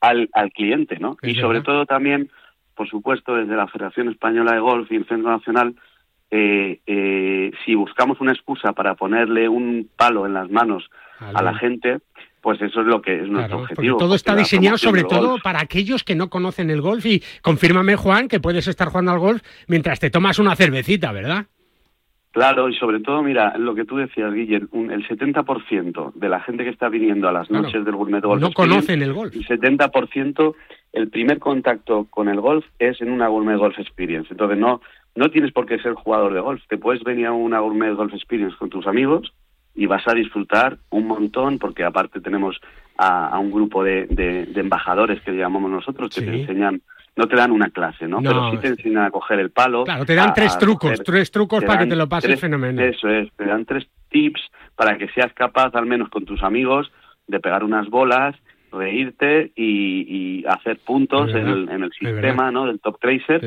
al, 0.00 0.28
al 0.32 0.52
cliente, 0.52 0.98
¿no? 0.98 1.16
y 1.22 1.34
sobre 1.36 1.62
todo 1.62 1.86
también, 1.86 2.30
por 2.74 2.88
supuesto, 2.88 3.36
desde 3.36 3.56
la 3.56 3.68
Federación 3.68 4.08
Española 4.08 4.52
de 4.52 4.60
Golf 4.60 4.90
y 4.90 4.96
el 4.96 5.06
Centro 5.06 5.30
Nacional, 5.30 5.74
eh, 6.30 6.80
eh, 6.86 7.52
si 7.64 7.74
buscamos 7.74 8.20
una 8.20 8.32
excusa 8.32 8.72
para 8.72 8.94
ponerle 8.94 9.48
un 9.48 9.88
palo 9.96 10.26
en 10.26 10.34
las 10.34 10.50
manos 10.50 10.90
a 11.20 11.42
la 11.42 11.54
gente, 11.54 11.98
pues 12.46 12.62
eso 12.62 12.82
es 12.82 12.86
lo 12.86 13.02
que 13.02 13.22
es 13.22 13.28
nuestro 13.28 13.58
objetivo. 13.58 13.96
Todo 13.96 14.14
está 14.14 14.36
diseñado 14.36 14.78
sobre 14.78 15.02
todo 15.02 15.38
para 15.42 15.60
aquellos 15.60 16.04
que 16.04 16.14
no 16.14 16.30
conocen 16.30 16.70
el 16.70 16.80
golf 16.80 17.04
y 17.04 17.20
confírmame 17.42 17.96
Juan 17.96 18.28
que 18.28 18.38
puedes 18.38 18.68
estar 18.68 18.86
jugando 18.86 19.10
al 19.10 19.18
golf 19.18 19.42
mientras 19.66 19.98
te 19.98 20.10
tomas 20.10 20.38
una 20.38 20.54
cervecita, 20.54 21.10
¿verdad? 21.10 21.46
Claro, 22.30 22.68
y 22.68 22.76
sobre 22.76 23.00
todo, 23.00 23.20
mira, 23.24 23.58
lo 23.58 23.74
que 23.74 23.84
tú 23.84 23.96
decías, 23.96 24.32
Guillermo, 24.32 24.92
el 24.92 25.08
70% 25.08 26.12
de 26.14 26.28
la 26.28 26.38
gente 26.38 26.62
que 26.62 26.70
está 26.70 26.88
viniendo 26.88 27.28
a 27.28 27.32
las 27.32 27.50
noches 27.50 27.84
del 27.84 27.96
Gourmet 27.96 28.22
Golf... 28.22 28.40
No 28.40 28.52
conocen 28.52 29.02
el 29.02 29.12
golf. 29.12 29.34
El 29.34 29.44
70%, 29.44 30.54
el 30.92 31.08
primer 31.08 31.40
contacto 31.40 32.06
con 32.08 32.28
el 32.28 32.40
golf 32.40 32.64
es 32.78 33.00
en 33.00 33.10
una 33.10 33.26
Gourmet 33.26 33.58
Golf 33.58 33.76
Experience. 33.80 34.28
Entonces, 34.30 34.56
no, 34.56 34.80
no 35.16 35.30
tienes 35.32 35.50
por 35.50 35.66
qué 35.66 35.80
ser 35.80 35.94
jugador 35.94 36.32
de 36.32 36.38
golf. 36.38 36.62
Te 36.68 36.78
puedes 36.78 37.02
venir 37.02 37.26
a 37.26 37.32
una 37.32 37.58
Gourmet 37.58 37.96
Golf 37.96 38.14
Experience 38.14 38.56
con 38.56 38.70
tus 38.70 38.86
amigos, 38.86 39.32
y 39.76 39.86
vas 39.86 40.06
a 40.08 40.14
disfrutar 40.14 40.78
un 40.90 41.06
montón 41.06 41.58
porque 41.58 41.84
aparte 41.84 42.20
tenemos 42.20 42.58
a, 42.98 43.38
un 43.38 43.50
grupo 43.50 43.84
de, 43.84 44.06
de, 44.06 44.60
embajadores 44.60 45.20
que 45.20 45.32
llamamos 45.32 45.70
nosotros 45.70 46.14
que 46.14 46.22
te 46.22 46.40
enseñan 46.40 46.80
no 47.14 47.26
te 47.26 47.36
dan 47.36 47.50
una 47.50 47.70
clase, 47.70 48.06
¿no? 48.06 48.20
Pero 48.20 48.50
sí 48.50 48.58
te 48.58 48.68
enseñan 48.68 49.04
a 49.04 49.10
coger 49.10 49.40
el 49.40 49.50
palo. 49.50 49.84
Claro, 49.84 50.04
te 50.04 50.14
dan 50.14 50.34
tres 50.34 50.58
trucos, 50.58 51.02
tres 51.02 51.30
trucos 51.30 51.64
para 51.64 51.80
que 51.80 51.86
te 51.86 51.96
lo 51.96 52.06
pases 52.08 52.38
fenomenal. 52.38 52.84
Eso 52.84 53.08
es, 53.08 53.32
te 53.36 53.46
dan 53.46 53.64
tres 53.64 53.86
tips 54.10 54.40
para 54.74 54.98
que 54.98 55.08
seas 55.08 55.32
capaz, 55.32 55.74
al 55.74 55.86
menos 55.86 56.10
con 56.10 56.26
tus 56.26 56.42
amigos, 56.42 56.92
de 57.26 57.40
pegar 57.40 57.64
unas 57.64 57.88
bolas 57.88 58.36
reírte 58.76 59.52
y, 59.56 60.44
hacer 60.46 60.78
puntos 60.78 61.30
en 61.30 61.48
el, 61.48 61.68
en 61.68 61.82
el 61.82 61.90
sistema 61.92 62.52
¿no? 62.52 62.66
del 62.66 62.78
top 62.78 63.00
tracer. 63.00 63.40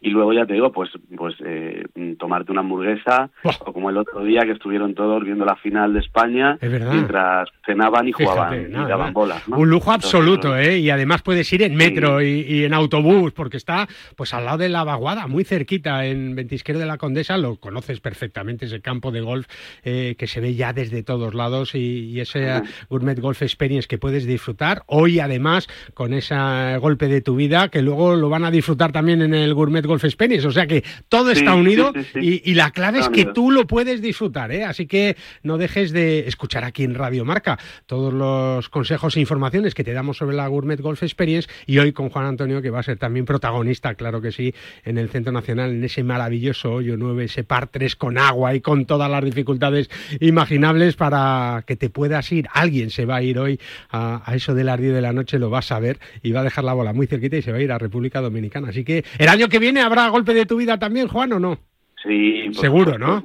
Y 0.00 0.10
luego 0.10 0.32
ya 0.32 0.46
te 0.46 0.54
digo 0.54 0.72
pues 0.72 0.90
pues 1.16 1.34
eh, 1.44 1.84
tomarte 2.18 2.52
una 2.52 2.60
hamburguesa 2.62 3.30
o 3.42 3.72
como 3.72 3.90
el 3.90 3.98
otro 3.98 4.24
día 4.24 4.42
que 4.44 4.52
estuvieron 4.52 4.94
todos 4.94 5.22
viendo 5.22 5.44
la 5.44 5.56
final 5.56 5.92
de 5.92 6.00
España 6.00 6.58
mientras 6.62 7.50
cenaban 7.64 8.08
y 8.08 8.12
jugaban 8.12 8.70
y 8.70 8.72
daban 8.72 9.12
bolas 9.12 9.46
un 9.48 9.68
lujo 9.68 9.92
absoluto 9.92 10.56
eh 10.56 10.78
y 10.78 10.90
además 10.90 11.22
puedes 11.22 11.52
ir 11.52 11.62
en 11.62 11.74
metro 11.74 12.22
y, 12.22 12.64
en 12.64 12.72
autobús 12.72 13.32
porque 13.32 13.56
está 13.56 13.86
pues 14.16 14.32
al 14.32 14.44
lado 14.44 14.58
de 14.58 14.68
la 14.68 14.84
vaguada 14.84 15.26
muy 15.26 15.44
cerquita 15.44 16.06
en 16.06 16.34
Ventisquero 16.34 16.78
de 16.78 16.86
la 16.86 16.98
Condesa. 16.98 17.36
Lo 17.36 17.56
conoces 17.56 18.00
perfectamente 18.00 18.66
ese 18.66 18.80
campo 18.80 19.10
de 19.10 19.20
golf 19.20 19.46
eh, 19.84 20.14
que 20.18 20.26
se 20.26 20.40
ve 20.40 20.54
ya 20.54 20.72
desde 20.72 21.02
todos 21.02 21.34
lados 21.34 21.74
y, 21.74 22.20
ese 22.20 22.62
gourmet 22.88 23.18
golf 23.20 23.42
experience 23.42 23.86
que 23.86 23.98
puedes 23.98 24.24
disfrutar 24.24 24.75
Hoy, 24.86 25.20
además, 25.20 25.68
con 25.94 26.12
ese 26.12 26.34
golpe 26.80 27.08
de 27.08 27.20
tu 27.20 27.36
vida, 27.36 27.68
que 27.68 27.82
luego 27.82 28.16
lo 28.16 28.28
van 28.28 28.44
a 28.44 28.50
disfrutar 28.50 28.92
también 28.92 29.22
en 29.22 29.34
el 29.34 29.54
Gourmet 29.54 29.84
Golf 29.84 30.04
Experience. 30.04 30.46
O 30.46 30.52
sea 30.52 30.66
que 30.66 30.84
todo 31.08 31.30
está 31.30 31.54
unido 31.54 31.92
y, 32.14 32.54
la 32.54 32.70
clave 32.70 33.00
es 33.00 33.08
que 33.08 33.26
tú 33.26 33.50
lo 33.50 33.66
puedes 33.66 34.00
disfrutar. 34.00 34.50
¿eh? 34.52 34.64
Así 34.64 34.86
que 34.86 35.16
no 35.42 35.58
dejes 35.58 35.92
de 35.92 36.26
escuchar 36.26 36.64
aquí 36.64 36.84
en 36.84 36.94
Radio 36.94 37.24
Marca 37.24 37.58
todos 37.86 38.12
los 38.12 38.68
consejos 38.68 39.16
e 39.16 39.20
informaciones 39.20 39.74
que 39.74 39.84
te 39.84 39.92
damos 39.92 40.16
sobre 40.16 40.36
la 40.36 40.46
Gourmet 40.46 40.80
Golf 40.80 41.02
Experience. 41.02 41.48
Y 41.66 41.78
hoy 41.78 41.92
con 41.92 42.08
Juan 42.08 42.26
Antonio, 42.26 42.62
que 42.62 42.70
va 42.70 42.80
a 42.80 42.82
ser 42.82 42.98
también 42.98 43.26
protagonista, 43.26 43.94
claro 43.94 44.20
que 44.20 44.32
sí, 44.32 44.54
en 44.84 44.98
el 44.98 45.08
Centro 45.10 45.32
Nacional, 45.32 45.70
en 45.70 45.84
ese 45.84 46.02
maravilloso 46.02 46.72
hoyo 46.72 46.96
9, 46.96 47.24
ese 47.24 47.44
par 47.44 47.68
3 47.68 47.96
con 47.96 48.18
agua 48.18 48.54
y 48.54 48.60
con 48.60 48.86
todas 48.86 49.10
las 49.10 49.24
dificultades 49.24 49.90
imaginables 50.20 50.96
para 50.96 51.64
que 51.66 51.76
te 51.76 51.90
puedas 51.90 52.30
ir. 52.32 52.46
Alguien 52.52 52.90
se 52.90 53.04
va 53.04 53.16
a 53.16 53.22
ir 53.22 53.38
hoy 53.38 53.60
a, 53.90 54.22
a 54.24 54.34
eso 54.34 54.54
de 54.54 54.64
las 54.66 54.80
10 54.80 54.94
de 54.94 55.00
la 55.00 55.12
noche 55.12 55.38
lo 55.38 55.50
vas 55.50 55.72
a 55.72 55.80
ver 55.80 55.98
y 56.22 56.32
va 56.32 56.40
a 56.40 56.44
dejar 56.44 56.64
la 56.64 56.74
bola 56.74 56.92
muy 56.92 57.06
cerquita 57.06 57.36
y 57.36 57.42
se 57.42 57.52
va 57.52 57.58
a 57.58 57.62
ir 57.62 57.72
a 57.72 57.78
República 57.78 58.20
Dominicana. 58.20 58.68
Así 58.68 58.84
que 58.84 59.04
el 59.18 59.28
año 59.28 59.48
que 59.48 59.58
viene 59.58 59.80
habrá 59.80 60.08
golpe 60.08 60.34
de 60.34 60.46
tu 60.46 60.56
vida 60.56 60.78
también, 60.78 61.08
Juan, 61.08 61.32
¿o 61.32 61.40
no? 61.40 61.58
Sí, 62.02 62.50
seguro, 62.52 62.98
¿no? 62.98 63.22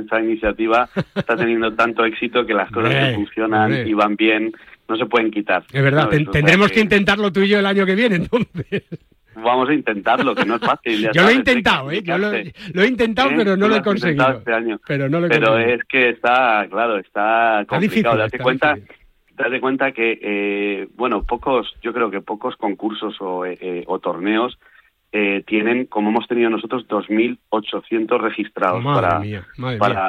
Esta 0.00 0.20
iniciativa 0.20 0.88
está 1.14 1.36
teniendo 1.36 1.72
tanto 1.74 2.04
éxito 2.04 2.44
que 2.44 2.54
las 2.54 2.70
cosas 2.70 2.92
que 2.92 3.14
funcionan 3.14 3.86
y 3.86 3.92
van 3.92 4.16
bien 4.16 4.52
no 4.88 4.96
se 4.96 5.06
pueden 5.06 5.30
quitar. 5.30 5.64
Es 5.72 5.82
verdad, 5.82 6.08
tendremos 6.32 6.70
que... 6.70 6.80
intentarlo 6.80 7.32
tú 7.32 7.40
y 7.40 7.48
yo 7.48 7.58
el 7.58 7.66
año 7.66 7.86
que 7.86 7.94
viene, 7.94 8.16
entonces. 8.16 8.82
Vamos 9.36 9.68
a 9.68 9.74
intentarlo, 9.74 10.34
que 10.34 10.44
no 10.44 10.56
es 10.56 10.60
fácil. 10.60 11.10
yo 11.12 11.22
lo 11.22 11.28
he 11.28 11.34
intentado, 11.34 11.90
¿eh? 11.90 12.02
Yo 12.02 12.18
lo, 12.18 12.32
he 12.32 12.86
intentado, 12.86 13.30
pero 13.36 13.56
no 13.56 13.68
lo 13.68 13.76
he 13.76 13.82
conseguido. 13.82 14.38
Este 14.38 14.52
año. 14.52 14.80
Pero 14.86 15.08
no 15.08 15.20
lo 15.20 15.26
he 15.26 15.28
Pero 15.28 15.58
es 15.58 15.82
que 15.84 16.10
está, 16.10 16.66
claro, 16.70 16.98
está 16.98 17.64
complicado. 17.66 18.16
Date 18.16 18.38
cuenta 18.38 18.76
date 19.36 19.60
cuenta 19.60 19.92
que, 19.92 20.18
eh, 20.22 20.88
bueno, 20.96 21.24
pocos, 21.24 21.74
yo 21.82 21.92
creo 21.92 22.10
que 22.10 22.20
pocos 22.20 22.56
concursos 22.56 23.20
o, 23.20 23.44
eh, 23.44 23.58
eh 23.60 23.84
o 23.86 23.98
torneos 23.98 24.58
eh, 25.16 25.44
tienen, 25.46 25.86
como 25.86 26.10
hemos 26.10 26.26
tenido 26.26 26.50
nosotros, 26.50 26.88
2.800 26.88 28.20
registrados 28.20 28.84
para, 28.84 29.22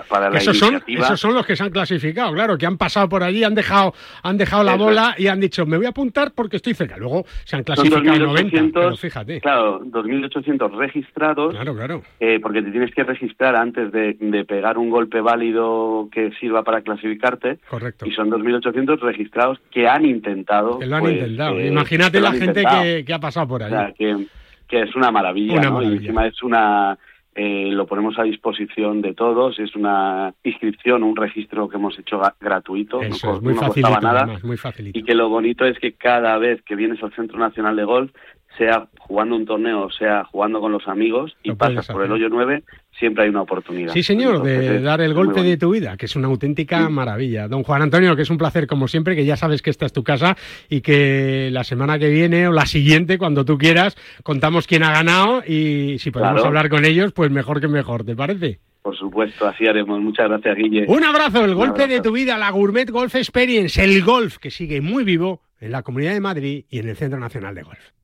para, 0.10 0.32
la 0.32 0.38
esos 0.40 0.58
Son, 0.58 0.82
esos 0.88 1.20
son 1.20 1.36
los 1.36 1.46
que 1.46 1.56
se 1.56 1.62
han 1.62 1.70
clasificado, 1.70 2.34
claro, 2.34 2.58
que 2.58 2.66
han 2.66 2.80
pasado 2.80 3.08
por 3.08 3.22
allí, 3.22 3.44
han 3.44 3.54
dejado, 3.54 3.94
han 4.24 4.36
dejado 4.36 4.64
la 4.64 4.76
bola 4.76 5.14
y 5.16 5.28
han 5.28 5.40
dicho, 5.40 5.64
me 5.68 5.78
voy 5.78 5.86
a 5.86 5.90
apuntar 5.90 6.32
porque 6.34 6.56
estoy 6.56 6.74
cerca. 6.74 6.98
Luego 6.98 7.24
se 7.44 7.56
han 7.56 7.64
clasificado 7.64 8.18
90, 8.18 8.96
fíjate. 8.96 9.42
Claro, 9.42 9.80
2.800 9.82 10.76
registrados, 10.76 11.54
claro, 11.54 11.76
claro. 11.76 12.02
Eh, 12.20 12.40
porque 12.42 12.64
te 12.64 12.72
tienes 12.72 12.92
que 12.92 13.04
registrar 13.04 13.56
antes 13.56 13.92
de, 13.92 14.16
pegar 14.48 14.80
un 14.80 14.90
golpe 14.90 15.22
válido 15.22 16.10
que 16.12 16.32
sirva 16.40 16.64
para 16.64 16.82
clasificarte. 16.82 17.60
Correcto. 17.70 18.08
Y 18.08 18.12
son 18.12 18.32
2.800 18.32 19.00
registrados 19.02 19.60
que 19.70 19.88
han 19.88 20.04
intentado. 20.04 20.80
Que 20.80 20.88
lo 20.88 20.96
han 20.96 21.02
pues, 21.04 21.14
intentado. 21.18 21.60
Eh, 21.60 21.68
Imagínate 21.68 22.20
la 22.20 22.32
gente 22.32 22.64
que, 23.06 23.14
ha 23.14 23.20
pasado 23.20 23.48
por 23.48 23.62
allí 23.62 23.94
que 23.94 24.26
es 24.70 24.96
una 24.96 25.12
maravilla, 25.12 25.62
¿no? 25.62 25.82
Y 25.82 25.94
encima 25.94 26.28
es 26.28 26.42
una, 26.44 26.98
eh, 27.38 27.70
lo 27.72 27.86
ponemos 27.86 28.18
a 28.18 28.24
disposición 28.24 29.02
de 29.02 29.14
todos, 29.14 29.60
es 29.60 29.76
una 29.76 30.34
inscripción, 30.44 31.04
un 31.04 31.18
registro 31.18 31.68
que 31.68 31.76
hemos 31.76 32.00
hecho 32.00 32.22
gratuito, 32.40 33.02
no, 33.02 33.42
muy 33.42 33.56
costaba 33.56 34.00
nada. 34.00 34.40
muy 34.42 34.58
y 34.94 35.04
que 35.04 35.14
lo 35.14 35.28
bonito 35.28 35.66
es 35.66 35.78
que 35.80 35.94
cada 35.94 36.38
vez 36.38 36.62
que 36.62 36.76
vienes 36.76 37.04
al 37.04 37.14
Centro 37.14 37.38
Nacional 37.38 37.76
de 37.76 37.84
Golf, 37.84 38.12
sea 38.58 38.88
jugando 39.00 39.36
un 39.36 39.46
torneo, 39.46 39.90
sea 39.92 40.26
jugando 40.26 40.60
con 40.60 40.72
los 40.72 40.88
amigos 40.88 41.36
y 41.44 41.52
pasas 41.54 41.88
por 41.88 42.04
el 42.04 42.12
hoyo 42.12 42.30
9, 42.30 42.64
siempre 42.98 43.24
hay 43.24 43.30
una 43.30 43.42
oportunidad. 43.42 43.94
Sí, 43.94 44.04
señor, 44.04 44.42
de 44.44 44.82
dar 44.82 45.02
el 45.02 45.14
golpe 45.14 45.44
de 45.44 45.58
tu 45.58 45.72
vida, 45.72 45.98
que 45.98 46.06
es 46.06 46.16
una 46.16 46.28
auténtica 46.28 46.90
maravilla. 46.90 47.48
Don 47.48 47.64
Juan 47.64 47.82
Antonio, 47.82 48.16
que 48.16 48.24
es 48.24 48.30
un 48.30 48.38
placer 48.38 48.68
como 48.68 48.88
siempre, 48.88 49.16
que 49.16 49.26
ya 49.26 49.38
sabes 49.38 49.62
que 49.62 49.70
esta 49.70 49.86
es 49.86 49.94
tu 49.94 50.04
casa 50.04 50.36
y 50.70 50.82
que 50.82 51.50
la 51.52 51.64
semana 51.64 52.00
que 52.00 52.10
viene 52.10 52.48
o 52.48 52.52
la 52.52 52.66
siguiente, 52.66 53.18
cuando 53.18 53.46
tú 53.46 53.58
quieras, 53.58 53.96
contamos 54.24 54.68
quién 54.68 54.84
ha 54.84 54.92
ganado 54.92 55.44
y 55.46 55.98
si 56.00 56.12
podemos 56.12 56.44
hablar 56.44 56.70
con 56.70 56.86
ellos, 56.86 57.12
pues 57.14 57.32
mejor 57.32 57.62
que 57.62 57.68
mejor, 57.68 58.04
¿te 58.04 58.16
parece? 58.16 58.60
Por 58.82 58.96
supuesto, 58.96 59.48
así 59.48 59.66
haremos. 59.66 60.00
Muchas 60.00 60.30
gracias, 60.30 60.56
Guille. 60.58 60.86
Un 60.88 61.04
abrazo, 61.04 61.44
el 61.44 61.56
golpe 61.56 61.88
de 61.88 62.02
tu 62.02 62.12
vida, 62.12 62.38
la 62.38 62.52
Gourmet 62.52 62.90
Golf 62.90 63.16
Experience, 63.16 63.84
el 63.84 64.04
golf 64.04 64.38
que 64.38 64.52
sigue 64.52 64.80
muy 64.80 65.04
vivo 65.04 65.42
en 65.60 65.72
la 65.72 65.82
Comunidad 65.82 66.14
de 66.14 66.20
Madrid 66.20 66.66
y 66.70 66.80
en 66.80 66.90
el 66.90 66.96
Centro 66.96 67.20
Nacional 67.20 67.56
de 67.56 67.64
Golf. 67.64 67.95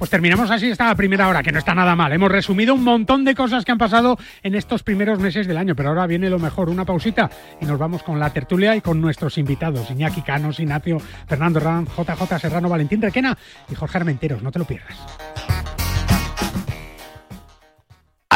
Pues 0.00 0.08
terminamos 0.08 0.50
así 0.50 0.70
esta 0.70 0.94
primera 0.94 1.28
hora, 1.28 1.42
que 1.42 1.52
no 1.52 1.58
está 1.58 1.74
nada 1.74 1.94
mal. 1.94 2.10
Hemos 2.10 2.32
resumido 2.32 2.72
un 2.72 2.82
montón 2.82 3.22
de 3.22 3.34
cosas 3.34 3.66
que 3.66 3.72
han 3.72 3.76
pasado 3.76 4.16
en 4.42 4.54
estos 4.54 4.82
primeros 4.82 5.18
meses 5.18 5.46
del 5.46 5.58
año, 5.58 5.76
pero 5.76 5.90
ahora 5.90 6.06
viene 6.06 6.30
lo 6.30 6.38
mejor, 6.38 6.70
una 6.70 6.86
pausita 6.86 7.28
y 7.60 7.66
nos 7.66 7.78
vamos 7.78 8.02
con 8.02 8.18
la 8.18 8.32
tertulia 8.32 8.74
y 8.74 8.80
con 8.80 8.98
nuestros 8.98 9.36
invitados, 9.36 9.90
Iñaki 9.90 10.22
Canos, 10.22 10.58
Ignacio, 10.58 11.02
Fernando 11.28 11.60
Ram, 11.60 11.84
JJ 11.84 12.38
Serrano, 12.38 12.70
Valentín 12.70 13.02
Requena 13.02 13.36
y 13.70 13.74
Jorge 13.74 13.98
Armenteros. 13.98 14.42
No 14.42 14.50
te 14.50 14.58
lo 14.58 14.64
pierdas. 14.64 14.96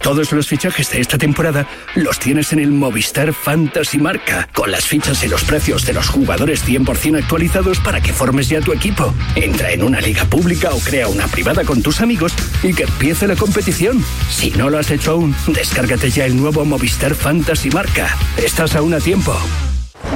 Todos 0.00 0.32
los 0.32 0.46
fichajes 0.46 0.90
de 0.90 1.00
esta 1.00 1.16
temporada 1.16 1.66
los 1.94 2.18
tienes 2.18 2.52
en 2.52 2.58
el 2.58 2.70
Movistar 2.70 3.32
Fantasy 3.32 3.98
Marca, 3.98 4.48
con 4.52 4.70
las 4.70 4.84
fichas 4.84 5.22
y 5.24 5.28
los 5.28 5.44
precios 5.44 5.86
de 5.86 5.94
los 5.94 6.08
jugadores 6.08 6.64
100% 6.66 7.22
actualizados 7.22 7.78
para 7.80 8.00
que 8.00 8.12
formes 8.12 8.48
ya 8.48 8.60
tu 8.60 8.72
equipo. 8.72 9.14
Entra 9.34 9.72
en 9.72 9.82
una 9.82 10.00
liga 10.00 10.24
pública 10.24 10.70
o 10.74 10.78
crea 10.80 11.08
una 11.08 11.26
privada 11.26 11.64
con 11.64 11.82
tus 11.82 12.00
amigos 12.00 12.32
y 12.62 12.74
que 12.74 12.84
empiece 12.84 13.26
la 13.26 13.36
competición. 13.36 14.04
Si 14.30 14.50
no 14.50 14.68
lo 14.68 14.78
has 14.78 14.90
hecho 14.90 15.12
aún, 15.12 15.34
descárgate 15.46 16.10
ya 16.10 16.26
el 16.26 16.36
nuevo 16.36 16.64
Movistar 16.64 17.14
Fantasy 17.14 17.70
Marca. 17.70 18.14
Estás 18.36 18.76
aún 18.76 18.94
a 18.94 19.00
tiempo. 19.00 19.34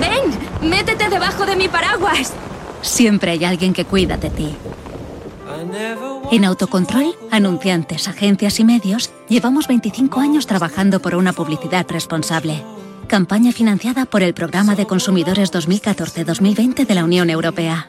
¡Ven! 0.00 0.68
¡Métete 0.68 1.08
debajo 1.08 1.46
de 1.46 1.56
mi 1.56 1.68
paraguas! 1.68 2.34
Siempre 2.82 3.32
hay 3.32 3.44
alguien 3.44 3.72
que 3.72 3.84
cuida 3.84 4.16
de 4.16 4.30
ti. 4.30 4.56
En 6.30 6.44
Autocontrol, 6.44 7.14
anunciantes, 7.30 8.08
agencias 8.08 8.60
y 8.60 8.64
medios, 8.64 9.10
llevamos 9.28 9.66
25 9.66 10.20
años 10.20 10.46
trabajando 10.46 11.00
por 11.00 11.14
una 11.14 11.32
publicidad 11.32 11.86
responsable. 11.88 12.62
Campaña 13.06 13.52
financiada 13.52 14.04
por 14.04 14.22
el 14.22 14.34
Programa 14.34 14.74
de 14.74 14.86
Consumidores 14.86 15.52
2014-2020 15.52 16.86
de 16.86 16.94
la 16.94 17.04
Unión 17.04 17.30
Europea. 17.30 17.88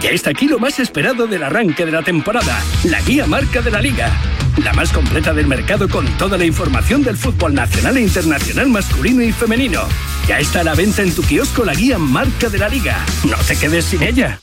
Ya 0.00 0.10
está 0.10 0.30
aquí 0.30 0.48
lo 0.48 0.58
más 0.58 0.78
esperado 0.80 1.26
del 1.26 1.42
arranque 1.42 1.84
de 1.84 1.92
la 1.92 2.02
temporada, 2.02 2.58
la 2.84 3.00
guía 3.02 3.26
marca 3.26 3.62
de 3.62 3.70
la 3.70 3.80
liga. 3.80 4.10
la 4.62 4.72
más 4.72 4.92
completa 4.92 5.32
del 5.32 5.46
mercado 5.46 5.88
con 5.88 6.04
toda 6.18 6.36
la 6.36 6.44
información 6.44 7.04
del 7.04 7.16
fútbol 7.16 7.54
nacional 7.54 7.96
e 7.96 8.02
internacional 8.02 8.68
masculino 8.68 9.22
y 9.22 9.30
femenino. 9.30 9.82
Ya 10.26 10.40
está 10.40 10.60
a 10.60 10.64
la 10.64 10.74
venta 10.74 11.02
en 11.02 11.14
tu 11.14 11.22
kiosco 11.22 11.64
la 11.64 11.74
guía 11.74 11.96
Marca 11.96 12.48
de 12.48 12.58
la 12.58 12.68
Liga. 12.68 12.96
No 13.24 13.36
te 13.46 13.56
quedes 13.56 13.84
sin 13.84 14.02
ella. 14.02 14.40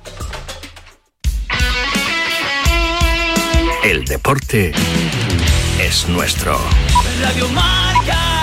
El 3.84 4.06
deporte 4.06 4.72
es 5.80 6.08
nuestro. 6.08 6.56
Radio 7.20 7.48